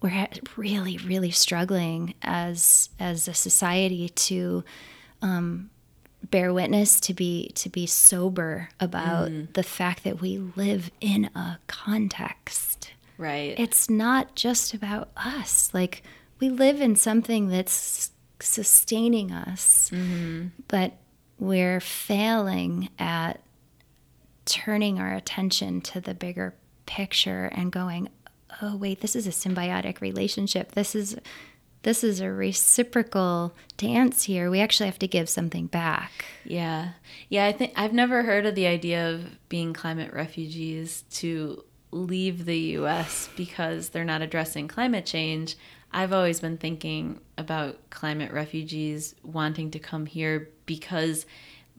we're 0.00 0.28
really, 0.56 0.96
really 0.98 1.32
struggling 1.32 2.14
as 2.22 2.90
as 3.00 3.26
a 3.26 3.34
society 3.34 4.08
to 4.10 4.62
um, 5.22 5.70
bear 6.30 6.52
witness 6.52 7.00
to 7.00 7.14
be 7.14 7.50
to 7.54 7.68
be 7.68 7.86
sober 7.86 8.68
about 8.80 9.28
mm. 9.28 9.52
the 9.54 9.62
fact 9.62 10.04
that 10.04 10.20
we 10.20 10.38
live 10.38 10.90
in 11.00 11.26
a 11.34 11.58
context 11.66 12.92
right 13.16 13.54
it's 13.58 13.88
not 13.88 14.34
just 14.34 14.74
about 14.74 15.10
us 15.16 15.72
like 15.72 16.02
we 16.40 16.50
live 16.50 16.80
in 16.80 16.94
something 16.94 17.48
that's 17.48 18.12
sustaining 18.40 19.32
us 19.32 19.90
mm-hmm. 19.92 20.48
but 20.68 20.92
we're 21.38 21.80
failing 21.80 22.88
at 22.98 23.40
turning 24.44 24.98
our 24.98 25.14
attention 25.14 25.80
to 25.80 26.00
the 26.00 26.14
bigger 26.14 26.54
picture 26.86 27.46
and 27.46 27.72
going 27.72 28.08
oh 28.62 28.76
wait 28.76 29.00
this 29.00 29.16
is 29.16 29.26
a 29.26 29.30
symbiotic 29.30 30.00
relationship 30.00 30.72
this 30.72 30.94
is 30.94 31.16
this 31.88 32.04
is 32.04 32.20
a 32.20 32.30
reciprocal 32.30 33.54
dance 33.78 34.24
here. 34.24 34.50
We 34.50 34.60
actually 34.60 34.90
have 34.90 34.98
to 34.98 35.08
give 35.08 35.26
something 35.26 35.68
back. 35.68 36.26
Yeah. 36.44 36.90
Yeah, 37.30 37.46
I 37.46 37.52
think 37.52 37.72
I've 37.76 37.94
never 37.94 38.24
heard 38.24 38.44
of 38.44 38.54
the 38.54 38.66
idea 38.66 39.10
of 39.10 39.38
being 39.48 39.72
climate 39.72 40.12
refugees 40.12 41.04
to 41.12 41.64
leave 41.90 42.44
the 42.44 42.58
US 42.76 43.30
because 43.38 43.88
they're 43.88 44.04
not 44.04 44.20
addressing 44.20 44.68
climate 44.68 45.06
change. 45.06 45.56
I've 45.90 46.12
always 46.12 46.40
been 46.40 46.58
thinking 46.58 47.20
about 47.38 47.88
climate 47.88 48.32
refugees 48.32 49.14
wanting 49.22 49.70
to 49.70 49.78
come 49.78 50.04
here 50.04 50.50
because 50.66 51.24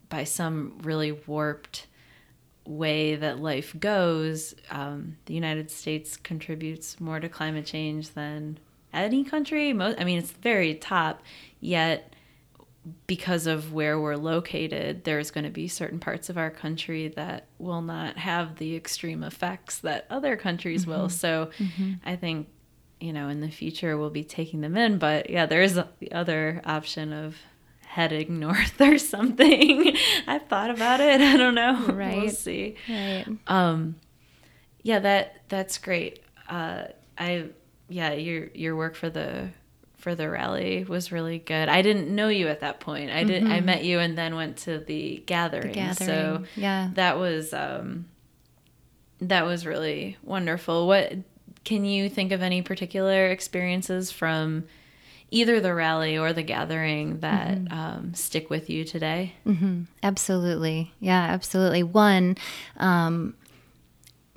by 0.10 0.24
some 0.24 0.80
really 0.82 1.12
warped 1.12 1.86
way 2.66 3.16
that 3.16 3.40
life 3.40 3.76
goes, 3.80 4.56
um, 4.72 5.18
the 5.28 5.36
United 5.36 5.70
States 5.70 6.18
contributes 6.18 7.00
more 7.00 7.20
to 7.20 7.30
climate 7.30 7.68
change 7.68 8.16
than 8.16 8.58
any 8.94 9.24
country. 9.24 9.74
Most, 9.74 10.00
I 10.00 10.04
mean, 10.04 10.20
it's 10.20 10.32
very 10.32 10.76
top. 10.76 11.22
Yet, 11.60 12.14
because 13.06 13.46
of 13.48 13.74
where 13.74 14.00
we're 14.00 14.16
located, 14.16 15.04
there's 15.04 15.32
going 15.32 15.44
to 15.44 15.50
be 15.50 15.68
certain 15.68 16.00
parts 16.00 16.30
of 16.30 16.38
our 16.38 16.50
country 16.50 17.10
that 17.10 17.48
will 17.58 17.82
not 17.82 18.18
have 18.18 18.56
the 18.56 18.76
extreme 18.76 19.24
effects 19.24 19.80
that 19.80 20.06
other 20.10 20.36
countries 20.38 20.84
mm-hmm. 20.84 20.92
will. 20.92 21.10
So, 21.10 21.52
mm-hmm. 21.58 21.94
I 22.06 22.16
think 22.16 22.48
you 23.00 23.14
know, 23.14 23.30
in 23.30 23.40
the 23.40 23.50
future 23.50 23.98
we'll 23.98 24.10
be 24.10 24.24
taking 24.24 24.62
them 24.62 24.78
in. 24.78 24.98
But 24.98 25.30
yeah, 25.30 25.46
there 25.46 25.62
is 25.62 25.76
the 25.76 26.12
other 26.12 26.62
option 26.66 27.14
of 27.14 27.38
heading 27.82 28.40
north 28.40 28.80
or 28.80 28.98
something. 28.98 29.96
I've 30.28 30.48
thought 30.48 30.70
about 30.70 31.00
it. 31.02 31.22
I 31.22 31.38
don't 31.38 31.56
know. 31.56 31.88
Right. 31.94 32.18
We'll 32.18 32.30
see. 32.30 32.76
Right. 32.88 33.26
Um, 33.48 33.96
yeah, 34.84 35.00
that 35.00 35.42
that's 35.50 35.78
great. 35.78 36.22
Uh, 36.48 36.86
I 37.18 37.50
yeah, 37.90 38.14
your 38.14 38.48
your 38.54 38.76
work 38.76 38.96
for 38.96 39.10
the 39.10 39.50
for 39.98 40.16
the 40.16 40.30
rally 40.30 40.86
was 40.86 41.12
really 41.12 41.40
good. 41.40 41.68
I 41.68 41.82
didn't 41.82 42.14
know 42.14 42.30
you 42.30 42.48
at 42.48 42.62
that 42.62 42.80
point. 42.80 43.12
I 43.12 43.24
did. 43.24 43.44
Mm-hmm. 43.44 43.52
I 43.52 43.60
met 43.60 43.84
you 43.84 44.00
and 44.00 44.18
then 44.18 44.36
went 44.36 44.58
to 44.60 44.80
the 44.80 45.22
gathering. 45.26 45.68
The 45.68 45.74
gathering. 45.74 46.08
So 46.08 46.44
yeah, 46.56 46.90
that 46.94 47.18
was 47.18 47.54
um, 47.54 48.06
that 49.22 49.46
was 49.46 49.66
really 49.66 50.18
wonderful. 50.24 50.88
What 50.88 51.14
can 51.66 51.86
you 51.86 52.10
think 52.10 52.32
of 52.32 52.42
any 52.42 52.62
particular 52.62 53.28
experiences 53.28 54.12
from 54.12 54.66
either 55.32 55.60
the 55.60 55.74
rally 55.74 56.18
or 56.18 56.34
the 56.34 56.44
gathering 56.44 57.20
that 57.20 57.58
mm-hmm. 57.58 57.78
um, 57.78 58.14
stick 58.14 58.50
with 58.50 58.70
you 58.70 58.84
today? 58.84 59.34
Mm-hmm. 59.46 59.84
Absolutely. 60.02 60.94
Yeah, 61.00 61.22
absolutely. 61.22 61.84
One, 61.84 62.38
um, 62.78 63.36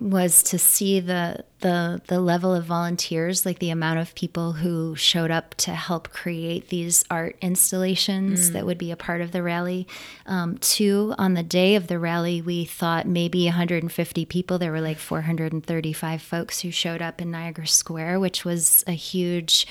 was 0.03 0.43
to 0.43 0.59
see 0.59 0.99
the 0.99 1.45
the 1.61 2.03
the 2.09 2.21
level 2.21 2.53
of 2.53 2.65
volunteers 2.65 3.47
like 3.47 3.61
the 3.61 3.71
amount 3.71 4.01
of 4.01 4.15
people 4.17 4.53
who 4.53 4.97
showed 4.97 5.31
up 5.31 5.55
to 5.55 5.71
help 5.71 6.11
create 6.11 6.69
these 6.71 7.05
art 7.09 7.37
installations 7.41 8.51
mm. 8.51 8.53
that 8.53 8.67
would 8.67 8.79
be 8.79 8.91
a 8.91 8.97
part 8.97 9.21
of 9.21 9.31
the 9.31 9.43
rally 9.43 9.87
um, 10.27 10.59
two 10.59 11.15
on 11.19 11.35
the 11.35 11.43
day 11.43 11.77
of 11.77 11.87
the 11.87 11.99
rally 11.99 12.43
we 12.43 12.65
thought 12.65 13.07
maybe 13.07 13.45
150 13.45 14.25
people 14.25 14.59
there 14.59 14.73
were 14.73 14.81
like 14.81 14.99
435 14.99 16.21
folks 16.21 16.61
who 16.61 16.71
showed 16.73 17.01
up 17.01 17.21
in 17.21 17.31
niagara 17.31 17.67
square 17.67 18.19
which 18.19 18.45
was 18.45 18.83
a 18.87 18.93
huge 18.93 19.67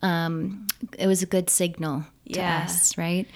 um, 0.00 0.66
it 0.98 1.06
was 1.06 1.22
a 1.22 1.26
good 1.26 1.50
signal 1.50 2.04
to 2.30 2.38
yeah. 2.38 2.62
us 2.64 2.96
right 2.96 3.26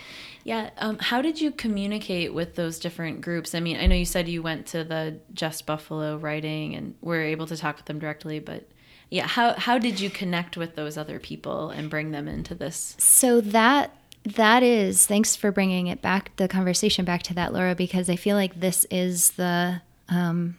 yeah. 0.47 0.71
Um, 0.79 0.99
how 1.01 1.23
did 1.23 1.41
you 1.41 1.51
communicate 1.51 2.33
with 2.33 2.55
those 2.55 2.79
different 2.79 3.21
groups? 3.21 3.53
I 3.53 3.59
mean, 3.59 3.79
I 3.79 3.89
know 3.89 3.97
you 3.97 4.05
said 4.05 4.29
you 4.29 4.43
went 4.43 4.67
to 4.67 4.85
the 4.85 5.19
Just 5.35 5.67
Buffalo 5.67 6.19
writing 6.19 6.77
and 6.77 6.95
were 7.01 7.21
able 7.21 7.49
to 7.49 7.57
talk 7.57 7.79
with 7.79 7.87
them 7.87 7.99
directly, 7.99 8.39
but 8.39 8.69
yeah, 9.11 9.27
how 9.27 9.55
how 9.55 9.77
did 9.77 9.99
you 9.99 10.09
connect 10.09 10.57
with 10.57 10.77
those 10.77 10.97
other 10.97 11.19
people 11.19 11.71
and 11.71 11.91
bring 11.91 12.13
them 12.13 12.29
into 12.29 12.55
this? 12.55 12.95
So 13.01 13.41
that 13.41 13.97
that 14.23 14.63
is 14.63 15.05
thanks 15.05 15.35
for 15.35 15.51
bringing 15.51 15.89
it 15.89 16.01
back 16.01 16.31
the 16.37 16.47
conversation 16.47 17.05
back 17.05 17.25
to 17.25 17.35
that 17.35 17.53
Laura 17.53 17.75
because 17.75 18.09
I 18.09 18.15
feel 18.15 18.37
like 18.37 18.61
this 18.61 18.87
is 18.89 19.33
the 19.33 19.83
um, 20.09 20.59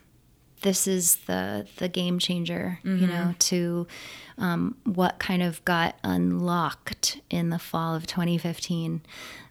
this 0.64 0.86
is 0.86 1.16
the 1.28 1.66
the 1.78 1.88
game 1.88 2.20
changer, 2.20 2.80
mm-hmm. 2.84 3.04
you 3.04 3.08
know, 3.08 3.36
to 3.40 3.88
um, 4.38 4.76
what 4.84 5.18
kind 5.18 5.42
of 5.42 5.64
got 5.64 5.96
unlocked 6.04 7.22
in 7.30 7.52
the 7.52 7.60
fall 7.60 7.96
of 7.96 8.06
2015 8.06 9.02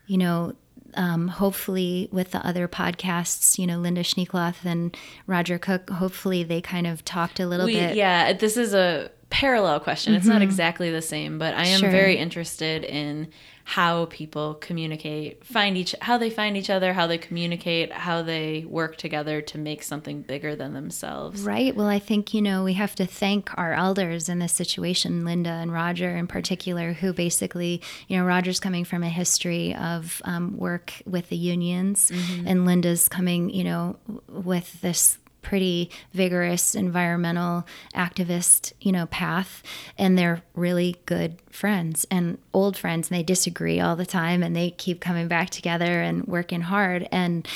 you 0.07 0.18
know, 0.18 0.54
um, 0.94 1.28
hopefully 1.28 2.09
with 2.11 2.30
the 2.30 2.46
other 2.46 2.68
podcasts, 2.68 3.59
you 3.59 3.66
know, 3.66 3.78
Linda 3.78 4.02
Schneekloth 4.02 4.64
and 4.64 4.96
Roger 5.26 5.59
Cook, 5.59 5.90
hopefully 5.90 6.42
they 6.42 6.61
kind 6.61 6.86
of 6.86 7.04
talked 7.04 7.38
a 7.38 7.46
little 7.46 7.66
we, 7.66 7.74
bit. 7.74 7.96
Yeah, 7.96 8.32
this 8.32 8.57
is 8.57 8.74
a 8.74 9.11
parallel 9.30 9.80
question. 9.80 10.12
Mm-hmm. 10.12 10.18
It's 10.18 10.26
not 10.26 10.36
mm-hmm. 10.36 10.44
exactly 10.44 10.90
the 10.90 11.02
same, 11.02 11.38
but 11.38 11.54
I 11.54 11.66
am 11.66 11.80
sure. 11.80 11.90
very 11.90 12.16
interested 12.16 12.84
in 12.84 13.28
how 13.69 14.05
people 14.07 14.55
communicate, 14.55 15.45
find 15.45 15.77
each 15.77 15.93
how 16.01 16.17
they 16.17 16.31
find 16.31 16.57
each 16.57 16.71
other, 16.71 16.93
how 16.93 17.05
they 17.09 17.19
communicate, 17.19 17.91
how 17.91 18.23
they 18.23 18.64
work 18.69 18.97
together 18.97 19.43
to 19.43 19.59
make 19.59 19.83
something 19.83 20.23
bigger 20.23 20.55
than 20.55 20.73
themselves. 20.73 21.43
Right. 21.43 21.75
Well, 21.75 21.89
I 21.89 21.99
think, 21.99 22.33
you 22.33 22.41
know, 22.41 22.62
we 22.62 22.75
have 22.75 22.95
to 22.95 23.07
thank 23.07 23.51
our 23.59 23.73
elders 23.73 24.29
in 24.29 24.39
this 24.39 24.53
situation, 24.53 25.25
Linda 25.25 25.51
and 25.51 25.73
Roger 25.73 26.17
in 26.17 26.29
particular, 26.29 26.93
who 26.93 27.12
basically, 27.12 27.83
you 28.07 28.17
know, 28.17 28.25
Roger's 28.25 28.61
coming 28.61 28.85
from 28.85 29.03
a 29.03 29.09
history 29.09 29.75
of 29.75 30.23
um, 30.25 30.57
work 30.57 30.93
with 31.05 31.29
the 31.29 31.37
unions, 31.37 32.12
mm-hmm. 32.12 32.47
and 32.47 32.67
Linda's 32.67 33.09
coming, 33.09 33.51
you 33.51 33.64
know, 33.64 33.97
with 34.29 34.81
this 34.81 35.19
pretty 35.47 35.88
vigorous 36.12 36.74
environmental 36.74 37.64
activist, 37.94 38.72
you 38.80 38.90
know, 38.90 39.07
path 39.07 39.62
and 39.97 40.18
they're 40.18 40.42
really 40.57 40.97
good 41.07 41.40
friends 41.49 42.05
and 42.11 42.36
old 42.53 42.76
friends 42.76 43.09
and 43.09 43.16
they 43.16 43.22
disagree 43.22 43.78
all 43.78 43.94
the 43.94 44.05
time 44.05 44.42
and 44.42 44.57
they 44.57 44.72
keep 44.72 45.01
coming 45.01 45.28
back 45.28 45.49
together 45.49 46.03
and 46.03 46.26
working 46.26 46.62
hard 46.62 47.09
and 47.12 47.47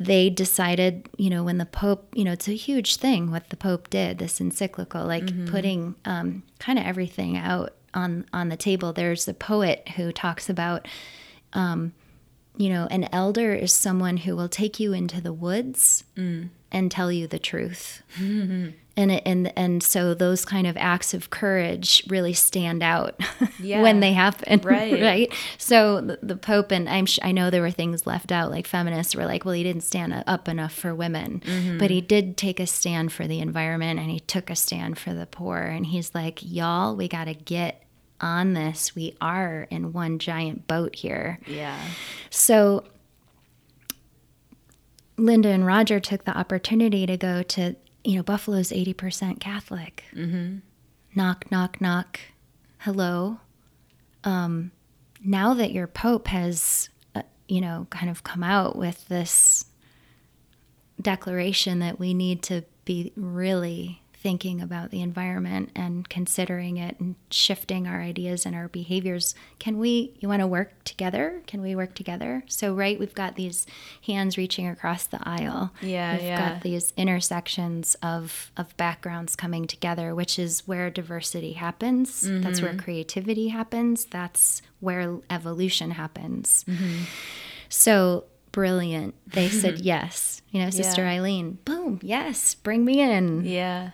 they 0.00 0.30
decided, 0.30 1.06
you 1.18 1.28
know, 1.28 1.44
when 1.44 1.58
the 1.58 1.66
Pope, 1.66 2.08
you 2.14 2.24
know, 2.24 2.32
it's 2.32 2.48
a 2.48 2.52
huge 2.52 2.96
thing 2.96 3.30
what 3.30 3.50
the 3.50 3.58
Pope 3.58 3.90
did, 3.90 4.18
this 4.18 4.40
encyclical, 4.40 5.04
like 5.04 5.26
mm-hmm. 5.26 5.46
putting 5.46 5.94
um, 6.06 6.42
kind 6.58 6.78
of 6.78 6.86
everything 6.86 7.36
out 7.36 7.74
on 7.92 8.24
on 8.32 8.48
the 8.48 8.56
table. 8.56 8.94
There's 8.94 9.28
a 9.28 9.34
poet 9.34 9.90
who 9.96 10.12
talks 10.12 10.48
about 10.48 10.88
um, 11.52 11.92
you 12.56 12.68
know, 12.68 12.86
an 12.90 13.08
elder 13.12 13.52
is 13.52 13.72
someone 13.72 14.18
who 14.18 14.36
will 14.36 14.48
take 14.48 14.78
you 14.78 14.92
into 14.92 15.20
the 15.20 15.32
woods 15.32 16.04
mm. 16.16 16.48
And 16.74 16.90
tell 16.90 17.12
you 17.12 17.28
the 17.28 17.38
truth. 17.38 18.02
Mm-hmm. 18.18 18.70
And 18.96 19.10
it, 19.10 19.22
and 19.24 19.52
and 19.56 19.82
so 19.82 20.12
those 20.14 20.44
kind 20.44 20.66
of 20.66 20.76
acts 20.76 21.14
of 21.14 21.30
courage 21.30 22.04
really 22.08 22.32
stand 22.32 22.82
out 22.82 23.20
yeah. 23.60 23.82
when 23.82 24.00
they 24.00 24.12
happen, 24.12 24.60
right? 24.64 25.00
right. 25.00 25.32
So 25.56 26.00
the, 26.00 26.18
the 26.22 26.36
Pope 26.36 26.70
and 26.70 26.88
I'm 26.88 27.06
I 27.22 27.32
know 27.32 27.50
there 27.50 27.62
were 27.62 27.70
things 27.70 28.06
left 28.06 28.30
out, 28.30 28.50
like 28.50 28.66
feminists 28.66 29.14
were 29.16 29.24
like, 29.24 29.44
well, 29.44 29.54
he 29.54 29.62
didn't 29.62 29.82
stand 29.82 30.24
up 30.26 30.48
enough 30.48 30.72
for 30.72 30.94
women, 30.94 31.42
mm-hmm. 31.44 31.78
but 31.78 31.90
he 31.90 32.00
did 32.00 32.36
take 32.36 32.60
a 32.60 32.66
stand 32.66 33.12
for 33.12 33.26
the 33.26 33.40
environment 33.40 33.98
and 33.98 34.10
he 34.10 34.20
took 34.20 34.50
a 34.50 34.56
stand 34.56 34.98
for 34.98 35.14
the 35.14 35.26
poor, 35.26 35.58
and 35.58 35.86
he's 35.86 36.14
like, 36.14 36.40
y'all, 36.42 36.94
we 36.94 37.08
got 37.08 37.24
to 37.24 37.34
get 37.34 37.82
on 38.20 38.54
this. 38.54 38.94
We 38.94 39.16
are 39.20 39.66
in 39.70 39.92
one 39.92 40.18
giant 40.18 40.68
boat 40.68 40.94
here. 40.94 41.40
Yeah. 41.46 41.80
So 42.30 42.84
Linda 45.16 45.48
and 45.50 45.64
Roger 45.66 46.00
took 46.00 46.24
the 46.24 46.36
opportunity 46.36 47.06
to 47.06 47.16
go 47.16 47.42
to, 47.42 47.76
you 48.02 48.16
know, 48.16 48.22
Buffalo's 48.22 48.70
80% 48.70 49.40
Catholic. 49.40 50.04
Mm-hmm. 50.14 50.58
Knock, 51.14 51.50
knock, 51.50 51.80
knock. 51.80 52.20
Hello. 52.78 53.38
Um, 54.24 54.72
now 55.22 55.54
that 55.54 55.72
your 55.72 55.86
Pope 55.86 56.28
has, 56.28 56.88
uh, 57.14 57.22
you 57.48 57.60
know, 57.60 57.86
kind 57.90 58.10
of 58.10 58.24
come 58.24 58.42
out 58.42 58.76
with 58.76 59.06
this 59.08 59.66
declaration 61.00 61.78
that 61.80 61.98
we 61.98 62.14
need 62.14 62.42
to 62.42 62.64
be 62.84 63.12
really 63.16 64.02
thinking 64.24 64.58
about 64.58 64.90
the 64.90 65.02
environment 65.02 65.70
and 65.76 66.08
considering 66.08 66.78
it 66.78 66.98
and 66.98 67.14
shifting 67.30 67.86
our 67.86 68.00
ideas 68.00 68.46
and 68.46 68.56
our 68.56 68.68
behaviors 68.68 69.34
can 69.58 69.76
we 69.76 70.14
you 70.18 70.26
want 70.26 70.40
to 70.40 70.46
work 70.46 70.72
together 70.82 71.42
can 71.46 71.60
we 71.60 71.76
work 71.76 71.94
together 71.94 72.42
so 72.48 72.74
right 72.74 72.98
we've 72.98 73.14
got 73.14 73.36
these 73.36 73.66
hands 74.06 74.38
reaching 74.38 74.66
across 74.66 75.04
the 75.04 75.18
aisle 75.28 75.70
yeah 75.82 76.14
we've 76.14 76.22
yeah. 76.22 76.52
got 76.52 76.62
these 76.62 76.94
intersections 76.96 77.96
of 78.02 78.50
of 78.56 78.74
backgrounds 78.78 79.36
coming 79.36 79.66
together 79.66 80.14
which 80.14 80.38
is 80.38 80.66
where 80.66 80.88
diversity 80.88 81.52
happens 81.52 82.24
mm-hmm. 82.24 82.40
that's 82.40 82.62
where 82.62 82.70
mm-hmm. 82.70 82.80
creativity 82.80 83.48
happens 83.48 84.06
that's 84.06 84.62
where 84.80 85.18
evolution 85.28 85.90
happens 85.90 86.64
mm-hmm. 86.66 87.02
so 87.68 88.24
brilliant. 88.52 89.16
They 89.26 89.48
said 89.48 89.80
yes. 89.80 90.40
You 90.52 90.62
know, 90.62 90.70
Sister 90.70 91.02
yeah. 91.02 91.10
Eileen, 91.10 91.58
boom, 91.64 91.98
yes, 92.04 92.54
bring 92.54 92.84
me 92.84 93.00
in. 93.00 93.44
Yeah 93.44 93.90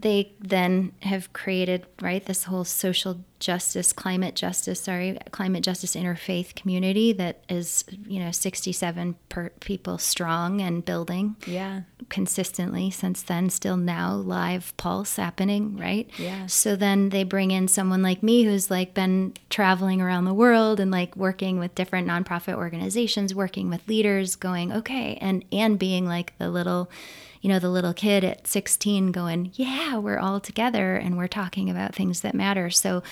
they 0.00 0.32
then 0.40 0.92
have 1.02 1.32
created 1.32 1.86
right 2.00 2.24
this 2.24 2.44
whole 2.44 2.64
social 2.64 3.20
justice 3.38 3.92
climate 3.92 4.34
justice 4.34 4.82
sorry 4.82 5.18
climate 5.30 5.62
justice 5.62 5.94
interfaith 5.94 6.54
community 6.54 7.12
that 7.12 7.42
is 7.48 7.84
you 8.06 8.20
know 8.20 8.30
67 8.30 9.16
per 9.30 9.48
people 9.60 9.96
strong 9.96 10.60
and 10.60 10.84
building 10.84 11.36
yeah. 11.46 11.82
consistently 12.10 12.90
since 12.90 13.22
then 13.22 13.48
still 13.48 13.78
now 13.78 14.14
live 14.14 14.76
pulse 14.76 15.16
happening 15.16 15.76
right? 15.76 16.10
Yeah. 16.18 16.46
So 16.46 16.76
then 16.76 17.08
they 17.08 17.24
bring 17.24 17.50
in 17.50 17.68
someone 17.68 18.02
like 18.02 18.22
me 18.22 18.44
who's 18.44 18.70
like 18.70 18.94
been 18.94 19.34
traveling 19.48 20.00
around 20.00 20.24
the 20.24 20.34
world 20.34 20.80
and 20.80 20.90
like 20.90 21.16
working 21.16 21.58
with 21.58 21.74
different 21.74 22.06
nonprofit 22.08 22.54
organizations 22.54 23.34
working 23.34 23.70
with 23.70 23.86
leaders 23.88 24.36
going 24.36 24.72
okay 24.72 25.16
and 25.20 25.44
and 25.50 25.78
being 25.78 26.06
like 26.06 26.36
the 26.38 26.50
little 26.50 26.90
you 27.40 27.48
know, 27.48 27.58
the 27.58 27.70
little 27.70 27.94
kid 27.94 28.22
at 28.22 28.46
16 28.46 29.12
going, 29.12 29.52
yeah, 29.54 29.96
we're 29.96 30.18
all 30.18 30.40
together 30.40 30.96
and 30.96 31.16
we're 31.16 31.28
talking 31.28 31.70
about 31.70 31.94
things 31.94 32.20
that 32.20 32.34
matter. 32.34 32.68
So, 32.68 33.02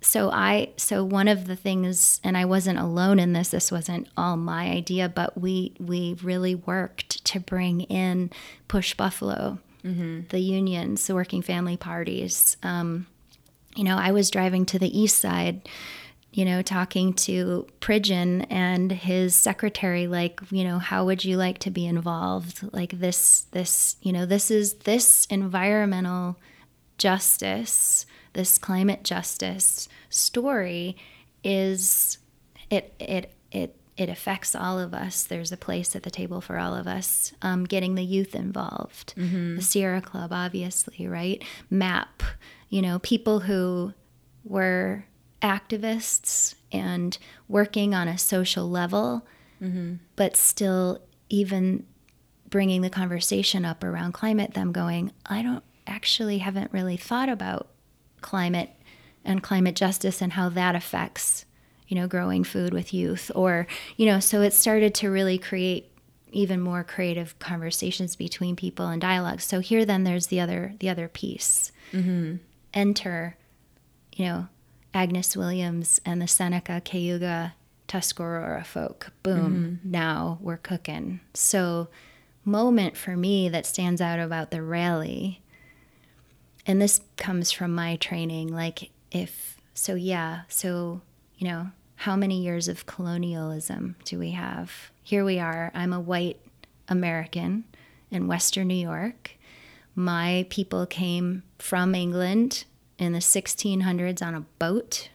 so 0.00 0.30
I, 0.30 0.70
so 0.76 1.04
one 1.04 1.28
of 1.28 1.46
the 1.46 1.56
things, 1.56 2.20
and 2.22 2.36
I 2.36 2.44
wasn't 2.44 2.78
alone 2.78 3.18
in 3.18 3.32
this, 3.32 3.48
this 3.48 3.72
wasn't 3.72 4.08
all 4.16 4.36
my 4.36 4.66
idea, 4.66 5.08
but 5.08 5.40
we, 5.40 5.74
we 5.78 6.16
really 6.22 6.54
worked 6.54 7.24
to 7.26 7.40
bring 7.40 7.82
in 7.82 8.30
Push 8.68 8.94
Buffalo, 8.94 9.58
mm-hmm. 9.82 10.22
the 10.28 10.40
unions, 10.40 11.06
the 11.06 11.14
working 11.14 11.40
family 11.40 11.76
parties. 11.76 12.56
Um, 12.62 13.06
you 13.76 13.84
know, 13.84 13.96
I 13.96 14.10
was 14.10 14.30
driving 14.30 14.66
to 14.66 14.78
the 14.78 14.98
east 14.98 15.18
side 15.18 15.66
you 16.32 16.44
know, 16.44 16.62
talking 16.62 17.12
to 17.12 17.66
Pridgen 17.80 18.46
and 18.48 18.90
his 18.90 19.36
secretary, 19.36 20.06
like, 20.06 20.40
you 20.50 20.64
know, 20.64 20.78
how 20.78 21.04
would 21.04 21.24
you 21.24 21.36
like 21.36 21.58
to 21.58 21.70
be 21.70 21.86
involved? 21.86 22.62
Like 22.72 22.98
this, 22.98 23.46
this, 23.52 23.96
you 24.00 24.12
know, 24.12 24.24
this 24.24 24.50
is 24.50 24.74
this 24.74 25.26
environmental 25.26 26.38
justice, 26.96 28.06
this 28.32 28.56
climate 28.56 29.04
justice 29.04 29.88
story 30.08 30.96
is 31.44 32.18
it 32.70 32.94
it 32.98 33.34
it 33.50 33.76
it 33.96 34.08
affects 34.08 34.54
all 34.54 34.78
of 34.78 34.94
us. 34.94 35.24
There's 35.24 35.52
a 35.52 35.56
place 35.56 35.94
at 35.94 36.02
the 36.02 36.10
table 36.10 36.40
for 36.40 36.58
all 36.58 36.74
of 36.74 36.86
us. 36.86 37.32
Um, 37.42 37.64
getting 37.64 37.94
the 37.94 38.04
youth 38.04 38.34
involved, 38.34 39.14
mm-hmm. 39.16 39.56
the 39.56 39.62
Sierra 39.62 40.00
Club, 40.00 40.32
obviously, 40.32 41.06
right? 41.06 41.44
MAP, 41.68 42.22
you 42.70 42.80
know, 42.80 42.98
people 43.00 43.40
who 43.40 43.92
were 44.44 45.04
activists 45.42 46.54
and 46.70 47.18
working 47.48 47.94
on 47.94 48.08
a 48.08 48.16
social 48.16 48.68
level, 48.68 49.26
mm-hmm. 49.60 49.94
but 50.16 50.36
still 50.36 51.00
even 51.28 51.84
bringing 52.48 52.82
the 52.82 52.90
conversation 52.90 53.64
up 53.64 53.82
around 53.82 54.12
climate, 54.12 54.54
them 54.54 54.72
going, 54.72 55.10
I 55.26 55.42
don't 55.42 55.64
actually 55.86 56.38
haven't 56.38 56.72
really 56.72 56.96
thought 56.96 57.28
about 57.28 57.68
climate 58.20 58.70
and 59.24 59.42
climate 59.42 59.74
justice 59.74 60.22
and 60.22 60.32
how 60.32 60.48
that 60.48 60.74
affects 60.74 61.44
you 61.88 61.96
know 61.96 62.06
growing 62.06 62.44
food 62.44 62.72
with 62.72 62.94
youth 62.94 63.30
or 63.34 63.66
you 63.96 64.06
know 64.06 64.20
so 64.20 64.40
it 64.40 64.52
started 64.52 64.94
to 64.94 65.10
really 65.10 65.38
create 65.38 65.90
even 66.30 66.60
more 66.60 66.82
creative 66.82 67.38
conversations 67.38 68.16
between 68.16 68.56
people 68.56 68.86
and 68.86 69.00
dialogue 69.02 69.40
so 69.40 69.60
here 69.60 69.84
then 69.84 70.04
there's 70.04 70.28
the 70.28 70.40
other 70.40 70.74
the 70.80 70.88
other 70.88 71.08
piece 71.08 71.72
mm-hmm. 71.92 72.36
enter 72.72 73.36
you 74.14 74.24
know 74.24 74.48
agnes 74.94 75.36
williams 75.36 76.00
and 76.04 76.20
the 76.20 76.28
seneca 76.28 76.80
cayuga 76.84 77.54
tuscarora 77.88 78.64
folk 78.64 79.12
boom 79.22 79.78
mm-hmm. 79.82 79.90
now 79.90 80.38
we're 80.40 80.56
cooking 80.56 81.20
so 81.34 81.88
moment 82.44 82.96
for 82.96 83.16
me 83.16 83.48
that 83.48 83.66
stands 83.66 84.00
out 84.00 84.18
about 84.18 84.50
the 84.50 84.62
rally 84.62 85.40
and 86.66 86.80
this 86.80 87.00
comes 87.16 87.52
from 87.52 87.74
my 87.74 87.96
training 87.96 88.48
like 88.48 88.90
if 89.10 89.56
so 89.74 89.94
yeah 89.94 90.42
so 90.48 91.00
you 91.36 91.46
know 91.46 91.70
how 92.02 92.16
many 92.16 92.42
years 92.42 92.66
of 92.66 92.84
colonialism 92.84 93.94
do 94.04 94.18
we 94.18 94.32
have? 94.32 94.90
Here 95.04 95.24
we 95.24 95.38
are. 95.38 95.70
I'm 95.72 95.92
a 95.92 96.00
white 96.00 96.40
American 96.88 97.62
in 98.10 98.26
Western 98.26 98.66
New 98.66 98.74
York. 98.74 99.36
My 99.94 100.44
people 100.50 100.84
came 100.84 101.44
from 101.60 101.94
England 101.94 102.64
in 102.98 103.12
the 103.12 103.18
1600s 103.18 104.24
on 104.24 104.34
a 104.34 104.46
boat. 104.58 105.08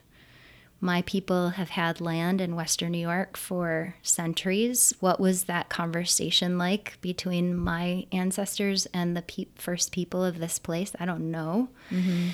My 0.80 1.02
people 1.04 1.50
have 1.50 1.70
had 1.70 2.00
land 2.00 2.40
in 2.40 2.56
Western 2.56 2.92
New 2.92 3.00
York 3.00 3.36
for 3.36 3.96
centuries. 4.04 4.94
What 5.00 5.20
was 5.20 5.46
that 5.46 5.70
conversation 5.70 6.58
like 6.58 7.00
between 7.02 7.56
my 7.56 8.06
ancestors 8.12 8.86
and 8.94 9.18
the 9.18 9.24
pe- 9.24 9.48
first 9.56 9.92
people 9.92 10.24
of 10.24 10.38
this 10.38 10.60
place? 10.60 10.92
I 11.00 11.06
don't 11.06 11.32
know. 11.32 11.70
Mm-hmm. 11.90 12.30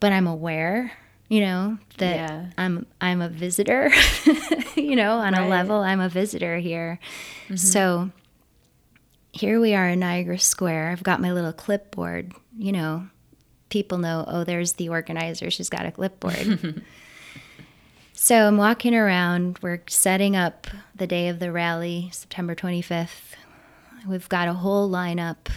But 0.00 0.12
I'm 0.12 0.26
aware 0.26 0.92
you 1.28 1.40
know 1.40 1.78
that 1.98 2.16
yeah. 2.16 2.46
i'm 2.56 2.86
i'm 3.00 3.20
a 3.20 3.28
visitor 3.28 3.90
you 4.76 4.96
know 4.96 5.12
on 5.12 5.34
right. 5.34 5.42
a 5.42 5.48
level 5.48 5.76
i'm 5.76 6.00
a 6.00 6.08
visitor 6.08 6.58
here 6.58 6.98
mm-hmm. 7.44 7.56
so 7.56 8.10
here 9.32 9.60
we 9.60 9.74
are 9.74 9.88
in 9.88 10.00
niagara 10.00 10.38
square 10.38 10.90
i've 10.90 11.02
got 11.02 11.20
my 11.20 11.32
little 11.32 11.52
clipboard 11.52 12.32
you 12.56 12.72
know 12.72 13.06
people 13.68 13.98
know 13.98 14.24
oh 14.26 14.44
there's 14.44 14.74
the 14.74 14.88
organizer 14.88 15.50
she's 15.50 15.68
got 15.68 15.86
a 15.86 15.90
clipboard 15.90 16.82
so 18.12 18.46
i'm 18.46 18.56
walking 18.56 18.94
around 18.94 19.58
we're 19.62 19.82
setting 19.88 20.34
up 20.34 20.66
the 20.94 21.06
day 21.06 21.28
of 21.28 21.38
the 21.38 21.52
rally 21.52 22.08
september 22.12 22.54
25th 22.54 23.34
we've 24.06 24.28
got 24.28 24.48
a 24.48 24.54
whole 24.54 24.88
lineup 24.88 25.48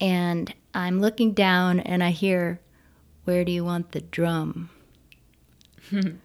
and 0.00 0.54
i'm 0.74 1.00
looking 1.00 1.32
down 1.32 1.80
and 1.80 2.02
i 2.02 2.10
hear 2.10 2.60
where 3.24 3.44
do 3.44 3.52
you 3.52 3.64
want 3.64 3.92
the 3.92 4.00
drum? 4.00 4.70
and 5.90 6.20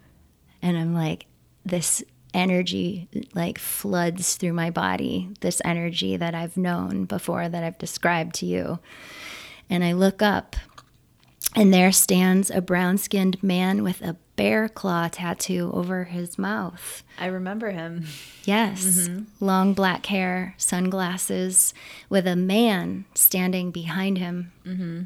I'm 0.62 0.94
like, 0.94 1.26
this 1.64 2.02
energy 2.34 3.08
like 3.34 3.58
floods 3.58 4.36
through 4.36 4.52
my 4.52 4.70
body, 4.70 5.30
this 5.40 5.62
energy 5.64 6.16
that 6.16 6.34
I've 6.34 6.56
known 6.56 7.04
before 7.04 7.48
that 7.48 7.64
I've 7.64 7.78
described 7.78 8.34
to 8.36 8.46
you. 8.46 8.78
And 9.70 9.84
I 9.84 9.92
look 9.92 10.22
up, 10.22 10.56
and 11.54 11.72
there 11.72 11.92
stands 11.92 12.50
a 12.50 12.60
brown 12.60 12.98
skinned 12.98 13.42
man 13.42 13.82
with 13.82 14.02
a 14.02 14.16
bear 14.36 14.68
claw 14.68 15.08
tattoo 15.08 15.70
over 15.74 16.04
his 16.04 16.38
mouth. 16.38 17.02
I 17.18 17.26
remember 17.26 17.72
him. 17.72 18.06
Yes. 18.44 18.84
Mm-hmm. 18.84 19.44
Long 19.44 19.74
black 19.74 20.06
hair, 20.06 20.54
sunglasses, 20.56 21.74
with 22.08 22.26
a 22.26 22.36
man 22.36 23.04
standing 23.14 23.72
behind 23.72 24.18
him. 24.18 24.52
Mm-hmm. 24.64 25.02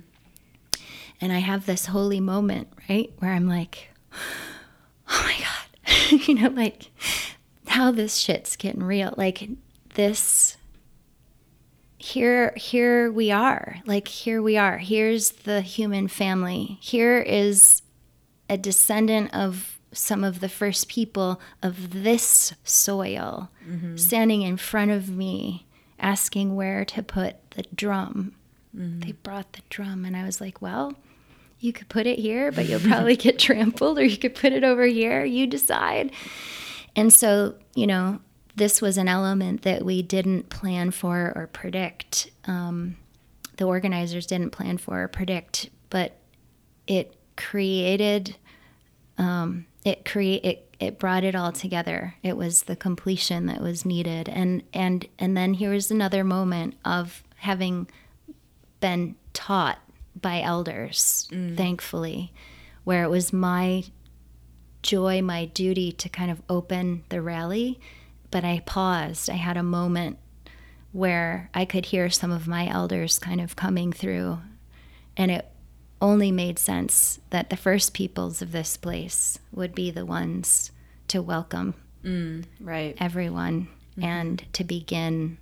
And 1.20 1.32
I 1.32 1.38
have 1.38 1.66
this 1.66 1.86
holy 1.86 2.20
moment, 2.20 2.68
right? 2.90 3.12
Where 3.18 3.32
I'm 3.32 3.48
like, 3.48 3.88
oh 5.08 5.22
my 5.24 5.36
God, 5.38 6.10
you 6.28 6.34
know, 6.34 6.50
like 6.50 6.90
how 7.68 7.90
this 7.90 8.16
shit's 8.16 8.56
getting 8.56 8.82
real. 8.82 9.14
Like 9.16 9.48
this 9.94 10.58
here 12.02 12.52
here 12.56 13.10
we 13.12 13.30
are 13.30 13.76
like 13.86 14.08
here 14.08 14.42
we 14.42 14.56
are 14.56 14.78
here's 14.78 15.30
the 15.30 15.60
human 15.60 16.08
family 16.08 16.78
here 16.80 17.20
is 17.20 17.82
a 18.48 18.58
descendant 18.58 19.32
of 19.32 19.78
some 19.92 20.24
of 20.24 20.40
the 20.40 20.48
first 20.48 20.88
people 20.88 21.40
of 21.62 22.02
this 22.02 22.54
soil 22.64 23.50
mm-hmm. 23.68 23.96
standing 23.96 24.42
in 24.42 24.56
front 24.56 24.90
of 24.90 25.08
me 25.10 25.66
asking 25.98 26.56
where 26.56 26.84
to 26.84 27.02
put 27.02 27.36
the 27.52 27.62
drum 27.74 28.34
mm-hmm. 28.76 29.00
they 29.00 29.12
brought 29.12 29.52
the 29.52 29.62
drum 29.70 30.04
and 30.04 30.16
i 30.16 30.24
was 30.24 30.40
like 30.40 30.60
well 30.60 30.96
you 31.62 31.72
could 31.72 31.88
put 31.88 32.08
it 32.08 32.18
here, 32.18 32.50
but 32.50 32.68
you'll 32.68 32.80
probably 32.80 33.14
get 33.14 33.38
trampled, 33.38 33.96
or 33.96 34.04
you 34.04 34.18
could 34.18 34.34
put 34.34 34.52
it 34.52 34.64
over 34.64 34.84
here. 34.84 35.24
You 35.24 35.46
decide. 35.46 36.10
And 36.96 37.12
so, 37.12 37.54
you 37.76 37.86
know, 37.86 38.20
this 38.54 38.82
was 38.82 38.98
an 38.98 39.08
element 39.08 39.62
that 39.62 39.84
we 39.84 40.02
didn't 40.02 40.48
plan 40.50 40.90
for 40.90 41.32
or 41.34 41.48
predict. 41.52 42.30
Um, 42.44 42.96
the 43.56 43.64
organizers 43.64 44.26
didn't 44.26 44.50
plan 44.50 44.78
for 44.78 45.02
or 45.02 45.08
predict, 45.08 45.70
but 45.90 46.16
it 46.86 47.16
created, 47.36 48.36
um, 49.18 49.66
it 49.84 50.04
create 50.04 50.44
it. 50.44 50.68
It 50.80 50.98
brought 50.98 51.22
it 51.22 51.36
all 51.36 51.52
together. 51.52 52.16
It 52.24 52.36
was 52.36 52.64
the 52.64 52.74
completion 52.74 53.46
that 53.46 53.60
was 53.60 53.84
needed, 53.84 54.28
and 54.28 54.64
and 54.74 55.06
and 55.18 55.36
then 55.36 55.54
here 55.54 55.70
was 55.70 55.90
another 55.90 56.24
moment 56.24 56.74
of 56.84 57.22
having 57.36 57.88
been 58.80 59.14
taught 59.32 59.78
by 60.20 60.42
elders, 60.42 61.28
mm. 61.30 61.56
thankfully, 61.56 62.32
where 62.84 63.04
it 63.04 63.10
was 63.10 63.32
my 63.32 63.84
joy, 64.82 65.22
my 65.22 65.44
duty 65.46 65.92
to 65.92 66.08
kind 66.08 66.30
of 66.30 66.42
open 66.48 67.04
the 67.08 67.22
rally. 67.22 67.80
But 68.32 68.44
I 68.44 68.62
paused. 68.66 69.30
I 69.30 69.36
had 69.36 69.56
a 69.56 69.62
moment 69.62 70.18
where 70.90 71.50
I 71.54 71.64
could 71.64 71.86
hear 71.86 72.10
some 72.10 72.32
of 72.32 72.48
my 72.48 72.68
elders 72.68 73.20
kind 73.20 73.40
of 73.40 73.54
coming 73.54 73.92
through. 73.92 74.40
And 75.16 75.30
it 75.30 75.46
only 76.00 76.32
made 76.32 76.58
sense 76.58 77.20
that 77.30 77.48
the 77.48 77.56
first 77.56 77.94
peoples 77.94 78.42
of 78.42 78.50
this 78.50 78.76
place 78.76 79.38
would 79.52 79.74
be 79.74 79.90
the 79.90 80.04
ones 80.04 80.72
to 81.08 81.22
welcome 81.22 81.74
mm, 82.04 82.44
right. 82.60 82.96
everyone 82.98 83.68
mm-hmm. 83.92 84.04
and 84.04 84.44
to 84.52 84.64
begin 84.64 85.38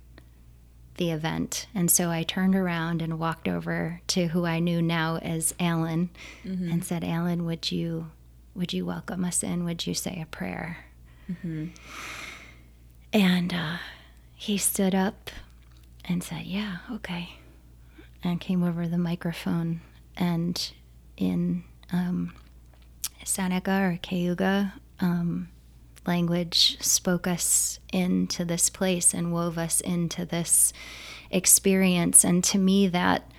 the 0.97 1.11
event. 1.11 1.67
And 1.73 1.89
so 1.89 2.11
I 2.11 2.23
turned 2.23 2.55
around 2.55 3.01
and 3.01 3.17
walked 3.17 3.47
over 3.47 4.01
to 4.07 4.27
who 4.27 4.45
I 4.45 4.59
knew 4.59 4.81
now 4.81 5.17
as 5.17 5.55
Alan 5.59 6.11
mm-hmm. 6.45 6.71
and 6.71 6.85
said, 6.85 7.03
Alan, 7.03 7.45
would 7.45 7.71
you 7.71 8.11
would 8.53 8.73
you 8.73 8.85
welcome 8.85 9.23
us 9.23 9.43
in? 9.43 9.63
Would 9.63 9.87
you 9.87 9.93
say 9.93 10.19
a 10.21 10.25
prayer? 10.25 10.77
Mm-hmm. 11.31 11.67
And 13.13 13.53
uh, 13.53 13.77
he 14.35 14.57
stood 14.57 14.95
up 14.95 15.29
and 16.05 16.23
said, 16.23 16.43
Yeah, 16.43 16.77
okay. 16.91 17.37
And 18.23 18.39
came 18.39 18.63
over 18.63 18.87
the 18.87 18.97
microphone 18.97 19.81
and 20.15 20.71
in 21.17 21.63
um, 21.91 22.33
Seneca 23.23 23.71
or 23.71 23.99
Cayuga, 24.01 24.73
um, 24.99 25.49
language 26.05 26.77
spoke 26.81 27.27
us 27.27 27.79
into 27.91 28.45
this 28.45 28.69
place 28.69 29.13
and 29.13 29.31
wove 29.31 29.57
us 29.57 29.81
into 29.81 30.25
this 30.25 30.73
experience 31.29 32.23
and 32.23 32.43
to 32.43 32.57
me 32.57 32.87
that 32.87 33.31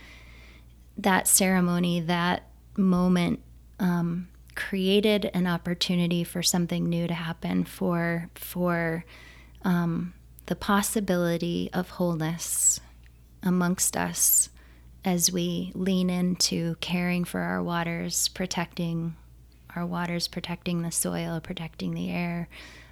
that 0.97 1.27
ceremony 1.27 2.01
that 2.01 2.45
moment 2.77 3.41
um, 3.81 4.29
created 4.55 5.31
an 5.35 5.47
opportunity 5.47 6.23
for 6.23 6.43
something 6.43 6.89
new 6.89 7.07
to 7.07 7.15
happen 7.15 7.65
for 7.65 8.29
for 8.35 9.05
um, 9.65 10.15
the 10.47 10.57
possibility 10.57 11.71
of 11.73 11.91
wholeness 11.91 12.81
amongst 13.43 13.97
us 13.97 14.49
as 15.05 15.33
we 15.33 15.73
lean 15.75 16.11
into 16.11 16.77
caring 16.81 17.25
for 17.25 17.41
our 17.41 17.63
waters 17.63 18.29
protecting 18.29 19.17
our 19.77 19.87
waters, 19.87 20.29
protecting 20.29 20.83
the 20.83 20.91
soil, 20.91 21.41
protecting 21.41 21.95
the 21.95 22.11
air, 22.11 22.49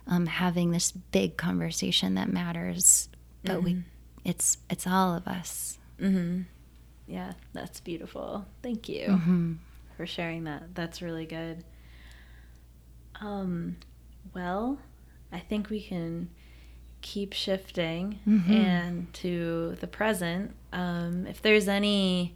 um, 0.07 0.27
having 0.27 0.71
this 0.71 0.93
big 0.93 1.37
conversation 1.37 2.15
that 2.15 2.29
matters. 2.29 3.09
But 3.45 3.57
mm-hmm. 3.57 3.65
we, 3.65 3.83
it's 4.25 4.59
it's 4.69 4.87
all 4.87 5.15
of 5.15 5.27
us. 5.27 5.79
Mm-hmm. 6.01 6.43
yeah, 7.07 7.33
that's 7.53 7.81
beautiful. 7.81 8.47
Thank 8.63 8.89
you 8.89 9.09
mm-hmm. 9.09 9.53
for 9.97 10.07
sharing 10.07 10.45
that. 10.45 10.75
That's 10.75 11.03
really 11.03 11.27
good. 11.27 11.63
Um, 13.21 13.77
well, 14.35 14.79
I 15.31 15.41
think 15.41 15.69
we 15.69 15.83
can 15.83 16.31
keep 17.03 17.33
shifting 17.33 18.19
mm-hmm. 18.27 18.53
and 18.53 19.13
to 19.15 19.77
the 19.81 19.87
present. 19.87 20.55
Um, 20.73 21.27
if 21.27 21.43
there's 21.43 21.69
any 21.69 22.35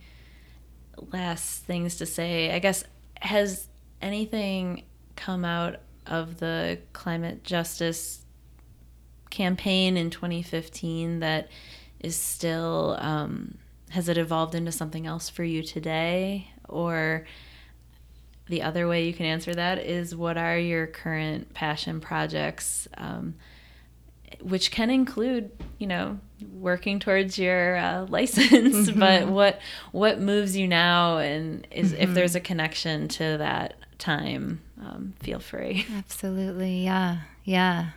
last 1.12 1.64
things 1.64 1.96
to 1.96 2.06
say, 2.06 2.52
I 2.52 2.58
guess 2.58 2.84
has 3.20 3.68
anything 4.00 4.84
come 5.16 5.44
out 5.44 5.76
of 6.06 6.38
the 6.38 6.78
climate 6.92 7.44
justice 7.44 8.24
campaign 9.30 9.96
in 9.96 10.10
2015 10.10 11.20
that 11.20 11.48
is 12.00 12.14
still 12.14 12.96
um, 13.00 13.56
has 13.90 14.08
it 14.08 14.18
evolved 14.18 14.54
into 14.54 14.70
something 14.70 15.06
else 15.06 15.28
for 15.28 15.42
you 15.42 15.62
today 15.62 16.48
or 16.68 17.26
the 18.46 18.62
other 18.62 18.86
way 18.86 19.06
you 19.06 19.14
can 19.14 19.26
answer 19.26 19.54
that 19.54 19.78
is 19.78 20.14
what 20.14 20.36
are 20.36 20.58
your 20.58 20.86
current 20.86 21.52
passion 21.54 22.00
projects 22.00 22.86
um, 22.98 23.34
which 24.42 24.70
can 24.70 24.90
include 24.90 25.50
you 25.78 25.86
know 25.86 26.18
working 26.52 26.98
towards 26.98 27.38
your 27.38 27.76
uh, 27.76 28.06
license 28.08 28.88
mm-hmm. 28.90 29.00
but 29.00 29.28
what 29.28 29.60
what 29.92 30.20
moves 30.20 30.56
you 30.56 30.66
now 30.68 31.18
and 31.18 31.66
is 31.70 31.92
mm-hmm. 31.92 32.02
if 32.02 32.14
there's 32.14 32.34
a 32.34 32.40
connection 32.40 33.08
to 33.08 33.36
that 33.38 33.76
time 33.98 34.60
um, 34.80 35.14
feel 35.20 35.38
free 35.38 35.86
absolutely 35.96 36.84
yeah 36.84 37.18
yeah 37.44 37.90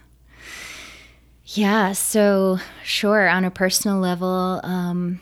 yeah 1.46 1.92
so 1.92 2.58
sure 2.84 3.28
on 3.28 3.46
a 3.46 3.52
personal 3.52 3.98
level 3.98 4.60
um, 4.64 5.20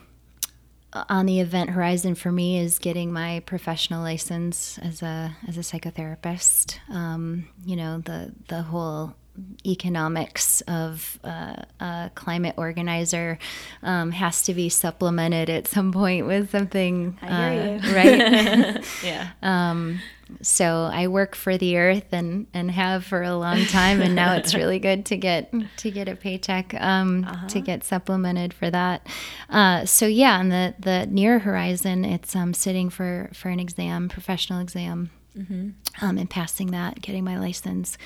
on 1.10 1.26
the 1.26 1.40
event 1.40 1.72
horizon 1.72 2.16
for 2.16 2.32
me 2.32 2.60
is 2.60 2.80
getting 2.80 3.12
my 3.12 3.42
professional 3.46 4.02
license 4.02 4.78
as 4.80 5.02
a 5.02 5.36
as 5.48 5.58
a 5.58 5.62
psychotherapist. 5.62 6.78
Um, 6.90 7.50
you 7.66 7.76
know 7.76 8.00
the 8.00 8.34
the 8.48 8.62
whole 8.64 9.16
economics 9.66 10.62
of 10.62 11.20
uh, 11.24 11.56
a 11.80 12.12
climate 12.16 12.56
organizer 12.58 13.38
um, 13.84 14.12
has 14.12 14.44
to 14.44 14.54
be 14.54 14.70
supplemented 14.70 15.50
at 15.50 15.68
some 15.68 15.92
point 15.92 16.26
with 16.26 16.52
something 16.52 17.18
uh, 17.22 17.80
right 17.94 18.84
yeah 19.04 19.30
um, 19.42 20.00
so 20.42 20.90
I 20.92 21.08
work 21.08 21.36
for 21.36 21.58
the 21.58 21.78
earth 21.78 22.08
and 22.12 22.48
and 22.54 22.72
have 22.72 23.06
for 23.06 23.22
a 23.22 23.36
long 23.36 23.66
time, 23.66 24.02
and 24.02 24.16
now 24.16 24.34
it's 24.34 24.56
really 24.56 24.80
good 24.80 25.06
to 25.08 25.18
get 25.18 25.54
to 25.78 25.92
get 25.92 26.08
a 26.08 26.16
paycheck 26.16 26.74
um, 26.80 27.26
uh-huh. 27.26 27.48
to 27.50 27.62
get 27.62 27.84
supplemented 27.84 28.54
for 28.54 28.70
that. 28.72 29.08
Uh, 29.50 29.86
so 29.86 30.08
yeah, 30.08 30.38
on 30.38 30.50
the 30.50 30.74
the 30.80 31.06
near 31.08 31.40
horizon, 31.40 32.04
it's 32.04 32.36
um, 32.36 32.54
sitting 32.54 32.90
for 32.90 33.30
for 33.34 33.50
an 33.50 33.60
exam, 33.60 34.10
professional 34.10 34.60
exam. 34.60 35.12
Mm-hmm. 35.38 35.70
Um, 36.02 36.18
and 36.18 36.30
passing 36.30 36.72
that, 36.72 37.02
getting 37.02 37.24
my 37.24 37.38
license. 37.40 37.98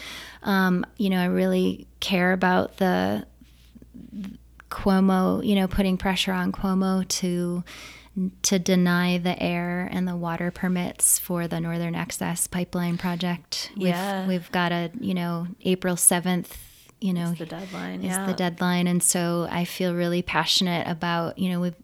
Um, 0.43 0.85
you 0.97 1.09
know, 1.09 1.21
I 1.21 1.25
really 1.25 1.87
care 1.99 2.33
about 2.33 2.77
the 2.77 3.25
Cuomo, 4.69 5.45
you 5.45 5.55
know, 5.55 5.67
putting 5.67 5.97
pressure 5.97 6.31
on 6.31 6.51
Cuomo 6.51 7.07
to 7.07 7.63
to 8.41 8.59
deny 8.59 9.17
the 9.17 9.41
air 9.41 9.87
and 9.91 10.07
the 10.07 10.15
water 10.15 10.51
permits 10.51 11.19
for 11.19 11.47
the 11.47 11.59
Northern 11.59 11.95
Access 11.95 12.47
Pipeline 12.47 12.97
project. 12.97 13.71
Yeah. 13.75 14.21
We've, 14.21 14.29
we've 14.29 14.51
got 14.51 14.71
a, 14.71 14.91
you 14.99 15.13
know, 15.13 15.47
April 15.61 15.95
7th, 15.95 16.47
you 16.99 17.13
know, 17.13 17.33
the 17.33 17.45
deadline. 17.45 17.99
Is 17.99 18.17
yeah. 18.17 18.25
the 18.25 18.33
deadline. 18.33 18.87
And 18.87 19.01
so 19.01 19.47
I 19.49 19.63
feel 19.63 19.93
really 19.93 20.21
passionate 20.21 20.87
about, 20.87 21.37
you 21.39 21.49
know, 21.49 21.61
we've, 21.61 21.75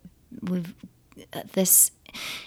we've, 0.42 0.74
uh, 1.34 1.44
this, 1.54 1.92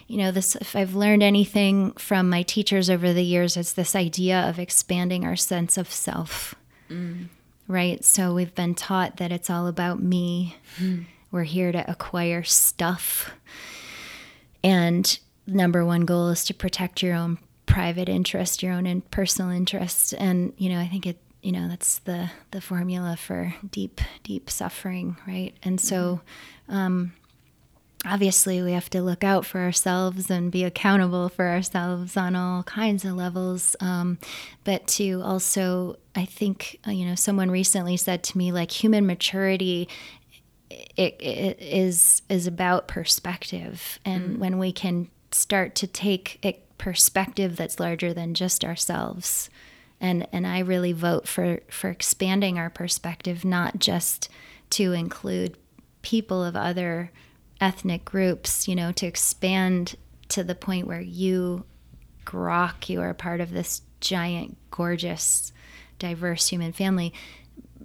you 0.07 0.19
know, 0.19 0.31
this, 0.31 0.57
if 0.57 0.75
I've 0.77 0.95
learned 0.95 1.23
anything 1.23 1.93
from 1.93 2.29
my 2.29 2.43
teachers 2.43 2.89
over 2.89 3.13
the 3.13 3.23
years, 3.23 3.57
it's 3.57 3.73
this 3.73 3.95
idea 3.95 4.49
of 4.49 4.59
expanding 4.59 5.25
our 5.25 5.37
sense 5.37 5.79
of 5.79 5.91
self. 5.91 6.55
Mm. 6.91 7.29
Right. 7.67 8.05
So 8.05 8.33
we've 8.33 8.55
been 8.55 8.75
taught 8.75 9.19
that 9.19 9.31
it's 9.31 9.51
all 9.51 9.67
about 9.67 10.03
me. 10.03 10.57
Mm. 10.79 11.05
We're 11.31 11.43
here 11.43 11.73
to 11.73 11.91
acquire 11.91 12.43
stuff 12.43 13.33
and 14.63 15.19
number 15.47 15.85
one 15.85 16.05
goal 16.05 16.29
is 16.29 16.45
to 16.45 16.55
protect 16.55 17.03
your 17.03 17.15
own 17.15 17.39
private 17.67 18.09
interest, 18.09 18.63
your 18.63 18.73
own 18.73 19.03
personal 19.11 19.51
interest. 19.51 20.15
And, 20.15 20.53
you 20.57 20.69
know, 20.69 20.81
I 20.81 20.89
think 20.89 21.07
it, 21.07 21.19
you 21.43 21.53
know, 21.53 21.69
that's 21.69 22.01
the, 22.01 22.31
the 22.51 22.61
formula 22.61 23.17
for 23.17 23.55
deep, 23.71 24.01
deep 24.23 24.51
suffering, 24.51 25.17
right? 25.27 25.55
And 25.63 25.81
so, 25.81 26.21
um, 26.69 27.13
obviously 28.07 28.63
we 28.63 28.73
have 28.73 28.89
to 28.91 29.03
look 29.03 29.25
out 29.25 29.45
for 29.45 29.61
ourselves 29.61 30.31
and 30.31 30.53
be 30.53 30.65
accountable 30.65 31.29
for 31.29 31.49
ourselves 31.49 32.17
on 32.17 32.37
all 32.37 32.63
kinds 32.63 33.05
of 33.05 33.13
levels 33.15 33.75
um, 33.81 34.19
but 34.65 34.87
to 34.87 35.21
also 35.25 35.97
i 36.15 36.25
think 36.25 36.79
uh, 36.87 36.91
you 36.91 37.05
know 37.05 37.15
someone 37.15 37.51
recently 37.51 37.97
said 37.97 38.23
to 38.23 38.39
me 38.39 38.53
like 38.53 38.71
human 38.71 39.07
maturity 39.07 39.89
it, 40.71 41.21
it 41.21 41.61
is 41.61 42.23
is 42.29 42.47
about 42.47 42.87
perspective 42.87 43.99
and 44.05 44.37
mm. 44.37 44.39
when 44.39 44.59
we 44.59 44.73
can 44.73 45.09
start 45.33 45.75
to 45.75 45.87
take 45.87 46.39
a 46.45 46.59
perspective 46.79 47.57
that's 47.57 47.81
larger 47.81 48.15
than 48.15 48.35
just 48.35 48.65
ourselves 48.65 49.51
and 50.01 50.27
and 50.33 50.47
I 50.47 50.61
really 50.61 50.93
vote 50.93 51.27
for 51.27 51.61
for 51.69 51.91
expanding 51.91 52.59
our 52.59 52.71
perspective 52.71 53.45
not 53.45 53.79
just 53.79 54.29
to 54.71 54.93
include 54.93 55.57
people 56.03 56.45
of 56.45 56.55
other 56.55 57.11
ethnic 57.61 58.05
groups 58.05 58.69
you 58.69 58.75
know 58.75 58.93
to 58.93 59.07
expand 59.07 59.97
to 60.29 60.45
the 60.45 60.55
point 60.55 60.87
where 60.87 61.01
you 61.01 61.65
grok 62.25 62.89
you 62.89 63.01
are 63.01 63.11
a 63.11 63.15
part 63.15 63.41
of 63.41 63.51
this 63.51 63.83
giant 64.01 64.57
gorgeous 64.71 65.53
diverse 65.99 66.49
human 66.49 66.73
family 66.73 67.13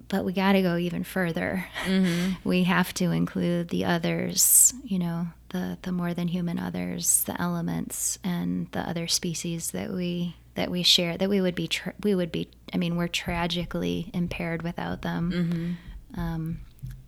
but 0.08 0.24
we 0.24 0.32
got 0.32 0.52
to 0.52 0.62
go 0.62 0.76
even 0.76 1.04
further. 1.04 1.66
Mm-hmm. 1.84 2.34
We 2.44 2.64
have 2.64 2.92
to 2.94 3.10
include 3.10 3.68
the 3.68 3.84
others, 3.84 4.74
you 4.84 4.98
know, 4.98 5.28
the 5.48 5.78
the 5.82 5.92
more 5.92 6.14
than 6.14 6.28
human 6.28 6.58
others, 6.58 7.24
the 7.24 7.40
elements 7.40 8.18
and 8.22 8.70
the 8.72 8.80
other 8.80 9.08
species 9.08 9.70
that 9.70 9.92
we 9.92 10.36
that 10.54 10.70
we 10.70 10.82
share 10.82 11.16
that 11.16 11.28
we 11.28 11.40
would 11.40 11.54
be 11.54 11.68
tra- 11.68 11.94
we 12.02 12.14
would 12.14 12.30
be 12.30 12.48
I 12.72 12.76
mean 12.76 12.96
we're 12.96 13.08
tragically 13.08 14.10
impaired 14.12 14.62
without 14.62 15.02
them. 15.02 15.32
Mm-hmm. 15.32 16.20
Um, 16.20 16.60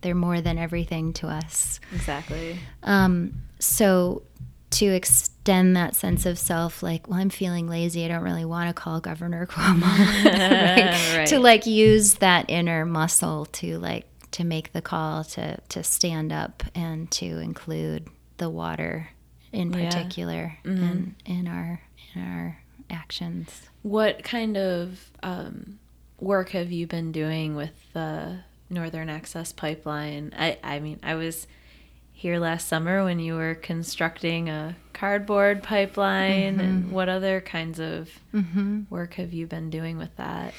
they're 0.07 0.15
more 0.15 0.39
than 0.39 0.57
everything 0.57 1.11
to 1.11 1.27
us. 1.27 1.81
Exactly. 1.93 2.57
Um, 2.81 3.41
so 3.59 4.23
to 4.69 4.85
extend 4.85 5.75
that 5.75 5.95
sense 5.95 6.25
of 6.25 6.37
self 6.37 6.83
like 6.83 7.07
well 7.07 7.17
i'm 7.17 7.29
feeling 7.29 7.69
lazy 7.69 8.03
i 8.03 8.07
don't 8.09 8.21
really 8.21 8.43
want 8.43 8.67
to 8.67 8.73
call 8.73 8.99
governor 8.99 9.45
cuomo 9.45 9.81
right? 10.25 11.15
right. 11.17 11.27
to 11.27 11.39
like 11.39 11.65
use 11.65 12.15
that 12.15 12.43
inner 12.49 12.85
muscle 12.85 13.45
to 13.45 13.77
like 13.77 14.05
to 14.31 14.43
make 14.43 14.73
the 14.73 14.81
call 14.81 15.23
to 15.23 15.57
to 15.69 15.81
stand 15.81 16.33
up 16.33 16.63
and 16.75 17.09
to 17.09 17.25
include 17.39 18.09
the 18.39 18.49
water 18.49 19.07
in 19.53 19.71
particular 19.71 20.57
yeah. 20.65 20.71
mm-hmm. 20.71 20.83
in 20.83 21.15
in 21.25 21.47
our 21.47 21.81
in 22.13 22.21
our 22.21 22.61
actions 22.89 23.69
what 23.83 24.21
kind 24.21 24.57
of 24.57 25.11
um, 25.23 25.79
work 26.19 26.49
have 26.49 26.73
you 26.73 26.87
been 26.87 27.13
doing 27.13 27.55
with 27.55 27.71
the 27.93 28.39
northern 28.69 29.09
access 29.09 29.51
pipeline 29.51 30.33
i 30.37 30.57
i 30.63 30.79
mean 30.79 30.99
i 31.03 31.15
was 31.15 31.47
here 32.11 32.39
last 32.39 32.67
summer 32.67 33.03
when 33.03 33.19
you 33.19 33.35
were 33.35 33.53
constructing 33.53 34.49
a 34.49 34.75
cardboard 34.91 35.61
pipeline 35.61 36.53
mm-hmm. 36.53 36.59
and 36.59 36.91
what 36.91 37.07
other 37.07 37.39
kinds 37.39 37.79
of 37.79 38.09
mm-hmm. 38.33 38.81
work 38.89 39.13
have 39.13 39.33
you 39.33 39.45
been 39.45 39.69
doing 39.69 39.97
with 39.97 40.15
that 40.15 40.51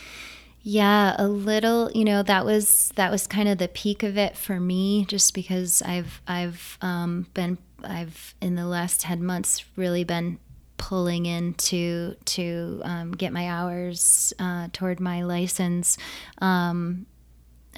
yeah 0.62 1.16
a 1.18 1.26
little 1.26 1.90
you 1.92 2.04
know 2.04 2.22
that 2.22 2.44
was 2.44 2.92
that 2.94 3.10
was 3.10 3.26
kind 3.26 3.48
of 3.48 3.58
the 3.58 3.66
peak 3.66 4.04
of 4.04 4.16
it 4.16 4.36
for 4.36 4.60
me 4.60 5.04
just 5.06 5.34
because 5.34 5.82
i've 5.82 6.22
i've 6.28 6.78
um, 6.80 7.26
been 7.34 7.58
i've 7.82 8.34
in 8.40 8.54
the 8.54 8.66
last 8.66 9.00
10 9.00 9.24
months 9.24 9.64
really 9.74 10.04
been 10.04 10.38
pulling 10.76 11.26
in 11.26 11.54
to 11.54 12.14
to 12.24 12.80
um, 12.84 13.12
get 13.12 13.32
my 13.32 13.48
hours 13.48 14.32
uh, 14.38 14.68
toward 14.72 15.00
my 15.00 15.22
license 15.24 15.98
um, 16.40 17.04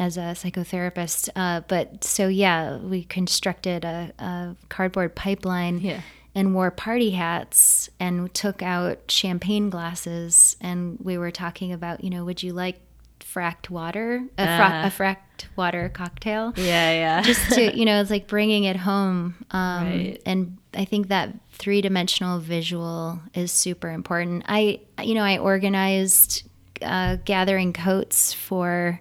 as 0.00 0.16
a 0.16 0.32
psychotherapist. 0.32 1.28
Uh, 1.36 1.60
but 1.68 2.02
so 2.02 2.26
yeah, 2.26 2.78
we 2.78 3.04
constructed 3.04 3.84
a, 3.84 4.12
a 4.18 4.56
cardboard 4.68 5.14
pipeline. 5.14 5.78
Yeah. 5.78 6.00
And 6.32 6.54
wore 6.54 6.70
party 6.70 7.10
hats 7.10 7.90
and 7.98 8.32
took 8.32 8.62
out 8.62 9.10
champagne 9.10 9.68
glasses, 9.68 10.56
and 10.60 10.96
we 11.02 11.18
were 11.18 11.32
talking 11.32 11.72
about, 11.72 12.04
you 12.04 12.10
know, 12.10 12.24
would 12.24 12.40
you 12.40 12.52
like 12.52 12.80
fracked 13.18 13.68
water, 13.68 14.24
a, 14.38 14.44
fra- 14.44 14.82
uh, 14.84 14.86
a, 14.86 14.90
fracked 14.90 15.46
water 15.56 15.88
cocktail. 15.88 16.52
Yeah, 16.56 16.92
yeah. 16.92 17.22
Just 17.22 17.52
to, 17.54 17.76
you 17.78 17.84
know, 17.84 18.00
it's 18.00 18.10
like 18.10 18.26
bringing 18.26 18.64
it 18.64 18.76
home. 18.76 19.44
Um, 19.50 19.84
right. 19.84 20.22
And 20.26 20.58
I 20.74 20.84
think 20.84 21.08
that 21.08 21.34
three 21.52 21.80
dimensional 21.80 22.38
visual 22.38 23.20
is 23.34 23.52
super 23.52 23.90
important. 23.90 24.44
I, 24.46 24.80
you 25.02 25.14
know, 25.14 25.24
I 25.24 25.38
organized 25.38 26.48
uh, 26.82 27.16
gathering 27.24 27.72
coats 27.72 28.32
for 28.32 29.00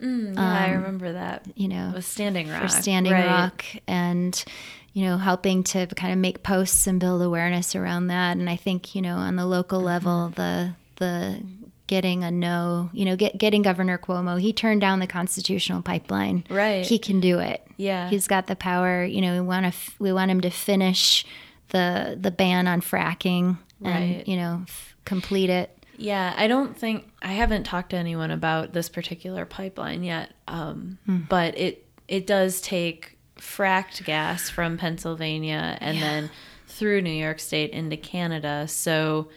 Mm, 0.00 0.34
yeah, 0.34 0.40
um, 0.40 0.46
I 0.62 0.70
remember 0.72 1.12
that. 1.12 1.46
You 1.54 1.68
know, 1.68 1.92
with 1.94 2.06
Standing 2.06 2.48
Rock. 2.48 2.62
For 2.62 2.68
Standing 2.68 3.12
right. 3.12 3.26
Rock. 3.26 3.64
And, 3.86 4.44
you 4.92 5.04
know, 5.04 5.16
helping 5.18 5.64
to 5.64 5.86
kind 5.88 6.12
of 6.12 6.18
make 6.18 6.42
posts 6.42 6.86
and 6.86 6.98
build 7.00 7.22
awareness 7.22 7.74
around 7.76 8.08
that. 8.08 8.36
And 8.36 8.48
I 8.48 8.56
think, 8.56 8.94
you 8.94 9.02
know, 9.02 9.16
on 9.16 9.36
the 9.36 9.46
local 9.46 9.80
level, 9.80 10.30
the 10.34 10.74
the 10.96 11.40
getting 11.86 12.22
a 12.22 12.30
no, 12.30 12.90
you 12.92 13.04
know, 13.06 13.16
get, 13.16 13.38
getting 13.38 13.62
Governor 13.62 13.96
Cuomo, 13.98 14.38
he 14.38 14.52
turned 14.52 14.80
down 14.80 14.98
the 15.00 15.06
constitutional 15.06 15.80
pipeline. 15.80 16.44
Right. 16.50 16.84
He 16.84 16.98
can 16.98 17.18
do 17.20 17.38
it. 17.38 17.66
Yeah. 17.78 18.10
He's 18.10 18.26
got 18.26 18.46
the 18.46 18.56
power. 18.56 19.04
You 19.04 19.20
know, 19.22 19.32
we 19.34 19.40
want 19.40 19.64
to 19.64 19.68
f- 19.68 19.94
we 19.98 20.12
want 20.12 20.30
him 20.30 20.40
to 20.42 20.50
finish 20.50 21.24
the 21.70 22.16
the 22.20 22.30
ban 22.30 22.66
on 22.66 22.80
fracking 22.80 23.58
and 23.84 24.16
Right. 24.16 24.28
you 24.28 24.36
know 24.36 24.62
f- 24.66 24.96
complete 25.04 25.50
it. 25.50 25.70
Yeah, 25.98 26.32
I 26.36 26.46
don't 26.46 26.76
think 26.76 27.10
I 27.20 27.32
haven't 27.32 27.64
talked 27.64 27.90
to 27.90 27.96
anyone 27.96 28.30
about 28.30 28.72
this 28.72 28.88
particular 28.88 29.44
pipeline 29.44 30.04
yet. 30.04 30.32
Um, 30.46 30.98
but 31.28 31.58
it 31.58 31.86
it 32.06 32.26
does 32.26 32.60
take 32.60 33.18
fracked 33.36 34.04
gas 34.04 34.48
from 34.48 34.78
Pennsylvania 34.78 35.76
and 35.80 36.00
then 36.00 36.30
through 36.66 37.02
New 37.02 37.10
York 37.10 37.40
State 37.40 37.70
into 37.70 37.96
Canada. 37.96 38.66
So 38.68 39.28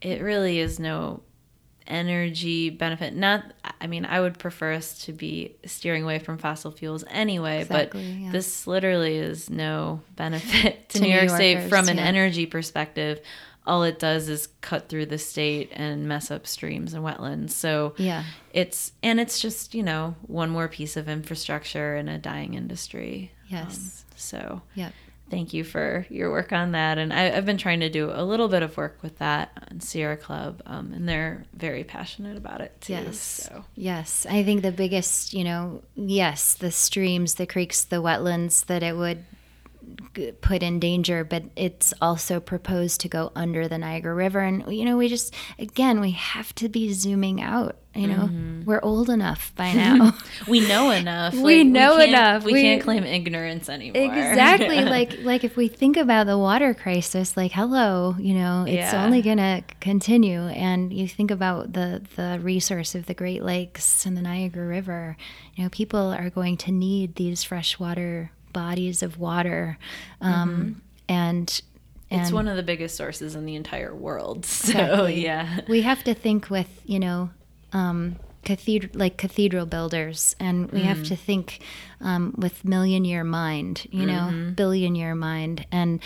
it 0.00 0.20
really 0.20 0.58
is 0.58 0.78
no 0.78 1.22
energy 1.86 2.70
benefit. 2.70 3.14
Not 3.14 3.44
I 3.80 3.86
mean, 3.86 4.04
I 4.04 4.20
would 4.20 4.38
prefer 4.38 4.72
us 4.72 5.04
to 5.04 5.12
be 5.12 5.56
steering 5.64 6.02
away 6.02 6.18
from 6.18 6.38
fossil 6.38 6.70
fuels 6.70 7.04
anyway, 7.08 7.62
Exactly, 7.62 8.00
but 8.02 8.20
yeah. 8.20 8.30
this 8.30 8.66
literally 8.66 9.16
is 9.16 9.50
no 9.50 10.02
benefit 10.16 10.88
to, 10.90 10.98
To 10.98 11.04
New 11.04 11.10
New 11.10 11.14
York 11.14 11.30
State 11.30 11.68
from 11.68 11.88
an 11.88 11.96
yeah. 11.96 12.04
energy 12.04 12.46
perspective. 12.46 13.20
All 13.66 13.82
it 13.82 13.98
does 13.98 14.28
is 14.28 14.48
cut 14.60 14.88
through 14.88 15.06
the 15.06 15.16
state 15.18 15.70
and 15.72 16.06
mess 16.06 16.30
up 16.30 16.46
streams 16.46 16.92
and 16.92 17.02
wetlands. 17.04 17.50
So 17.52 17.94
Yeah. 17.96 18.24
it's 18.52 18.92
and 19.02 19.18
it's 19.18 19.40
just, 19.40 19.74
you 19.74 19.82
know, 19.82 20.16
one 20.26 20.50
more 20.50 20.68
piece 20.68 20.96
of 20.96 21.08
infrastructure 21.08 21.96
in 21.96 22.08
a 22.08 22.18
dying 22.18 22.54
industry. 22.54 23.32
Yes. 23.48 24.04
Um, 24.10 24.14
so 24.16 24.62
Yep. 24.74 24.92
thank 25.30 25.54
you 25.54 25.64
for 25.64 26.06
your 26.10 26.30
work 26.30 26.52
on 26.52 26.72
that. 26.72 26.98
And 26.98 27.10
I, 27.12 27.34
I've 27.34 27.46
been 27.46 27.56
trying 27.56 27.80
to 27.80 27.88
do 27.88 28.10
a 28.12 28.22
little 28.22 28.48
bit 28.48 28.62
of 28.62 28.76
work 28.76 28.98
with 29.02 29.18
that 29.18 29.50
on 29.70 29.80
Sierra 29.80 30.18
Club, 30.18 30.60
um, 30.66 30.92
and 30.92 31.08
they're 31.08 31.44
very 31.54 31.84
passionate 31.84 32.36
about 32.36 32.60
it 32.60 32.78
too. 32.82 32.92
Yes. 32.92 33.18
So 33.18 33.64
Yes. 33.74 34.26
I 34.28 34.44
think 34.44 34.60
the 34.62 34.72
biggest, 34.72 35.32
you 35.32 35.42
know, 35.44 35.82
yes, 35.96 36.52
the 36.52 36.70
streams, 36.70 37.34
the 37.36 37.46
creeks, 37.46 37.82
the 37.84 38.02
wetlands 38.02 38.66
that 38.66 38.82
it 38.82 38.94
would 38.96 39.24
put 40.40 40.62
in 40.62 40.78
danger, 40.80 41.24
but 41.24 41.44
it's 41.56 41.92
also 42.00 42.40
proposed 42.40 43.00
to 43.02 43.08
go 43.08 43.32
under 43.34 43.66
the 43.68 43.78
Niagara 43.78 44.14
River. 44.14 44.40
And, 44.40 44.64
you 44.74 44.84
know, 44.84 44.96
we 44.96 45.08
just, 45.08 45.34
again, 45.58 46.00
we 46.00 46.12
have 46.12 46.54
to 46.56 46.68
be 46.68 46.92
zooming 46.92 47.40
out. 47.40 47.76
You 47.96 48.08
know, 48.08 48.14
Mm-hmm. 48.24 48.64
we're 48.64 48.80
old 48.82 49.08
enough 49.08 49.52
by 49.54 49.72
now. 49.84 50.16
we 50.48 50.66
know 50.66 50.90
enough. 50.90 51.32
We 51.34 51.62
know 51.62 51.96
can't- 51.98 52.08
enough. 52.08 52.44
We, 52.44 52.52
We- 52.54 52.62
can't 52.62 52.82
claim 52.82 53.04
ignorance 53.04 53.68
anymore. 53.68 54.02
exactly 54.02 54.80
like 54.96 55.18
like 55.22 55.44
if 55.44 55.56
we 55.56 55.68
think 55.68 55.96
about 55.96 56.26
the 56.26 56.36
water 56.36 56.74
crisis 56.74 57.36
like 57.36 57.52
hello 57.52 58.16
you 58.18 58.34
know 58.34 58.64
it's 58.66 58.92
Yeah. 58.92 59.04
only 59.04 59.22
going 59.22 59.36
to 59.38 59.62
continue 59.80 60.40
and 60.40 60.92
you 60.92 61.06
think 61.06 61.30
about 61.30 61.72
the 61.72 62.02
the 62.16 62.40
resource 62.42 62.96
of 62.96 63.06
the 63.06 63.14
great 63.14 63.44
lakes 63.44 64.04
and 64.06 64.16
the 64.16 64.22
niagara 64.22 64.66
river 64.66 65.16
you 65.54 65.62
know 65.62 65.70
people 65.70 66.12
are 66.12 66.30
going 66.30 66.56
to 66.58 66.72
need 66.72 67.14
these 67.14 67.44
freshwater 67.44 68.32
bodies 68.54 69.02
of 69.02 69.18
water 69.18 69.76
um, 70.22 70.80
and 71.08 71.60
and 72.10 72.20
it's 72.22 72.32
one 72.32 72.48
of 72.48 72.56
the 72.56 72.62
biggest 72.62 72.96
sources 72.96 73.34
in 73.34 73.44
the 73.44 73.54
entire 73.56 73.94
world. 73.94 74.46
So 74.46 74.70
Exactly. 74.70 75.24
yeah. 75.24 75.60
we 75.68 75.82
have 75.82 76.02
to 76.04 76.14
think 76.14 76.48
with 76.48 76.68
you 76.86 76.98
know 77.00 77.30
um, 77.72 78.16
cathedral 78.44 78.92
like 78.94 79.16
cathedral 79.16 79.66
builders 79.66 80.36
and 80.38 80.70
we 80.70 80.82
have 80.82 81.02
to 81.04 81.16
think 81.16 81.60
um, 82.00 82.34
with 82.36 82.64
million 82.64 83.04
year 83.04 83.24
mind 83.24 83.86
you 83.90 84.06
know 84.06 84.52
billion 84.54 84.94
year 84.94 85.14
mind 85.14 85.66
and 85.72 85.98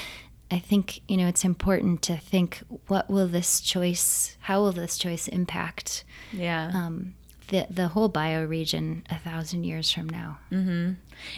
i 0.51 0.59
think 0.59 1.01
you 1.11 1.17
know 1.17 1.27
it's 1.27 1.45
important 1.45 2.01
to 2.01 2.17
think 2.17 2.63
what 2.87 3.11
will 3.11 3.27
this 3.29 3.61
choice 3.61 4.37
how 4.41 4.61
will 4.63 4.73
this 4.73 4.97
choice 4.97 5.27
impact 5.29 6.05
Yeah. 6.33 6.71
um, 6.73 7.15
the, 7.49 7.67
the 7.71 7.89
whole 7.89 8.11
bioregion 8.11 9.03
a 9.11 9.19
thousand 9.19 9.65
years 9.65 9.91
from 9.91 10.09
now 10.09 10.39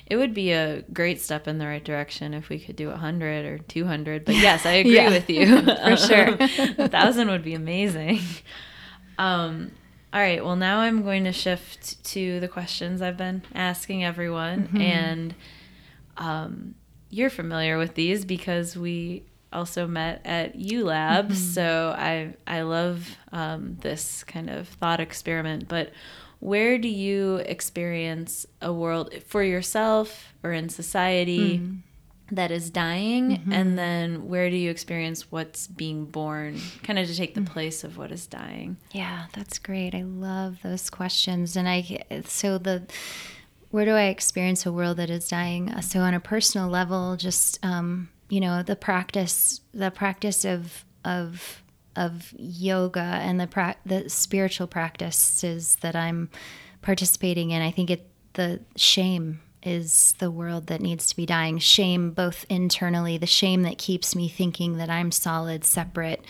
It 0.07 0.17
would 0.17 0.35
be 0.35 0.53
a 0.53 0.83
great 0.93 1.21
step 1.21 1.49
in 1.49 1.59
the 1.59 1.67
right 1.67 1.85
direction 1.85 2.35
if 2.35 2.49
we 2.49 2.59
could 2.59 2.77
do 2.77 2.89
100 2.89 3.47
or 3.47 3.59
200. 3.59 4.25
But 4.25 4.35
yes, 4.37 4.67
I 4.67 4.73
agree 4.83 4.97
Yeah. 4.97 5.11
with 5.11 5.31
you. 5.31 5.63
For 5.63 5.97
sure. 5.97 6.37
a 6.79 6.89
thousand 6.89 7.29
would 7.29 7.43
be 7.45 7.55
amazing. 7.55 8.21
Um, 9.19 9.73
all 10.13 10.21
right. 10.21 10.45
Well, 10.45 10.57
now 10.57 10.81
I'm 10.81 11.03
going 11.03 11.25
to 11.25 11.33
shift 11.33 12.03
to 12.05 12.41
the 12.41 12.49
questions 12.49 13.01
I've 13.01 13.17
been 13.17 13.43
asking 13.55 14.05
everyone. 14.05 14.65
Mm-hmm. 14.65 14.77
And 14.81 15.35
um, 16.17 16.75
you're 17.09 17.31
familiar 17.31 17.79
with 17.79 17.95
these 17.95 18.25
because 18.25 18.77
we 18.77 19.25
also 19.53 19.87
met 19.87 20.21
at 20.25 20.57
ULab. 20.57 21.27
Mm-hmm. 21.27 21.35
So 21.35 21.95
I, 21.97 22.35
I 22.47 22.63
love 22.63 23.17
um, 23.33 23.77
this 23.81 24.25
kind 24.25 24.49
of 24.49 24.69
thought 24.69 25.01
experiment. 25.01 25.69
But 25.69 25.93
where 26.39 26.79
do 26.79 26.89
you 26.89 27.37
experience 27.37 28.47
a 28.63 28.73
world 28.73 29.13
for 29.27 29.43
yourself 29.43 30.33
or 30.43 30.53
in 30.53 30.69
society 30.69 31.59
Mm-hmm. 31.59 32.35
that 32.37 32.51
is 32.53 32.71
dying 32.71 33.43
and 33.51 33.77
then 33.77 34.29
where 34.29 34.49
do 34.51 34.57
you 34.57 34.71
experience 34.71 35.33
what's 35.33 35.67
being 35.67 36.05
born 36.07 36.59
kind 36.85 36.97
of 36.99 37.09
to 37.09 37.17
take 37.17 37.35
the 37.35 37.43
place 37.43 37.83
of 37.83 37.99
what 37.99 38.13
is 38.13 38.27
dying 38.29 38.77
Yeah, 38.93 39.27
that's 39.35 39.59
great. 39.59 39.95
I 39.97 40.03
love 40.03 40.59
those 40.63 40.89
questions. 40.91 41.57
And 41.57 41.69
I, 41.69 42.05
so 42.25 42.57
the, 42.57 42.85
where 43.73 43.85
do 43.85 43.93
I 43.93 44.05
experience 44.05 44.65
a 44.65 44.73
world 44.73 44.97
that 44.99 45.11
is 45.11 45.29
dying? 45.29 45.79
So 45.83 46.01
on 46.01 46.15
a 46.15 46.21
personal 46.21 46.69
level, 46.69 47.17
just, 47.17 47.59
um, 47.65 48.09
you 48.31 48.41
know, 48.41 48.63
the 48.63 48.77
practice, 48.77 49.61
the 49.75 49.91
practice 49.91 50.45
of, 50.47 50.85
of, 51.05 51.63
of 51.97 52.33
yoga 52.39 53.01
and 53.01 53.39
the 53.39 53.47
pra- 53.47 53.77
the 53.85 54.09
spiritual 54.09 54.67
practices 54.67 55.77
that 55.83 55.95
I'm 55.95 56.31
participating 56.81 57.51
in, 57.51 57.61
I 57.61 57.71
think 57.71 57.91
it 57.91 58.07
the 58.35 58.61
shame 58.77 59.41
is 59.63 60.15
the 60.19 60.31
world 60.31 60.69
that 60.69 60.81
needs 60.81 61.09
to 61.09 61.17
be 61.17 61.27
dying. 61.27 61.59
Shame, 61.59 62.13
both 62.13 62.47
internally, 62.49 63.19
the 63.19 63.27
shame 63.27 63.63
that 63.63 63.77
keeps 63.77 64.15
me 64.15 64.29
thinking 64.29 64.79
that 64.79 64.89
I'm 64.89 65.11
solid, 65.11 65.65
separate, 65.65 66.25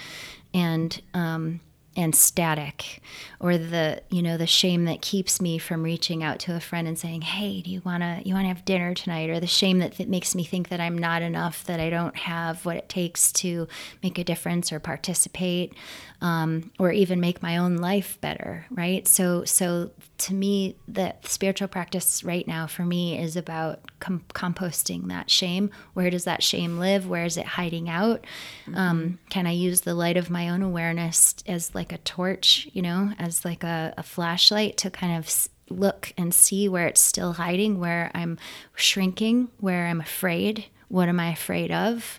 and 0.53 1.01
um, 1.14 1.61
and 1.97 2.14
static, 2.14 3.03
or 3.41 3.59
the 3.59 4.03
you 4.11 4.22
know 4.22 4.36
the 4.36 4.47
shame 4.47 4.84
that 4.84 5.03
keeps 5.03 5.41
me 5.41 5.59
from 5.59 5.82
reaching 5.82 6.22
out 6.22 6.38
to 6.41 6.55
a 6.55 6.61
friend 6.61 6.86
and 6.86 6.99
saying, 6.99 7.22
"Hey, 7.22 7.61
do 7.62 7.70
you 7.70 7.82
wanna 7.84 8.22
you 8.24 8.34
wanna 8.34 8.49
have 8.49 8.64
dinner 8.64 8.95
tonight?" 8.95 9.28
Or 9.28 9.41
the 9.41 9.47
shame 9.47 9.78
that, 9.80 9.97
that 9.99 10.09
makes 10.09 10.34
me 10.34 10.45
think 10.45 10.68
that 10.68 10.80
I'm 10.80 10.97
not 10.97 11.22
enough, 11.22 11.64
that 11.64 11.80
I 11.80 11.91
don't 11.91 12.16
have 12.16 12.64
what 12.64 12.76
it 12.76 12.88
takes 12.88 13.32
to 13.32 13.66
make 14.03 14.18
a 14.18 14.24
difference 14.24 14.72
or 14.72 14.78
participate, 14.78 15.74
um, 16.20 16.70
or 16.78 16.93
even 16.93 17.18
make 17.18 17.43
my 17.43 17.57
own 17.57 17.76
life 17.76 18.20
better. 18.20 18.66
Right. 18.70 19.07
So 19.09 19.45
so 19.45 19.91
to 20.18 20.34
me, 20.34 20.76
the 20.86 21.14
spiritual 21.22 21.68
practice 21.68 22.22
right 22.22 22.47
now 22.47 22.66
for 22.66 22.84
me 22.84 23.18
is 23.18 23.36
about 23.36 23.80
com- 24.01 24.24
composting 24.34 25.09
that 25.09 25.30
shame. 25.30 25.70
Where 25.95 26.11
does 26.11 26.24
that 26.24 26.43
shame 26.43 26.78
live? 26.78 27.09
Where 27.09 27.24
is 27.24 27.36
it 27.36 27.47
hiding 27.47 27.88
out? 27.88 28.26
Um, 28.74 29.18
can 29.30 29.47
I 29.47 29.53
use 29.53 29.80
the 29.80 29.95
light 29.95 30.18
of 30.18 30.28
my 30.28 30.51
own 30.51 30.62
awareness 30.62 31.34
as 31.47 31.74
like 31.81 31.93
a 31.93 31.99
torch, 31.99 32.68
you 32.74 32.83
know, 32.83 33.12
as 33.18 33.43
like 33.43 33.64
a, 33.64 33.95
a 33.97 34.03
flashlight 34.03 34.76
to 34.76 34.91
kind 34.91 35.16
of 35.16 35.49
look 35.70 36.12
and 36.18 36.35
see 36.35 36.68
where 36.68 36.87
it's 36.87 37.01
still 37.01 37.33
hiding, 37.33 37.81
where 37.81 38.11
I'm 38.12 38.39
shrinking, 38.74 39.49
where 39.61 39.87
I'm 39.87 40.01
afraid? 40.01 40.66
What 40.89 41.09
am 41.09 41.18
I 41.18 41.31
afraid 41.31 41.70
of? 41.70 42.18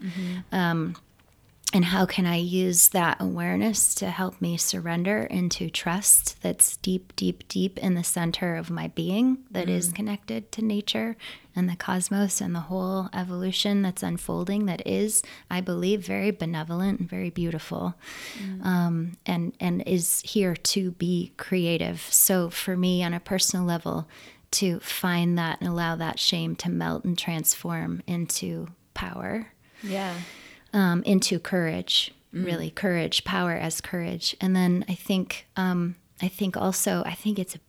Um, 0.51 0.95
and 1.73 1.85
how 1.85 2.05
can 2.05 2.25
I 2.25 2.35
use 2.35 2.89
that 2.89 3.21
awareness 3.21 3.95
to 3.95 4.09
help 4.09 4.41
me 4.41 4.57
surrender 4.57 5.23
into 5.23 5.69
trust 5.69 6.41
that's 6.41 6.75
deep, 6.77 7.15
deep, 7.15 7.47
deep 7.47 7.77
in 7.79 7.93
the 7.93 8.03
center 8.03 8.55
of 8.55 8.69
my 8.69 8.89
being 8.89 9.37
that 9.51 9.69
is 9.69 9.93
connected 9.93 10.51
to 10.53 10.65
nature 10.65 11.15
and 11.55 11.69
the 11.69 11.77
cosmos 11.77 12.41
and 12.41 12.53
the 12.53 12.61
whole 12.61 13.09
evolution 13.13 13.81
that's 13.81 14.03
unfolding 14.03 14.65
that 14.65 14.85
is, 14.85 15.23
I 15.49 15.61
believe, 15.61 16.05
very 16.05 16.31
benevolent 16.31 16.99
and 16.99 17.09
very 17.09 17.29
beautiful 17.29 17.95
um, 18.63 19.17
and, 19.25 19.53
and 19.61 19.81
is 19.85 20.21
here 20.21 20.55
to 20.55 20.91
be 20.91 21.31
creative. 21.37 22.01
So 22.01 22.49
for 22.49 22.75
me, 22.75 23.01
on 23.01 23.13
a 23.13 23.19
personal 23.21 23.65
level, 23.65 24.07
to 24.51 24.81
find 24.81 25.37
that 25.37 25.61
and 25.61 25.69
allow 25.69 25.95
that 25.95 26.19
shame 26.19 26.57
to 26.57 26.69
melt 26.69 27.05
and 27.05 27.17
transform 27.17 28.01
into 28.05 28.67
power. 28.93 29.53
Yeah 29.81 30.15
um, 30.73 31.03
into 31.03 31.39
courage 31.39 32.13
really 32.33 32.69
courage 32.69 33.23
power 33.23 33.53
as 33.53 33.81
courage. 33.81 34.35
And 34.41 34.55
then 34.55 34.85
i 34.87 34.93
think 34.95 35.47
um, 35.55 35.95
i 36.21 36.27
think 36.27 36.57
also 36.57 37.03
i 37.05 37.13
think 37.13 37.39
it's 37.39 37.55
a 37.55 37.59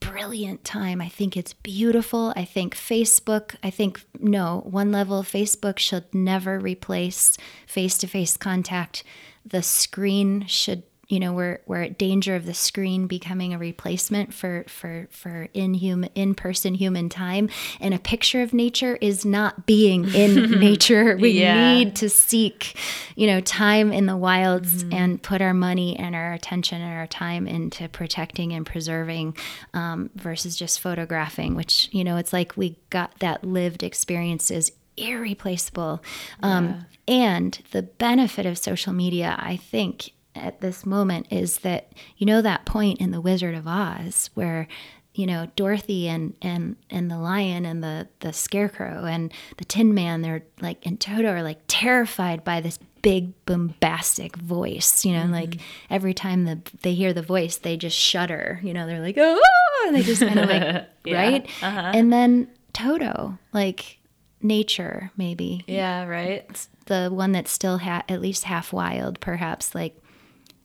brilliant 0.00 0.64
time. 0.64 1.00
I 1.00 1.08
think 1.08 1.34
it's 1.34 1.54
beautiful. 1.54 2.32
I 2.36 2.44
think 2.44 2.76
facebook 2.76 3.56
i 3.62 3.70
think 3.70 4.04
no 4.20 4.62
one 4.66 4.92
level 4.92 5.22
facebook 5.22 5.78
should 5.78 6.04
never 6.14 6.58
replace 6.58 7.36
face-to-face 7.66 8.36
contact. 8.36 9.02
The 9.44 9.62
screen 9.62 10.46
should 10.46 10.84
you 11.08 11.20
know 11.20 11.32
we're 11.32 11.60
we're 11.66 11.82
at 11.82 11.98
danger 11.98 12.34
of 12.34 12.46
the 12.46 12.54
screen 12.54 13.06
becoming 13.06 13.52
a 13.52 13.58
replacement 13.58 14.32
for 14.32 14.64
for 14.68 15.06
for 15.10 15.48
in 15.54 15.74
human 15.74 16.10
in 16.14 16.34
person 16.34 16.74
human 16.74 17.08
time 17.08 17.48
and 17.80 17.94
a 17.94 17.98
picture 17.98 18.42
of 18.42 18.52
nature 18.52 18.96
is 19.00 19.24
not 19.24 19.66
being 19.66 20.04
in 20.14 20.50
nature 20.60 21.16
we 21.16 21.30
yeah. 21.30 21.74
need 21.74 21.94
to 21.94 22.08
seek 22.08 22.76
you 23.16 23.26
know 23.26 23.40
time 23.40 23.92
in 23.92 24.06
the 24.06 24.16
wilds 24.16 24.84
mm-hmm. 24.84 24.94
and 24.94 25.22
put 25.22 25.40
our 25.40 25.54
money 25.54 25.96
and 25.98 26.14
our 26.14 26.32
attention 26.32 26.80
and 26.80 26.98
our 26.98 27.06
time 27.06 27.46
into 27.46 27.88
protecting 27.88 28.52
and 28.52 28.66
preserving 28.66 29.36
um, 29.74 30.10
versus 30.14 30.56
just 30.56 30.80
photographing 30.80 31.54
which 31.54 31.88
you 31.92 32.04
know 32.04 32.16
it's 32.16 32.32
like 32.32 32.56
we 32.56 32.76
got 32.90 33.18
that 33.20 33.44
lived 33.44 33.82
experience 33.82 34.50
is 34.50 34.72
irreplaceable 34.96 36.00
um, 36.42 36.84
yeah. 37.08 37.14
and 37.14 37.58
the 37.72 37.82
benefit 37.82 38.46
of 38.46 38.56
social 38.56 38.92
media 38.92 39.34
i 39.38 39.56
think 39.56 40.13
at 40.34 40.60
this 40.60 40.84
moment 40.84 41.26
is 41.30 41.58
that 41.58 41.92
you 42.16 42.26
know 42.26 42.42
that 42.42 42.66
point 42.66 43.00
in 43.00 43.10
the 43.10 43.20
Wizard 43.20 43.54
of 43.54 43.66
Oz 43.66 44.30
where 44.34 44.68
you 45.14 45.26
know 45.26 45.48
Dorothy 45.56 46.08
and 46.08 46.34
and 46.42 46.76
and 46.90 47.10
the 47.10 47.18
lion 47.18 47.64
and 47.64 47.82
the 47.82 48.08
the 48.20 48.32
scarecrow 48.32 49.04
and 49.04 49.32
the 49.56 49.64
Tin 49.64 49.94
Man 49.94 50.22
they're 50.22 50.42
like 50.60 50.84
and 50.84 51.00
Toto 51.00 51.28
are 51.28 51.42
like 51.42 51.60
terrified 51.68 52.44
by 52.44 52.60
this 52.60 52.78
big 53.02 53.32
bombastic 53.44 54.34
voice 54.36 55.04
you 55.04 55.12
know 55.12 55.24
mm-hmm. 55.24 55.32
like 55.32 55.60
every 55.90 56.14
time 56.14 56.44
the 56.44 56.58
they 56.82 56.94
hear 56.94 57.12
the 57.12 57.22
voice 57.22 57.58
they 57.58 57.76
just 57.76 57.96
shudder 57.96 58.60
you 58.62 58.72
know 58.72 58.86
they're 58.86 59.00
like 59.00 59.16
oh 59.18 59.84
and 59.86 59.94
they 59.94 60.02
just 60.02 60.22
kind 60.22 60.38
of 60.38 60.48
like 60.48 60.62
yeah. 61.04 61.16
right 61.16 61.46
uh-huh. 61.62 61.92
and 61.94 62.12
then 62.12 62.48
Toto 62.72 63.38
like 63.52 63.98
nature 64.40 65.10
maybe 65.16 65.64
yeah 65.66 66.04
right 66.04 66.66
the 66.86 67.08
one 67.10 67.32
that's 67.32 67.50
still 67.50 67.78
ha- 67.78 68.04
at 68.08 68.20
least 68.20 68.44
half 68.44 68.72
wild 68.72 69.20
perhaps 69.20 69.74
like 69.74 69.96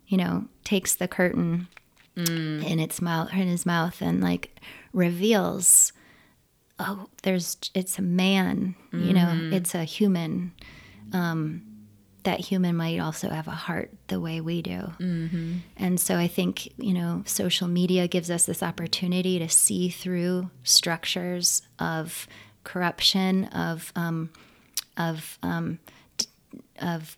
you 0.09 0.17
know, 0.17 0.45
takes 0.63 0.95
the 0.95 1.07
curtain 1.07 1.67
mm. 2.15 2.65
in 2.65 2.79
its 2.79 3.01
mouth 3.01 3.31
in 3.33 3.47
his 3.47 3.65
mouth 3.65 4.01
and 4.01 4.21
like 4.21 4.59
reveals 4.93 5.93
oh 6.79 7.07
there's 7.23 7.57
it's 7.73 7.97
a 7.99 8.01
man 8.01 8.75
mm. 8.91 9.05
you 9.05 9.13
know 9.13 9.25
mm-hmm. 9.25 9.53
it's 9.53 9.75
a 9.75 9.83
human 9.83 10.51
um, 11.13 11.61
that 12.23 12.39
human 12.39 12.75
might 12.75 12.99
also 12.99 13.29
have 13.29 13.47
a 13.47 13.51
heart 13.51 13.91
the 14.07 14.19
way 14.19 14.41
we 14.41 14.61
do 14.61 14.91
mm-hmm. 14.99 15.57
and 15.77 15.99
so 15.99 16.17
i 16.17 16.27
think 16.27 16.67
you 16.77 16.93
know 16.93 17.23
social 17.25 17.67
media 17.67 18.07
gives 18.07 18.29
us 18.29 18.45
this 18.45 18.61
opportunity 18.63 19.39
to 19.39 19.49
see 19.49 19.89
through 19.89 20.49
structures 20.63 21.61
of 21.79 22.27
corruption 22.63 23.45
of 23.45 23.91
um, 23.95 24.29
of 24.97 25.39
um, 25.41 25.79
of 26.81 27.17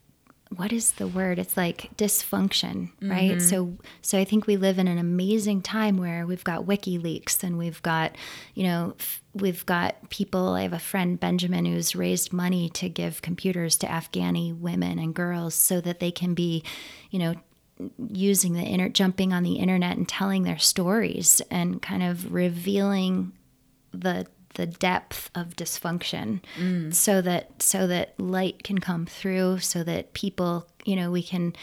what 0.56 0.74
is 0.74 0.94
the 0.94 1.08
word? 1.08 1.40
It's 1.40 1.56
like 1.56 1.90
dysfunction 1.96 2.92
right? 3.02 3.32
Mm-hmm. 3.32 3.40
so 3.40 3.78
so 4.02 4.18
i 4.18 4.26
think 4.26 4.48
we 4.48 4.58
live 4.58 4.78
in 4.80 4.88
an 4.88 4.98
amazing 4.98 5.62
time 5.62 5.98
where 5.98 6.26
we've 6.26 6.44
got 6.44 6.66
wikileaks 6.66 7.44
and 7.44 7.58
we've 7.58 7.82
got 7.82 8.16
you 8.54 8.64
know 8.64 8.96
we've 9.34 9.66
got 9.66 10.10
people. 10.10 10.50
I 10.50 10.64
have 10.64 10.74
a 10.74 10.80
friend 10.80 11.20
benjamin 11.20 11.66
who's 11.66 11.96
raised 11.96 12.34
money 12.34 12.70
to 12.72 12.90
give 12.90 13.22
computers 13.22 13.78
to 13.78 13.88
afghani 13.88 14.58
women 14.58 15.00
and 15.00 15.14
girls 15.14 15.56
so 15.56 15.80
that 15.82 16.00
they 16.00 16.12
can 16.12 16.34
be 16.34 16.64
you 17.10 17.20
know 17.20 17.36
using 18.10 18.54
the 18.54 18.64
inter 18.64 18.90
jumping 18.90 19.34
on 19.34 19.44
the 19.44 19.56
internet 19.56 19.98
and 19.98 20.08
telling 20.08 20.44
their 20.44 20.60
stories 20.60 21.42
and 21.50 21.82
kind 21.82 22.04
of 22.04 22.34
revealing 22.34 23.32
the 23.92 24.28
the 24.56 24.66
depth 24.66 25.30
of 25.36 25.56
dysfunction 25.56 26.42
mm. 26.58 26.94
so 26.94 27.22
that 27.22 27.62
so 27.62 27.88
that 27.88 28.20
light 28.20 28.64
can 28.64 28.80
come 28.80 29.06
through 29.06 29.60
so 29.60 29.84
that 29.84 30.14
people 30.14 30.68
you 30.86 30.96
know 30.96 31.12
we 31.12 31.24
can 31.24 31.54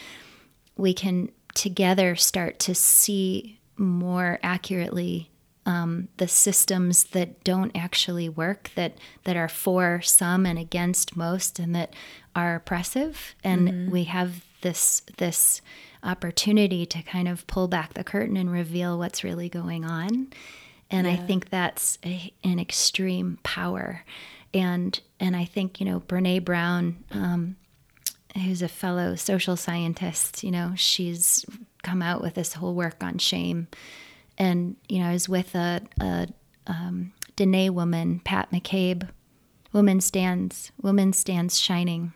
we 0.77 0.93
can 0.93 1.29
together 1.53 2.15
start 2.15 2.59
to 2.59 2.73
see 2.73 3.59
more 3.77 4.39
accurately 4.43 5.29
um, 5.65 6.07
the 6.17 6.27
systems 6.27 7.03
that 7.05 7.43
don't 7.43 7.75
actually 7.75 8.27
work 8.27 8.71
that 8.75 8.97
that 9.25 9.37
are 9.37 9.49
for 9.49 10.01
some 10.01 10.45
and 10.45 10.57
against 10.57 11.15
most 11.15 11.59
and 11.59 11.75
that 11.75 11.93
are 12.35 12.55
oppressive 12.55 13.35
and 13.43 13.67
mm-hmm. 13.67 13.91
we 13.91 14.05
have 14.05 14.43
this 14.61 15.01
this 15.17 15.61
opportunity 16.01 16.85
to 16.85 17.01
kind 17.03 17.27
of 17.27 17.45
pull 17.47 17.67
back 17.67 17.93
the 17.93 18.03
curtain 18.03 18.37
and 18.37 18.51
reveal 18.51 18.97
what's 18.97 19.23
really 19.23 19.49
going 19.49 19.83
on 19.85 20.29
and 20.91 21.05
yeah. 21.05 21.13
I 21.13 21.15
think 21.17 21.49
that's 21.49 21.97
a, 22.03 22.33
an 22.43 22.59
extreme 22.59 23.39
power. 23.43 24.03
And 24.53 24.99
and 25.19 25.35
I 25.35 25.45
think 25.45 25.79
you 25.79 25.85
know 25.85 25.99
Brene 25.99 26.43
Brown, 26.43 27.03
um, 27.11 27.55
who's 28.35 28.61
a 28.61 28.67
fellow 28.67 29.15
social 29.15 29.55
scientist, 29.55 30.43
you 30.43 30.51
know, 30.51 30.73
she's 30.75 31.45
come 31.83 32.01
out 32.01 32.21
with 32.21 32.33
this 32.33 32.53
whole 32.53 32.73
work 32.73 33.03
on 33.03 33.17
shame. 33.17 33.67
And 34.37 34.75
you 34.87 34.99
know, 34.99 35.09
I 35.09 35.13
was 35.13 35.29
with 35.29 35.53
a, 35.55 35.81
a 35.99 36.27
um, 36.67 37.13
Dene 37.35 37.73
woman, 37.73 38.21
Pat 38.23 38.51
McCabe, 38.51 39.09
Woman 39.73 40.01
Stands, 40.01 40.71
Woman 40.81 41.13
Stands 41.13 41.59
Shining. 41.59 42.13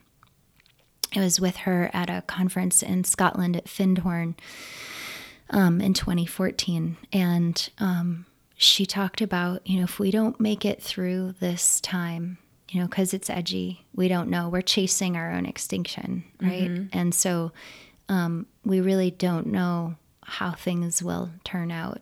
I 1.16 1.20
was 1.20 1.40
with 1.40 1.58
her 1.58 1.92
at 1.94 2.10
a 2.10 2.24
conference 2.24 2.82
in 2.82 3.04
Scotland 3.04 3.56
at 3.56 3.66
Findhorn 3.66 4.36
um, 5.52 5.80
in 5.80 5.94
2014, 5.94 6.98
and 7.12 7.70
um, 7.78 8.26
she 8.56 8.86
talked 8.86 9.22
about, 9.22 9.66
you 9.68 9.78
know, 9.78 9.84
if 9.84 10.00
we 10.00 10.12
don't 10.12 10.40
make 10.40 10.66
it 10.66 10.82
through 10.82 11.34
this 11.40 11.82
time, 11.82 12.38
you 12.70 12.80
know, 12.80 12.88
because 12.88 13.14
it's 13.14 13.30
edgy, 13.30 13.86
we 13.96 14.08
don't 14.08 14.30
know. 14.30 14.50
We're 14.50 14.62
chasing 14.62 15.16
our 15.16 15.32
own 15.32 15.46
extinction, 15.46 16.24
right? 16.42 16.70
Mm-hmm. 16.70 16.98
And 16.98 17.14
so 17.14 17.52
um, 18.10 18.48
we 18.66 18.82
really 18.82 19.12
don't 19.12 19.48
know 19.48 19.96
how 20.24 20.52
things 20.52 21.04
will 21.04 21.32
turn 21.44 21.72
out. 21.72 22.02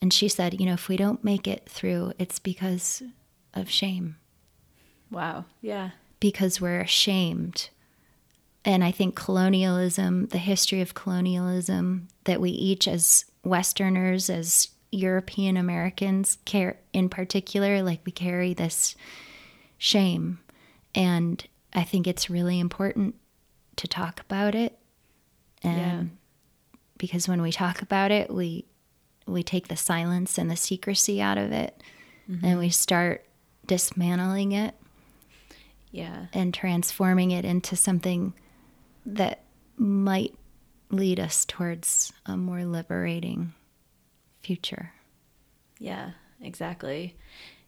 And 0.00 0.12
she 0.12 0.28
said, 0.28 0.60
you 0.60 0.66
know, 0.66 0.74
if 0.74 0.88
we 0.88 0.96
don't 0.96 1.24
make 1.24 1.46
it 1.46 1.68
through, 1.68 2.12
it's 2.18 2.38
because 2.38 3.02
of 3.54 3.70
shame. 3.70 4.16
Wow. 5.10 5.44
Yeah. 5.60 5.90
Because 6.20 6.60
we're 6.60 6.80
ashamed. 6.80 7.70
And 8.64 8.84
I 8.84 8.90
think 8.90 9.14
colonialism, 9.14 10.26
the 10.26 10.38
history 10.38 10.80
of 10.80 10.94
colonialism 10.94 12.08
that 12.24 12.40
we 12.40 12.50
each 12.50 12.86
as 12.86 13.24
Westerners, 13.44 14.28
as 14.28 14.68
European 14.90 15.56
Americans 15.56 16.38
care 16.44 16.78
in 16.92 17.08
particular, 17.08 17.82
like 17.82 18.00
we 18.04 18.12
carry 18.12 18.54
this 18.54 18.96
shame. 19.76 20.40
And 20.94 21.44
I 21.74 21.84
think 21.84 22.06
it's 22.06 22.30
really 22.30 22.58
important 22.58 23.14
to 23.76 23.86
talk 23.86 24.20
about 24.20 24.54
it. 24.54 24.78
And 25.62 25.76
yeah. 25.76 26.02
because 26.96 27.28
when 27.28 27.42
we 27.42 27.52
talk 27.52 27.82
about 27.82 28.10
it, 28.10 28.32
we 28.32 28.64
we 29.26 29.42
take 29.42 29.68
the 29.68 29.76
silence 29.76 30.38
and 30.38 30.50
the 30.50 30.56
secrecy 30.56 31.20
out 31.20 31.36
of 31.36 31.52
it 31.52 31.82
mm-hmm. 32.30 32.44
and 32.44 32.58
we 32.58 32.70
start 32.70 33.26
dismantling 33.66 34.52
it. 34.52 34.74
Yeah. 35.90 36.26
And 36.32 36.52
transforming 36.52 37.30
it 37.30 37.44
into 37.44 37.76
something 37.76 38.34
that 39.06 39.42
might 39.76 40.34
lead 40.90 41.20
us 41.20 41.44
towards 41.44 42.12
a 42.26 42.36
more 42.36 42.64
liberating 42.64 43.52
future. 44.48 44.92
Yeah, 45.78 46.12
exactly. 46.40 47.16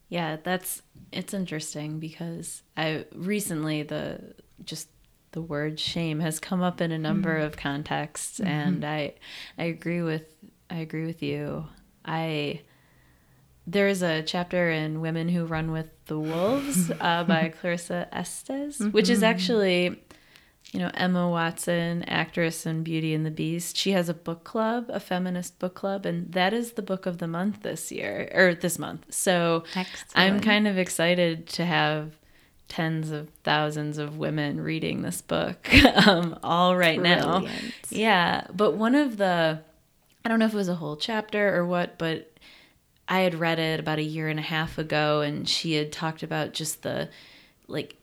Yeah, 0.09 0.39
that's 0.43 0.81
it's 1.13 1.35
interesting 1.35 2.01
because 2.01 2.63
I 2.75 3.05
recently 3.15 3.83
the 3.83 4.35
just 4.65 4.89
the 5.33 5.43
word 5.43 5.79
shame 5.79 6.21
has 6.21 6.41
come 6.41 6.63
up 6.63 6.81
in 6.81 6.91
a 6.91 6.99
number 6.99 7.35
mm-hmm. 7.35 7.47
of 7.47 7.59
contexts 7.59 8.41
mm-hmm. 8.41 8.49
and 8.49 8.85
I 8.85 9.13
I 9.59 9.65
agree 9.65 10.01
with 10.01 10.25
I 10.71 10.77
agree 10.77 11.05
with 11.05 11.23
you. 11.23 11.67
I 12.03 12.63
there 13.67 13.89
is 13.89 14.03
a 14.03 14.23
chapter 14.23 14.71
in 14.71 15.03
Women 15.03 15.29
Who 15.29 15.45
Run 15.45 15.73
with 15.73 15.91
the 16.07 16.19
Wolves 16.19 16.91
uh, 16.99 17.25
by 17.25 17.53
Clarissa 17.61 18.09
Estes, 18.11 18.79
mm-hmm. 18.79 18.89
which 18.93 19.11
is 19.11 19.19
mm-hmm. 19.19 19.27
actually 19.27 20.03
you 20.73 20.79
know, 20.79 20.91
Emma 20.95 21.29
Watson, 21.29 22.05
actress 22.05 22.65
in 22.65 22.85
Beauty 22.85 23.13
and 23.13 23.27
the 23.27 23.31
Beast, 23.31 23.77
she 23.77 23.91
has 23.93 24.09
a 24.09 24.15
book 24.15 24.45
club, 24.45 24.87
a 24.89 25.01
feminist 25.01 25.59
book 25.59 25.75
club, 25.75 26.07
and 26.07 26.33
that 26.33 26.53
is 26.53 26.73
the 26.73 26.83
book 26.83 27.07
of 27.07 27.19
the 27.19 27.27
month 27.27 27.63
this 27.63 27.91
year 27.91 28.31
or 28.33 28.55
this 28.55 28.79
month. 28.79 29.07
So 29.13 29.65
Excellent. 29.75 30.13
I'm 30.15 30.41
kind 30.41 30.69
of 30.69 30.79
excited 30.79 31.49
to 31.49 31.65
have 31.65 32.13
tens 32.69 33.11
of 33.11 33.29
thousands 33.43 33.99
of 33.99 34.17
women 34.17 34.61
reading 34.61 35.03
this 35.03 35.21
book 35.23 35.69
um, 36.07 36.39
all 36.45 36.77
right 36.77 37.01
Brilliant. 37.01 37.45
now. 37.45 37.51
Yeah. 37.91 38.47
But 38.55 38.75
one 38.75 38.95
of 38.95 39.17
the, 39.17 39.61
I 40.25 40.29
don't 40.29 40.39
know 40.39 40.47
if 40.47 40.55
it 40.55 40.57
was 40.57 40.69
a 40.69 40.77
whole 40.77 40.97
chapter 40.97 41.57
or 41.57 41.67
what, 41.67 41.99
but 41.99 42.31
I 43.09 43.21
had 43.21 43.35
read 43.35 43.59
it 43.59 43.81
about 43.81 43.99
a 43.99 44.05
year 44.05 44.29
and 44.29 44.39
a 44.39 44.43
half 44.43 44.79
ago, 44.79 45.21
and 45.21 45.49
she 45.49 45.73
had 45.73 45.91
talked 45.91 46.23
about 46.23 46.53
just 46.53 46.83
the 46.83 47.09
like 47.67 47.97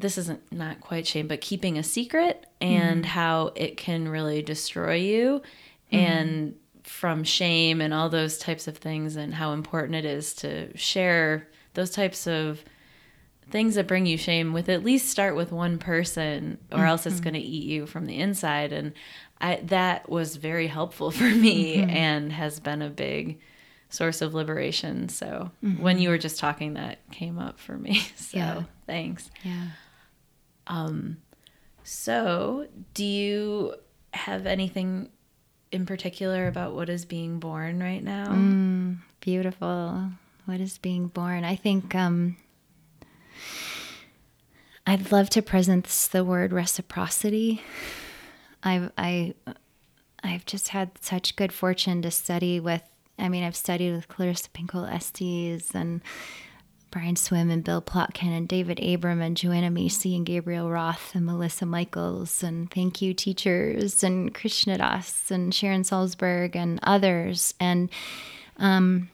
this 0.00 0.18
isn't 0.18 0.40
not 0.52 0.80
quite 0.80 1.06
shame, 1.06 1.28
but 1.28 1.40
keeping 1.40 1.78
a 1.78 1.82
secret 1.82 2.46
and 2.60 3.04
mm 3.04 3.08
how 3.10 3.50
it 3.56 3.76
can 3.76 4.08
really 4.08 4.42
destroy 4.42 4.94
you 4.94 5.42
mm 5.92 5.98
and 5.98 6.54
from 6.84 7.24
shame 7.24 7.80
and 7.80 7.94
all 7.94 8.08
those 8.08 8.38
types 8.38 8.66
of 8.66 8.76
things 8.76 9.16
and 9.16 9.34
how 9.34 9.52
important 9.52 9.94
it 9.94 10.04
is 10.04 10.34
to 10.34 10.76
share 10.76 11.46
those 11.74 11.90
types 11.90 12.26
of 12.26 12.64
things 13.50 13.74
that 13.74 13.86
bring 13.86 14.06
you 14.06 14.16
shame 14.16 14.52
with 14.52 14.68
at 14.68 14.84
least 14.84 15.08
start 15.08 15.36
with 15.36 15.52
one 15.52 15.78
person 15.78 16.58
or 16.70 16.78
mm-hmm. 16.78 16.86
else 16.86 17.06
it's 17.06 17.16
mm-hmm. 17.16 17.24
going 17.24 17.34
to 17.34 17.40
eat 17.40 17.64
you 17.64 17.86
from 17.86 18.06
the 18.06 18.16
inside 18.16 18.72
and 18.72 18.92
I, 19.40 19.56
that 19.64 20.08
was 20.08 20.36
very 20.36 20.66
helpful 20.66 21.10
for 21.10 21.24
me 21.24 21.78
mm-hmm. 21.78 21.90
and 21.90 22.32
has 22.32 22.60
been 22.60 22.82
a 22.82 22.90
big 22.90 23.40
source 23.88 24.22
of 24.22 24.34
liberation 24.34 25.08
so 25.08 25.50
mm-hmm. 25.64 25.82
when 25.82 25.98
you 25.98 26.08
were 26.08 26.18
just 26.18 26.38
talking 26.38 26.74
that 26.74 26.98
came 27.10 27.38
up 27.38 27.58
for 27.58 27.76
me 27.76 28.00
so 28.16 28.36
yeah. 28.36 28.62
thanks 28.86 29.30
yeah 29.42 29.66
um 30.70 31.18
so 31.82 32.66
do 32.94 33.04
you 33.04 33.74
have 34.14 34.46
anything 34.46 35.10
in 35.70 35.84
particular 35.84 36.48
about 36.48 36.74
what 36.74 36.88
is 36.88 37.04
being 37.04 37.38
born 37.38 37.80
right 37.80 38.02
now 38.02 38.28
mm, 38.28 38.96
beautiful 39.20 40.10
what 40.46 40.60
is 40.60 40.78
being 40.78 41.06
born 41.06 41.44
i 41.44 41.54
think 41.54 41.94
um 41.94 42.36
I'd 44.86 45.12
love 45.12 45.30
to 45.30 45.42
present 45.42 45.84
the 46.10 46.24
word 46.24 46.52
reciprocity. 46.52 47.62
I've 48.62 48.90
I 48.98 49.34
I've 50.24 50.44
just 50.46 50.68
had 50.68 50.90
such 51.00 51.36
good 51.36 51.52
fortune 51.52 52.02
to 52.02 52.10
study 52.10 52.58
with. 52.58 52.82
I 53.18 53.28
mean, 53.28 53.44
I've 53.44 53.54
studied 53.54 53.92
with 53.92 54.08
Clarissa 54.08 54.48
Pinkola 54.50 54.92
Estes 54.92 55.74
and 55.74 56.00
Brian 56.90 57.16
Swimme 57.16 57.50
and 57.50 57.62
Bill 57.62 57.80
Plotkin 57.80 58.36
and 58.36 58.48
David 58.48 58.80
Abram 58.82 59.20
and 59.20 59.36
Joanna 59.36 59.70
Macy 59.70 60.16
and 60.16 60.26
Gabrielle 60.26 60.68
Roth 60.68 61.14
and 61.14 61.24
Melissa 61.24 61.66
Michaels 61.66 62.42
and 62.42 62.70
thank 62.70 63.00
you 63.00 63.14
teachers 63.14 64.02
and 64.02 64.34
Krishna 64.34 64.78
Das 64.78 65.30
and 65.30 65.54
Sharon 65.54 65.82
Salzberg 65.82 66.56
and 66.56 66.80
others 66.82 67.54
and 67.60 67.90
um, 68.56 69.08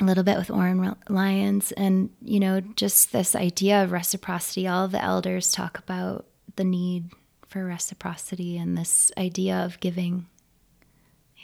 a 0.00 0.04
little 0.04 0.24
bit 0.24 0.36
with 0.36 0.50
Oren 0.50 0.96
Lyons, 1.08 1.72
and 1.72 2.10
you 2.20 2.40
know, 2.40 2.60
just 2.60 3.12
this 3.12 3.34
idea 3.34 3.82
of 3.82 3.92
reciprocity. 3.92 4.66
All 4.66 4.88
the 4.88 5.02
elders 5.02 5.52
talk 5.52 5.78
about 5.78 6.26
the 6.56 6.64
need 6.64 7.10
for 7.46 7.64
reciprocity 7.64 8.56
and 8.56 8.76
this 8.76 9.12
idea 9.16 9.64
of 9.64 9.80
giving. 9.80 10.26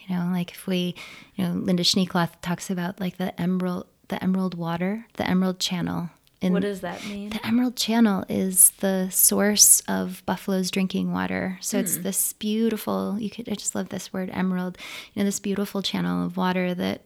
You 0.07 0.17
know, 0.17 0.31
like 0.33 0.53
if 0.53 0.67
we, 0.67 0.95
you 1.35 1.45
know, 1.45 1.55
Lynda 1.55 1.81
Schneekloth 1.81 2.41
talks 2.41 2.71
about 2.71 2.99
like 2.99 3.19
the 3.19 3.39
emerald, 3.41 3.87
the 4.09 4.23
emerald 4.23 4.55
water, 4.55 5.07
the 5.15 5.29
emerald 5.29 5.59
channel. 5.59 6.11
In, 6.41 6.53
what 6.53 6.63
does 6.63 6.83
that 6.83 7.05
mean? 7.07 7.31
The 7.31 7.45
emerald 7.45 7.77
channel 7.77 8.25
is 8.29 8.71
the 8.79 9.11
source 9.11 9.83
of 9.89 10.23
buffalo's 10.25 10.71
drinking 10.71 11.13
water. 11.13 11.59
So 11.61 11.77
mm. 11.79 11.81
it's 11.81 11.97
hmm. 11.97 12.03
this 12.03 12.33
beautiful. 12.35 13.17
You 13.19 13.29
could. 13.29 13.49
I 13.49 13.55
just 13.55 13.75
love 13.75 13.89
this 13.89 14.13
word, 14.13 14.31
emerald. 14.33 14.79
You 15.15 15.21
know, 15.21 15.25
this 15.25 15.41
beautiful 15.41 15.83
channel 15.83 16.25
of 16.25 16.37
water 16.37 16.75
that 16.75 17.03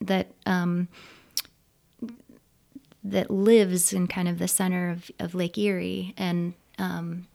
that 0.00 0.28
um, 0.46 0.88
that 3.04 3.30
lives 3.30 3.92
in 3.92 4.06
kind 4.06 4.28
of 4.28 4.38
the 4.38 4.48
center 4.48 4.90
of, 4.90 5.10
of 5.18 5.34
Lake 5.34 5.58
Erie, 5.58 6.14
and 6.16 6.54
um, 6.78 7.26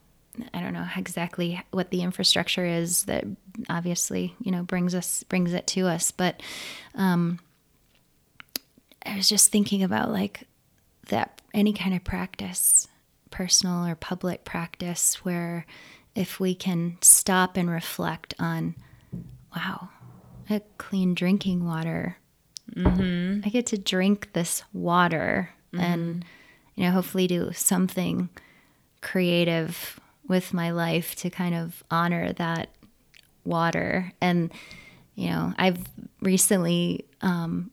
I 0.53 0.61
don't 0.61 0.73
know 0.73 0.87
exactly 0.95 1.61
what 1.71 1.91
the 1.91 2.01
infrastructure 2.01 2.65
is 2.65 3.03
that 3.05 3.25
obviously 3.69 4.35
you 4.41 4.51
know 4.51 4.63
brings 4.63 4.95
us 4.95 5.23
brings 5.23 5.53
it 5.53 5.67
to 5.67 5.87
us, 5.87 6.09
but 6.09 6.41
um, 6.95 7.39
I 9.07 9.15
was 9.15 9.29
just 9.29 9.51
thinking 9.51 9.83
about 9.83 10.11
like 10.11 10.43
that 11.07 11.41
any 11.53 11.73
kind 11.73 11.95
of 11.95 12.03
practice, 12.03 12.87
personal 13.31 13.85
or 13.85 13.95
public 13.95 14.43
practice, 14.43 15.23
where 15.25 15.65
if 16.15 16.39
we 16.39 16.53
can 16.55 16.97
stop 17.01 17.57
and 17.57 17.69
reflect 17.69 18.33
on, 18.39 18.75
wow, 19.55 19.89
a 20.49 20.61
clean 20.77 21.13
drinking 21.13 21.65
water 21.65 22.17
Mm-hmm. 22.75 23.41
I 23.45 23.49
get 23.49 23.67
to 23.67 23.77
drink 23.77 24.33
this 24.33 24.63
water 24.73 25.49
mm-hmm. 25.73 25.83
and, 25.83 26.25
you 26.75 26.85
know, 26.85 26.91
hopefully 26.91 27.27
do 27.27 27.51
something 27.53 28.29
creative 29.01 29.99
with 30.27 30.53
my 30.53 30.71
life 30.71 31.15
to 31.15 31.29
kind 31.29 31.55
of 31.55 31.83
honor 31.89 32.33
that 32.33 32.69
water. 33.45 34.11
And, 34.21 34.51
you 35.15 35.29
know, 35.29 35.53
I've 35.57 35.79
recently 36.21 37.05
um, 37.21 37.71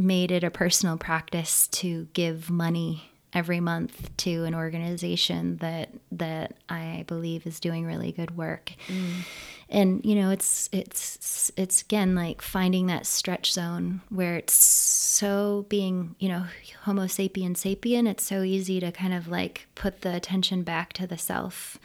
made 0.00 0.30
it 0.30 0.44
a 0.44 0.50
personal 0.50 0.96
practice 0.96 1.66
to 1.68 2.08
give 2.12 2.50
money 2.50 3.10
every 3.32 3.60
month 3.60 4.14
to 4.16 4.44
an 4.44 4.54
organization 4.54 5.56
that 5.58 5.90
that 6.10 6.54
I 6.68 7.04
believe 7.06 7.46
is 7.46 7.60
doing 7.60 7.86
really 7.86 8.12
good 8.12 8.36
work. 8.36 8.72
Mm 8.88 9.24
and 9.70 10.04
you 10.04 10.16
know 10.16 10.30
it's 10.30 10.68
it's 10.72 11.50
it's 11.56 11.82
again 11.82 12.14
like 12.14 12.42
finding 12.42 12.88
that 12.88 13.06
stretch 13.06 13.52
zone 13.52 14.00
where 14.08 14.36
it's 14.36 14.52
so 14.52 15.64
being 15.68 16.16
you 16.18 16.28
know 16.28 16.44
homo 16.82 17.04
sapien 17.04 17.52
sapien 17.52 18.08
it's 18.08 18.24
so 18.24 18.42
easy 18.42 18.80
to 18.80 18.90
kind 18.90 19.14
of 19.14 19.28
like 19.28 19.68
put 19.74 20.02
the 20.02 20.14
attention 20.14 20.62
back 20.62 20.92
to 20.92 21.06
the 21.06 21.16
self 21.16 21.78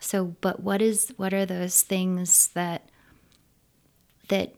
so 0.00 0.34
but 0.40 0.60
what 0.60 0.82
is 0.82 1.12
what 1.16 1.32
are 1.32 1.46
those 1.46 1.82
things 1.82 2.48
that 2.48 2.88
that 4.28 4.54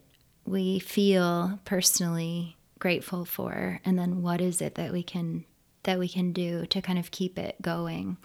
we 0.46 0.78
feel 0.78 1.61
personally 1.64 2.57
grateful 2.82 3.24
for? 3.24 3.80
And 3.84 3.96
then 3.96 4.22
what 4.22 4.40
is 4.40 4.60
it 4.60 4.74
that 4.74 4.92
we 4.92 5.04
can 5.04 5.44
that 5.84 6.00
we 6.00 6.08
can 6.08 6.32
do 6.32 6.66
to 6.66 6.82
kind 6.82 6.98
of 6.98 7.12
keep 7.12 7.38
it 7.38 7.54
going? 7.62 8.16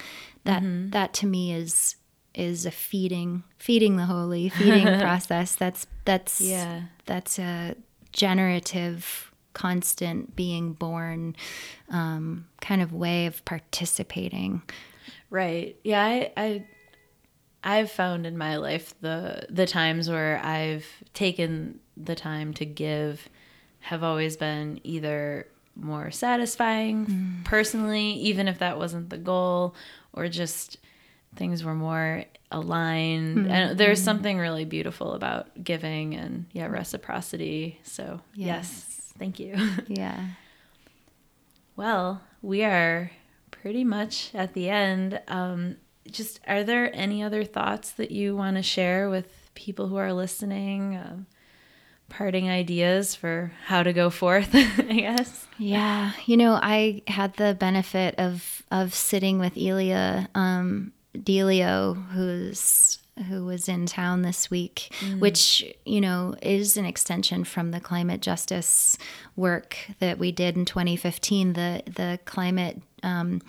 That 0.45 0.63
mm-hmm. 0.63 0.89
that 0.89 1.13
to 1.15 1.27
me 1.27 1.53
is 1.53 1.95
is 2.33 2.65
a 2.65 2.71
feeding 2.71 3.43
feeding 3.59 3.97
the 3.97 4.05
holy 4.05 4.49
feeding 4.49 4.85
process. 4.99 5.55
That's 5.55 5.85
that's 6.05 6.41
yeah. 6.41 6.81
that's 7.05 7.37
a 7.37 7.75
generative 8.11 9.31
constant 9.53 10.35
being 10.35 10.73
born 10.73 11.35
um, 11.89 12.47
kind 12.59 12.81
of 12.81 12.91
way 12.91 13.27
of 13.27 13.45
participating. 13.45 14.63
Right. 15.29 15.77
Yeah 15.83 16.03
I, 16.03 16.31
I 16.35 16.65
i've 17.63 17.91
found 17.91 18.25
in 18.25 18.37
my 18.37 18.57
life 18.57 18.93
the 19.01 19.45
the 19.49 19.65
times 19.65 20.07
where 20.07 20.39
i've 20.45 20.85
taken 21.15 21.79
the 21.97 22.13
time 22.13 22.53
to 22.53 22.65
give 22.65 23.27
have 23.88 24.03
always 24.03 24.35
been 24.35 24.81
either 24.83 25.47
more 25.73 26.11
satisfying 26.11 27.05
mm. 27.05 27.45
personally 27.45 28.11
even 28.11 28.47
if 28.47 28.59
that 28.59 28.77
wasn't 28.77 29.09
the 29.09 29.17
goal 29.17 29.75
or 30.11 30.27
just 30.27 30.77
things 31.35 31.63
were 31.63 31.75
more 31.75 32.25
aligned. 32.51 33.38
Mm-hmm. 33.38 33.51
and 33.51 33.77
there's 33.77 34.01
something 34.01 34.38
really 34.38 34.65
beautiful 34.65 35.13
about 35.13 35.63
giving 35.63 36.15
and 36.15 36.45
yeah 36.51 36.65
reciprocity. 36.65 37.79
So 37.83 38.19
yes, 38.33 38.85
yes. 38.88 39.13
thank 39.17 39.39
you. 39.39 39.55
Yeah. 39.88 40.21
Well 41.77 42.21
we 42.41 42.63
are 42.63 43.11
pretty 43.51 43.85
much 43.85 44.31
at 44.33 44.53
the 44.53 44.69
end. 44.69 45.21
Um, 45.29 45.77
just 46.09 46.41
are 46.45 46.63
there 46.63 46.93
any 46.93 47.23
other 47.23 47.45
thoughts 47.45 47.91
that 47.91 48.11
you 48.11 48.35
want 48.35 48.57
to 48.57 48.63
share 48.63 49.09
with 49.09 49.51
people 49.55 49.88
who 49.88 49.95
are 49.95 50.13
listening? 50.13 50.95
Uh, 50.95 51.17
parting 52.09 52.49
ideas 52.49 53.15
for 53.15 53.51
how 53.65 53.83
to 53.83 53.93
go 53.93 54.09
forth 54.09 54.49
i 54.55 54.99
guess 54.99 55.47
yeah 55.57 56.11
you 56.25 56.37
know 56.37 56.59
i 56.61 57.01
had 57.07 57.33
the 57.35 57.55
benefit 57.59 58.15
of 58.17 58.57
of 58.71 58.93
sitting 58.93 59.39
with 59.39 59.57
Ilia 59.57 60.29
um, 60.35 60.91
Delio, 61.15 62.09
who's 62.11 62.99
who 63.29 63.45
was 63.45 63.67
in 63.67 63.87
town 63.87 64.21
this 64.21 64.51
week, 64.51 64.93
mm. 64.99 65.19
which 65.19 65.63
you 65.85 66.01
know 66.01 66.35
is 66.41 66.77
an 66.77 66.85
extension 66.85 67.43
from 67.43 67.71
the 67.71 67.79
climate 67.79 68.21
justice 68.21 68.97
work 69.35 69.77
that 69.99 70.19
we 70.19 70.31
did 70.31 70.55
in 70.55 70.65
2015. 70.65 71.53
The 71.53 71.83
the 71.85 72.19
climate 72.25 72.81
um, 73.03 73.41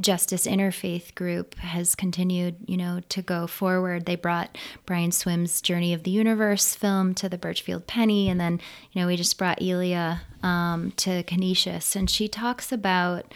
justice 0.00 0.46
interfaith 0.46 1.14
group 1.14 1.54
has 1.56 1.94
continued, 1.94 2.56
you 2.66 2.76
know, 2.76 3.00
to 3.10 3.22
go 3.22 3.46
forward. 3.46 4.06
They 4.06 4.16
brought 4.16 4.56
Brian 4.86 5.12
Swimme's 5.12 5.60
Journey 5.60 5.92
of 5.92 6.02
the 6.02 6.10
Universe 6.10 6.74
film 6.74 7.14
to 7.14 7.28
the 7.28 7.38
Burchfield 7.38 7.86
Penney, 7.86 8.28
and 8.28 8.40
then 8.40 8.60
you 8.92 9.00
know 9.00 9.06
we 9.06 9.16
just 9.16 9.38
brought 9.38 9.62
Ilia 9.62 10.22
um, 10.42 10.92
to 10.92 11.22
Canisius, 11.24 11.94
and 11.96 12.08
she 12.08 12.28
talks 12.28 12.72
about. 12.72 13.32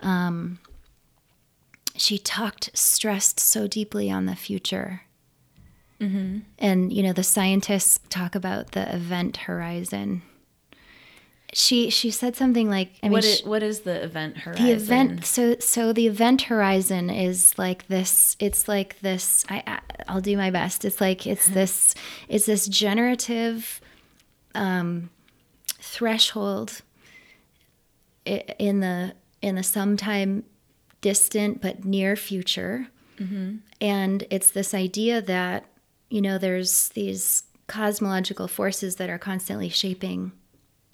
Um, 0.00 0.58
she 1.96 2.18
talked 2.18 2.76
stressed 2.76 3.38
so 3.38 3.66
deeply 3.66 4.10
on 4.10 4.26
the 4.26 4.34
future. 4.34 5.02
Mm-hmm. 6.00 6.40
And, 6.58 6.92
you 6.92 7.02
know, 7.02 7.12
the 7.12 7.22
scientists 7.22 8.00
talk 8.10 8.34
about 8.34 8.72
the 8.72 8.92
event 8.94 9.36
horizon. 9.38 10.22
She 11.54 11.88
she 11.88 12.10
said 12.10 12.34
something 12.34 12.68
like 12.68 12.90
I 13.02 13.06
mean, 13.06 13.12
what 13.12 13.24
is, 13.24 13.38
she, 13.38 13.46
what 13.46 13.62
is 13.62 13.80
the 13.80 14.02
event 14.02 14.38
horizon? 14.38 14.66
The 14.66 14.72
event 14.72 15.24
so 15.24 15.56
so 15.60 15.92
the 15.92 16.06
event 16.08 16.42
horizon 16.42 17.10
is 17.10 17.56
like 17.56 17.86
this 17.86 18.36
it's 18.40 18.66
like 18.66 18.98
this 19.00 19.44
I 19.48 19.80
I'll 20.08 20.20
do 20.20 20.36
my 20.36 20.50
best. 20.50 20.84
It's 20.84 21.00
like 21.00 21.26
it's 21.26 21.48
this 21.48 21.94
it's 22.28 22.46
this 22.46 22.66
generative 22.66 23.80
um, 24.54 25.10
threshold 25.78 26.82
in 28.24 28.80
the 28.80 29.14
in 29.40 29.54
the 29.54 29.62
sometime 29.62 30.44
distant 31.00 31.60
but 31.60 31.84
near 31.84 32.16
future. 32.16 32.88
Mm-hmm. 33.18 33.56
And 33.80 34.24
it's 34.30 34.50
this 34.50 34.74
idea 34.74 35.20
that, 35.22 35.66
you 36.08 36.20
know, 36.20 36.38
there's 36.38 36.88
these 36.90 37.44
cosmological 37.66 38.48
forces 38.48 38.96
that 38.96 39.10
are 39.10 39.18
constantly 39.18 39.68
shaping 39.68 40.32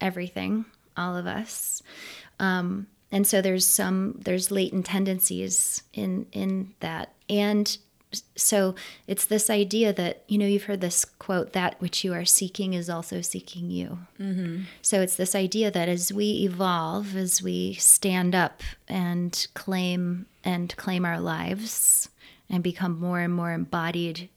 everything, 0.00 0.64
all 0.96 1.16
of 1.16 1.26
us. 1.26 1.82
Um, 2.38 2.86
and 3.12 3.26
so 3.26 3.40
there's 3.40 3.66
some 3.66 4.20
there's 4.24 4.50
latent 4.50 4.86
tendencies 4.86 5.82
in 5.92 6.26
in 6.32 6.74
that 6.80 7.12
and 7.28 7.78
so 8.34 8.74
it's 9.06 9.24
this 9.24 9.48
idea 9.48 9.92
that 9.92 10.24
you 10.26 10.36
know 10.36 10.46
you've 10.46 10.64
heard 10.64 10.80
this 10.80 11.04
quote 11.04 11.52
that 11.52 11.80
which 11.80 12.02
you 12.02 12.12
are 12.12 12.24
seeking 12.24 12.74
is 12.74 12.90
also 12.90 13.20
seeking 13.20 13.70
you 13.70 13.98
mm-hmm. 14.18 14.62
so 14.82 15.00
it's 15.00 15.16
this 15.16 15.34
idea 15.34 15.70
that 15.70 15.88
as 15.88 16.12
we 16.12 16.42
evolve 16.42 17.16
as 17.16 17.42
we 17.42 17.74
stand 17.74 18.34
up 18.34 18.62
and 18.88 19.46
claim 19.54 20.26
and 20.44 20.76
claim 20.76 21.04
our 21.04 21.20
lives 21.20 22.08
and 22.48 22.64
become 22.64 22.98
more 22.98 23.20
and 23.20 23.32
more 23.32 23.52
embodied 23.52 24.28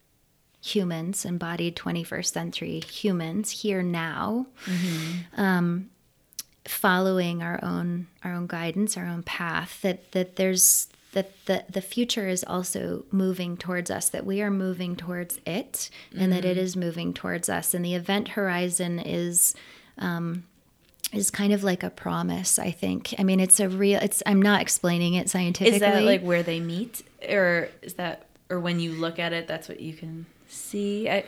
humans 0.63 1.25
embodied 1.25 1.75
21st 1.75 2.31
century 2.31 2.79
humans 2.79 3.51
here 3.61 3.83
now 3.83 4.45
mm-hmm. 4.65 5.41
um, 5.41 5.89
following 6.65 7.43
our 7.43 7.59
own 7.61 8.07
our 8.23 8.33
own 8.33 8.47
guidance 8.47 8.95
our 8.95 9.05
own 9.05 9.21
path 9.23 9.81
that 9.81 10.11
that 10.13 10.37
there's 10.37 10.87
that 11.13 11.31
the, 11.45 11.63
the 11.69 11.81
future 11.81 12.27
is 12.27 12.43
also 12.43 13.05
moving 13.11 13.55
towards 13.55 13.89
us, 13.89 14.09
that 14.09 14.25
we 14.25 14.41
are 14.41 14.51
moving 14.51 14.95
towards 14.95 15.39
it, 15.45 15.89
and 16.11 16.21
mm-hmm. 16.21 16.31
that 16.31 16.45
it 16.45 16.57
mm-hmm. 16.57 16.79
moving 16.79 17.13
towards 17.13 17.49
us. 17.49 17.73
And 17.73 17.83
the 17.85 17.95
event 17.95 18.29
horizon 18.29 18.99
is. 18.99 19.55
Um, 19.97 20.45
is 21.11 21.29
kind 21.29 21.53
of 21.53 21.63
like 21.63 21.83
a 21.83 21.91
promise 21.91 22.57
i 22.57 22.71
think 22.71 23.13
i 23.19 23.23
mean 23.23 23.39
it's 23.39 23.59
a 23.59 23.69
real 23.69 23.99
it's 23.99 24.23
i'm 24.25 24.41
not 24.41 24.61
explaining 24.61 25.13
it 25.13 25.29
scientifically 25.29 25.75
is 25.75 25.79
that 25.79 26.01
like 26.01 26.23
where 26.23 26.41
they 26.41 26.59
meet 26.59 27.03
or 27.29 27.69
is 27.83 27.93
that 27.95 28.25
or 28.49 28.59
when 28.59 28.79
you 28.79 28.93
look 28.93 29.19
at 29.19 29.31
it 29.31 29.45
that's 29.47 29.69
what 29.69 29.79
you 29.79 29.93
can 29.93 30.25
see 30.53 31.09
I, 31.09 31.25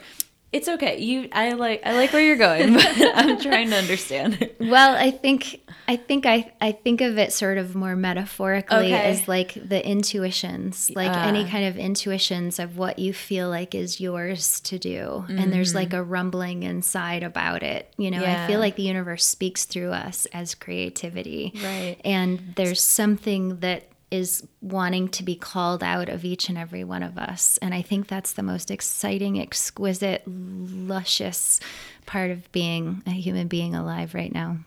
it's 0.55 0.69
okay. 0.69 1.01
You, 1.01 1.27
I 1.33 1.51
like, 1.51 1.81
I 1.85 1.97
like 1.97 2.13
where 2.13 2.21
you're 2.21 2.37
going, 2.37 2.75
but 2.75 2.87
I'm 3.15 3.37
trying 3.41 3.71
to 3.71 3.75
understand. 3.75 4.49
Well, 4.57 4.95
I 4.95 5.11
think, 5.11 5.61
I 5.85 5.97
think, 5.97 6.25
I, 6.25 6.53
I 6.61 6.71
think 6.71 7.01
of 7.01 7.17
it 7.17 7.33
sort 7.33 7.57
of 7.57 7.75
more 7.75 7.97
metaphorically 7.97 8.93
okay. 8.93 9.11
as 9.11 9.27
like 9.27 9.53
the 9.55 9.85
intuitions, 9.85 10.91
like 10.95 11.11
uh, 11.11 11.27
any 11.27 11.43
kind 11.43 11.65
of 11.65 11.75
intuitions 11.75 12.57
of 12.57 12.77
what 12.77 12.99
you 12.99 13.11
feel 13.11 13.49
like 13.49 13.75
is 13.75 13.99
yours 13.99 14.61
to 14.61 14.79
do, 14.79 15.25
mm-hmm. 15.27 15.37
and 15.37 15.51
there's 15.51 15.75
like 15.75 15.89
mm-hmm. 15.89 15.97
a 15.97 16.03
rumbling 16.03 16.63
inside 16.63 17.23
about 17.23 17.61
it. 17.61 17.93
You 17.97 18.09
know, 18.09 18.21
yeah. 18.21 18.45
I 18.45 18.47
feel 18.47 18.61
like 18.61 18.77
the 18.77 18.83
universe 18.83 19.25
speaks 19.25 19.65
through 19.65 19.91
us 19.91 20.25
as 20.27 20.55
creativity, 20.55 21.51
right? 21.61 21.97
And 22.05 22.53
there's 22.55 22.81
something 22.81 23.59
that 23.59 23.83
is 24.15 24.47
wanting 24.61 25.09
to 25.09 25.23
be 25.23 25.35
called 25.35 25.83
out 25.83 26.09
of 26.09 26.25
each 26.25 26.49
and 26.49 26.57
every 26.57 26.83
one 26.83 27.03
of 27.03 27.17
us. 27.17 27.59
And 27.61 27.73
I 27.73 27.81
think 27.81 28.07
that's 28.07 28.33
the 28.33 28.43
most 28.43 28.71
exciting, 28.71 29.39
exquisite, 29.39 30.23
luscious 30.25 31.59
part 32.05 32.31
of 32.31 32.51
being 32.51 33.03
a 33.05 33.11
human 33.11 33.47
being 33.47 33.75
alive 33.75 34.13
right 34.13 34.33
now. 34.33 34.57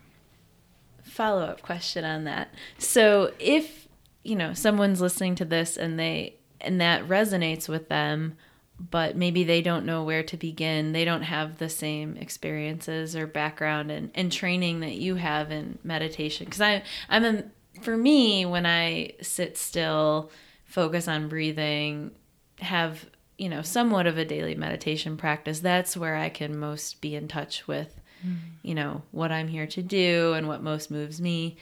Follow 1.02 1.42
up 1.42 1.62
question 1.62 2.04
on 2.04 2.24
that. 2.24 2.54
So 2.78 3.32
if, 3.38 3.88
you 4.22 4.36
know, 4.36 4.54
someone's 4.54 5.00
listening 5.00 5.34
to 5.36 5.44
this 5.44 5.76
and 5.76 5.98
they 5.98 6.34
and 6.60 6.80
that 6.80 7.06
resonates 7.08 7.68
with 7.68 7.88
them, 7.88 8.36
but 8.78 9.16
maybe 9.16 9.44
they 9.44 9.62
don't 9.62 9.86
know 9.86 10.04
where 10.04 10.22
to 10.24 10.36
begin. 10.36 10.92
They 10.92 11.04
don't 11.04 11.22
have 11.22 11.58
the 11.58 11.68
same 11.68 12.16
experiences 12.16 13.16
or 13.16 13.26
background 13.26 13.90
and, 13.90 14.10
and 14.14 14.30
training 14.30 14.80
that 14.80 14.94
you 14.94 15.16
have 15.16 15.50
in 15.50 15.78
meditation. 15.82 16.44
Because 16.44 16.60
I 16.60 16.82
I'm 17.08 17.24
a 17.24 17.44
for 17.80 17.96
me, 17.96 18.46
when 18.46 18.66
I 18.66 19.12
sit 19.20 19.56
still, 19.56 20.30
focus 20.64 21.09
on 21.09 21.28
breathing, 21.28 22.12
have, 22.60 23.06
you 23.36 23.48
know, 23.48 23.62
somewhat 23.62 24.06
of 24.06 24.18
a 24.18 24.24
daily 24.24 24.55
meditation 24.55 25.16
practice, 25.16 25.60
that's 25.60 25.96
where 25.96 26.16
I 26.16 26.28
can 26.28 26.59
most 26.59 27.00
be 27.00 27.14
in 27.14 27.28
touch 27.28 27.66
with, 27.66 28.00
mm. 28.26 28.36
you 28.62 28.74
know, 28.74 29.02
what 29.10 29.32
I'm 29.32 29.48
here 29.48 29.66
to 29.68 29.82
do 29.82 30.34
and 30.34 30.48
what 30.48 30.62
most 30.62 30.90
moves 30.90 31.20
me. 31.20 31.56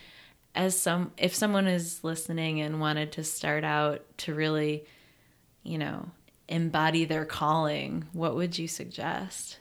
As 0.55 0.79
some, 0.79 1.13
if 1.19 1.35
someone 1.35 1.67
is 1.67 2.03
listening 2.03 2.61
and 2.61 2.81
wanted 2.81 3.13
to 3.13 3.25
start 3.25 3.63
out 3.63 4.03
to 4.19 4.35
really, 4.35 4.85
you 5.63 5.79
know, 5.79 6.11
embody 6.49 7.05
their 7.05 7.25
calling, 7.25 8.07
what 8.13 8.35
would 8.37 8.59
you 8.59 8.69
suggest? 8.69 9.59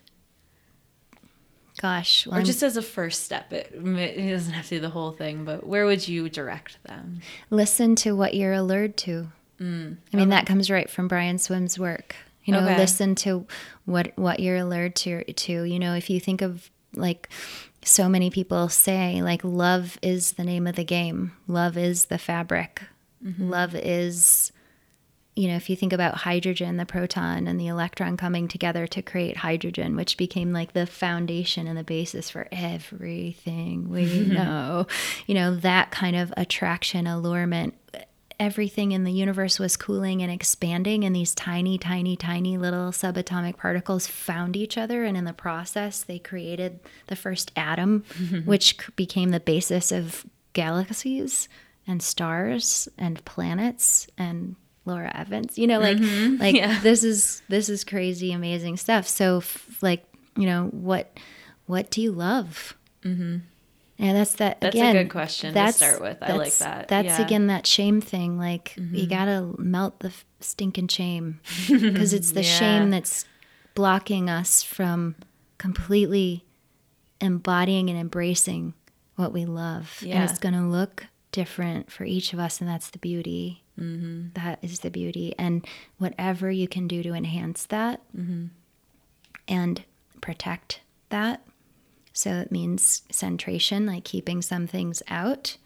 Gosh. 1.81 2.26
Well, 2.26 2.39
or 2.39 2.43
just 2.43 2.64
I'm, 2.64 2.68
as 2.68 2.77
a 2.77 2.81
first 2.81 3.23
step. 3.23 3.52
It, 3.52 3.72
it 3.73 4.30
doesn't 4.30 4.53
have 4.53 4.65
to 4.65 4.72
be 4.72 4.80
the 4.80 4.89
whole 4.89 5.11
thing, 5.11 5.43
but 5.43 5.65
where 5.65 5.85
would 5.85 6.07
you 6.07 6.30
direct 6.30 6.81
them? 6.84 7.22
Listen 7.49 7.95
to 7.97 8.15
what 8.15 8.34
you're 8.34 8.53
allured 8.53 8.97
to. 8.97 9.27
Mm, 9.60 9.97
I 10.14 10.18
mean, 10.18 10.27
okay. 10.27 10.30
that 10.30 10.45
comes 10.45 10.69
right 10.69 10.89
from 10.89 11.07
Brian 11.07 11.38
Swimme's 11.38 11.77
work. 11.77 12.15
You 12.43 12.53
know, 12.53 12.64
okay. 12.64 12.77
listen 12.77 13.15
to 13.15 13.47
what 13.85 14.11
what 14.15 14.39
you're 14.39 14.57
allured 14.57 14.95
to. 14.97 15.23
To 15.23 15.64
you 15.64 15.80
know, 15.80 15.95
if 15.95 16.10
you 16.10 16.19
think 16.19 16.41
of 16.41 16.69
like 16.93 17.30
so 17.84 18.07
many 18.07 18.30
people 18.30 18.69
say, 18.69 19.22
like 19.22 19.41
love 19.43 19.97
is 20.02 20.34
the 20.34 20.43
name 20.43 20.68
of 20.68 20.76
the 20.76 20.84
game. 20.84 21.34
Love 21.47 21.77
is 21.77 22.06
the 22.06 22.18
fabric. 22.18 22.84
Mm-hmm. 23.26 23.49
Love 23.49 23.76
is 23.76 24.52
you 25.36 25.49
know, 25.49 25.56
if 25.56 25.70
you 25.70 25.76
think 25.76 25.91
about 25.91 26.16
hydrogen, 26.16 26.78
the 26.78 26.86
proton 26.86 27.45
and 27.45 27.60
the 27.60 27.68
electron 27.68 28.16
coming 28.16 28.48
together 28.48 28.88
to 28.88 29.02
create 29.02 29.38
hydrogen, 29.38 29.95
which 29.95 30.16
became 30.16 30.53
like 30.53 30.72
the 30.72 30.86
foundation 30.86 31.68
and 31.68 31.78
the 31.78 31.84
basis 31.84 32.30
for 32.30 32.48
everything 32.53 33.90
we 33.90 34.06
know, 34.28 34.88
you 35.28 35.36
know, 35.36 35.53
that 35.56 35.91
kind 35.91 36.16
of 36.16 36.34
attraction, 36.38 37.06
allurement, 37.06 37.74
everything 38.40 38.94
in 38.94 39.03
the 39.03 39.12
universe 39.12 39.60
was 39.60 39.76
cooling 39.76 40.22
and 40.22 40.32
expanding, 40.32 41.03
and 41.03 41.14
these 41.14 41.36
tiny, 41.36 41.78
tiny, 41.78 42.16
tiny 42.16 42.57
little 42.57 42.91
subatomic 42.91 43.57
particles 43.57 44.07
found 44.07 44.56
each 44.56 44.78
other. 44.78 45.03
And 45.03 45.18
in 45.18 45.26
the 45.26 45.34
process, 45.34 46.02
they 46.02 46.20
created 46.20 46.80
the 47.07 47.16
first 47.16 47.52
atom, 47.57 48.06
which 48.45 48.78
became 48.95 49.32
the 49.32 49.40
basis 49.41 49.91
of 49.91 50.26
galaxies 50.53 51.49
and 51.88 52.02
stars 52.02 52.88
and 52.98 53.24
planets 53.26 54.07
and 54.18 54.56
Laura 54.86 55.12
Evans. 55.16 55.57
You 55.57 55.68
know, 55.68 55.80
like 55.80 55.98
mm-hmm. 55.98 56.38
like 56.41 56.56
yeah. 56.56 56.80
this 56.82 57.03
is 57.03 57.41
this 57.49 57.70
is 57.70 57.84
crazy, 57.84 58.32
amazing 58.32 58.78
stuff. 58.78 59.07
So, 59.07 59.38
f- 59.38 59.82
like 59.82 60.06
you 60.38 60.45
know, 60.45 60.68
what 60.72 61.18
what 61.66 61.90
do 61.90 62.02
you 62.02 62.12
love? 62.12 62.76
Mm-hmm. 63.03 63.38
And 63.98 64.18
that's 64.18 64.34
that. 64.36 64.60
That's 64.60 64.76
again, 64.76 64.95
a 64.95 65.03
good 65.03 65.12
question 65.12 65.53
to 65.53 65.72
start 65.72 66.02
with. 66.02 66.18
I 66.22 66.34
like 66.34 66.56
that. 66.57 66.88
That's 66.90 67.20
yeah. 67.20 67.26
again 67.26 67.48
that 67.48 67.66
shame 67.66 68.02
thing. 68.02 68.38
Like 68.38 68.74
mm-hmm. 68.78 68.95
you 68.95 69.07
gotta 69.07 69.53
melt 69.57 69.99
the 69.99 70.12
stinking 70.41 70.90
shame 70.90 71.40
because 71.70 72.14
it's 72.14 72.32
the 72.32 72.44
yeah. 72.44 72.60
shame 72.60 72.90
that's 72.90 73.26
blocking 73.74 74.30
us 74.30 74.64
from 74.64 75.16
completely 75.57 76.45
embodying 77.22 77.90
and 77.90 77.98
embracing 77.98 78.74
what 79.16 79.32
we 79.32 79.45
love. 79.45 79.99
Yeah. 80.02 80.16
And 80.16 80.30
it's 80.30 80.40
gonna 80.40 80.70
look 80.70 81.07
different 81.32 81.91
for 81.91 82.03
each 82.03 82.34
of 82.34 82.40
us, 82.40 82.60
and 82.60 82.70
that's 82.70 82.90
the 82.90 82.99
beauty. 82.99 83.64
Mm-hmm. 83.80 84.27
That 84.34 84.60
is 84.61 84.80
the 84.80 84.89
beauty. 84.89 85.34
And 85.38 85.65
whatever 85.97 86.52
you 86.52 86.68
can 86.68 86.88
do 86.88 87.03
to 87.03 87.14
enhance 87.14 87.65
that 87.65 88.02
mm-hmm. 88.15 88.47
and 89.47 89.84
protect 90.22 90.81
that. 91.10 91.41
So 92.14 92.31
it 92.31 92.52
means 92.52 93.03
centration, 93.11 93.88
like 93.88 94.06
keeping 94.06 94.41
some 94.41 94.68
things 94.68 95.03
out. 95.07 95.57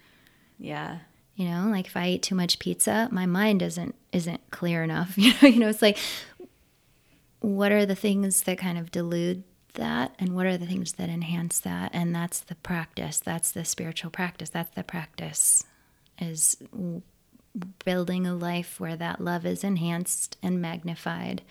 Yeah. 0.57 0.99
You 1.36 1.45
know, 1.48 1.68
like 1.69 1.88
if 1.88 1.95
I 1.95 2.10
eat 2.10 2.23
too 2.23 2.36
much 2.36 2.60
pizza, 2.60 3.07
my 3.11 3.26
mind 3.26 3.61
isn't 3.61 3.95
isn't 4.11 4.41
clear 4.52 4.84
enough. 4.84 5.14
You 5.18 5.34
know, 5.41 5.48
you 5.48 5.60
know, 5.60 5.69
it's 5.69 5.81
like 5.81 5.98
what 7.40 7.72
are 7.72 7.86
the 7.86 7.95
things 7.95 8.41
that 8.44 8.57
kind 8.57 8.77
of 8.77 8.91
delude 8.91 9.44
that 9.76 10.14
and 10.19 10.36
what 10.36 10.45
are 10.45 10.57
the 10.57 10.65
things 10.65 10.94
that 10.94 11.10
enhance 11.10 11.60
that 11.60 11.91
and 11.94 12.14
that's 12.14 12.40
the 12.40 12.56
practice 12.56 13.19
that's 13.19 13.52
the 13.52 13.64
spiritual 13.64 14.10
practice 14.10 14.49
that's 14.49 14.73
the 14.76 14.84
practice 14.84 15.64
is 16.19 16.57
building 17.86 18.26
a 18.26 18.36
life 18.36 18.80
where 18.80 18.95
that 18.95 19.22
love 19.22 19.45
is 19.45 19.64
enhanced 19.64 20.38
and 20.41 20.61
magnified 20.61 21.41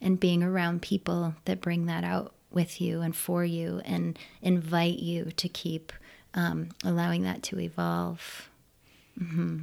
and 0.00 0.20
being 0.20 0.42
around 0.42 0.82
people 0.82 1.34
that 1.44 1.60
bring 1.60 1.86
that 1.86 2.04
out 2.04 2.32
with 2.50 2.80
you 2.80 3.00
and 3.00 3.14
for 3.14 3.44
you 3.44 3.80
and 3.84 4.18
invite 4.42 4.98
you 4.98 5.30
to 5.36 5.48
keep 5.48 5.92
um, 6.34 6.68
allowing 6.84 7.22
that 7.22 7.42
to 7.44 7.60
evolve. 7.60 8.48
Mm-hmm. 9.20 9.58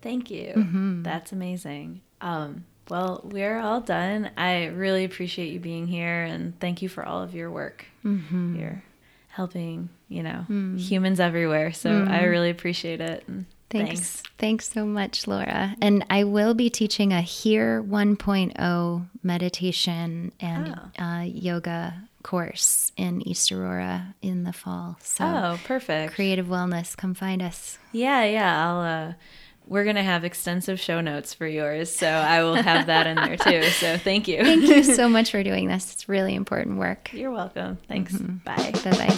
Thank 0.00 0.30
you. 0.30 0.52
Mm-hmm. 0.56 1.02
That's 1.02 1.32
amazing. 1.32 2.00
Um, 2.20 2.64
well, 2.88 3.20
we're 3.24 3.58
all 3.58 3.80
done. 3.80 4.30
I 4.36 4.66
really 4.66 5.04
appreciate 5.04 5.52
you 5.52 5.60
being 5.60 5.86
here 5.86 6.24
and 6.24 6.58
thank 6.60 6.82
you 6.82 6.88
for 6.88 7.04
all 7.04 7.22
of 7.22 7.34
your 7.34 7.50
work. 7.50 7.86
Mm-hmm. 8.04 8.56
You're 8.56 8.82
helping, 9.28 9.88
you 10.08 10.22
know, 10.22 10.44
mm. 10.48 10.78
humans 10.78 11.18
everywhere. 11.18 11.72
So 11.72 11.90
I 11.90 12.18
mm. 12.20 12.30
really 12.30 12.50
appreciate 12.50 13.00
it. 13.00 13.24
And 13.26 13.46
Thanks. 13.72 14.00
Thanks. 14.00 14.22
Thanks 14.38 14.70
so 14.70 14.84
much, 14.84 15.26
Laura. 15.26 15.74
And 15.80 16.04
I 16.10 16.24
will 16.24 16.54
be 16.54 16.70
teaching 16.70 17.12
a 17.12 17.20
Here 17.20 17.82
1.0 17.82 19.06
meditation 19.22 20.32
and 20.40 20.80
oh. 20.98 21.02
uh, 21.02 21.22
yoga 21.22 21.94
course 22.22 22.92
in 22.96 23.26
East 23.26 23.50
Aurora 23.50 24.14
in 24.22 24.44
the 24.44 24.52
fall. 24.52 24.96
So, 25.02 25.24
oh, 25.24 25.60
perfect. 25.64 26.14
Creative 26.14 26.46
Wellness, 26.46 26.96
come 26.96 27.14
find 27.14 27.42
us. 27.42 27.78
Yeah, 27.92 28.24
yeah. 28.24 28.68
I'll. 28.68 28.80
Uh, 28.80 29.12
we're 29.68 29.84
gonna 29.84 30.02
have 30.02 30.24
extensive 30.24 30.80
show 30.80 31.00
notes 31.00 31.32
for 31.34 31.46
yours, 31.46 31.88
so 31.94 32.08
I 32.08 32.42
will 32.42 32.56
have 32.56 32.86
that 32.86 33.06
in 33.06 33.14
there 33.14 33.36
too. 33.36 33.62
So 33.70 33.96
thank 33.96 34.26
you. 34.26 34.42
Thank 34.42 34.64
you 34.64 34.82
so 34.82 35.08
much 35.16 35.30
for 35.30 35.42
doing 35.42 35.68
this. 35.68 35.92
It's 35.92 36.08
really 36.08 36.34
important 36.34 36.78
work. 36.78 37.12
You're 37.12 37.30
welcome. 37.30 37.78
Thanks. 37.88 38.12
Mm-hmm. 38.12 38.38
Bye. 38.44 38.72
Bye 38.84 39.08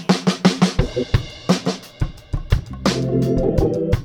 bye. 3.91 4.01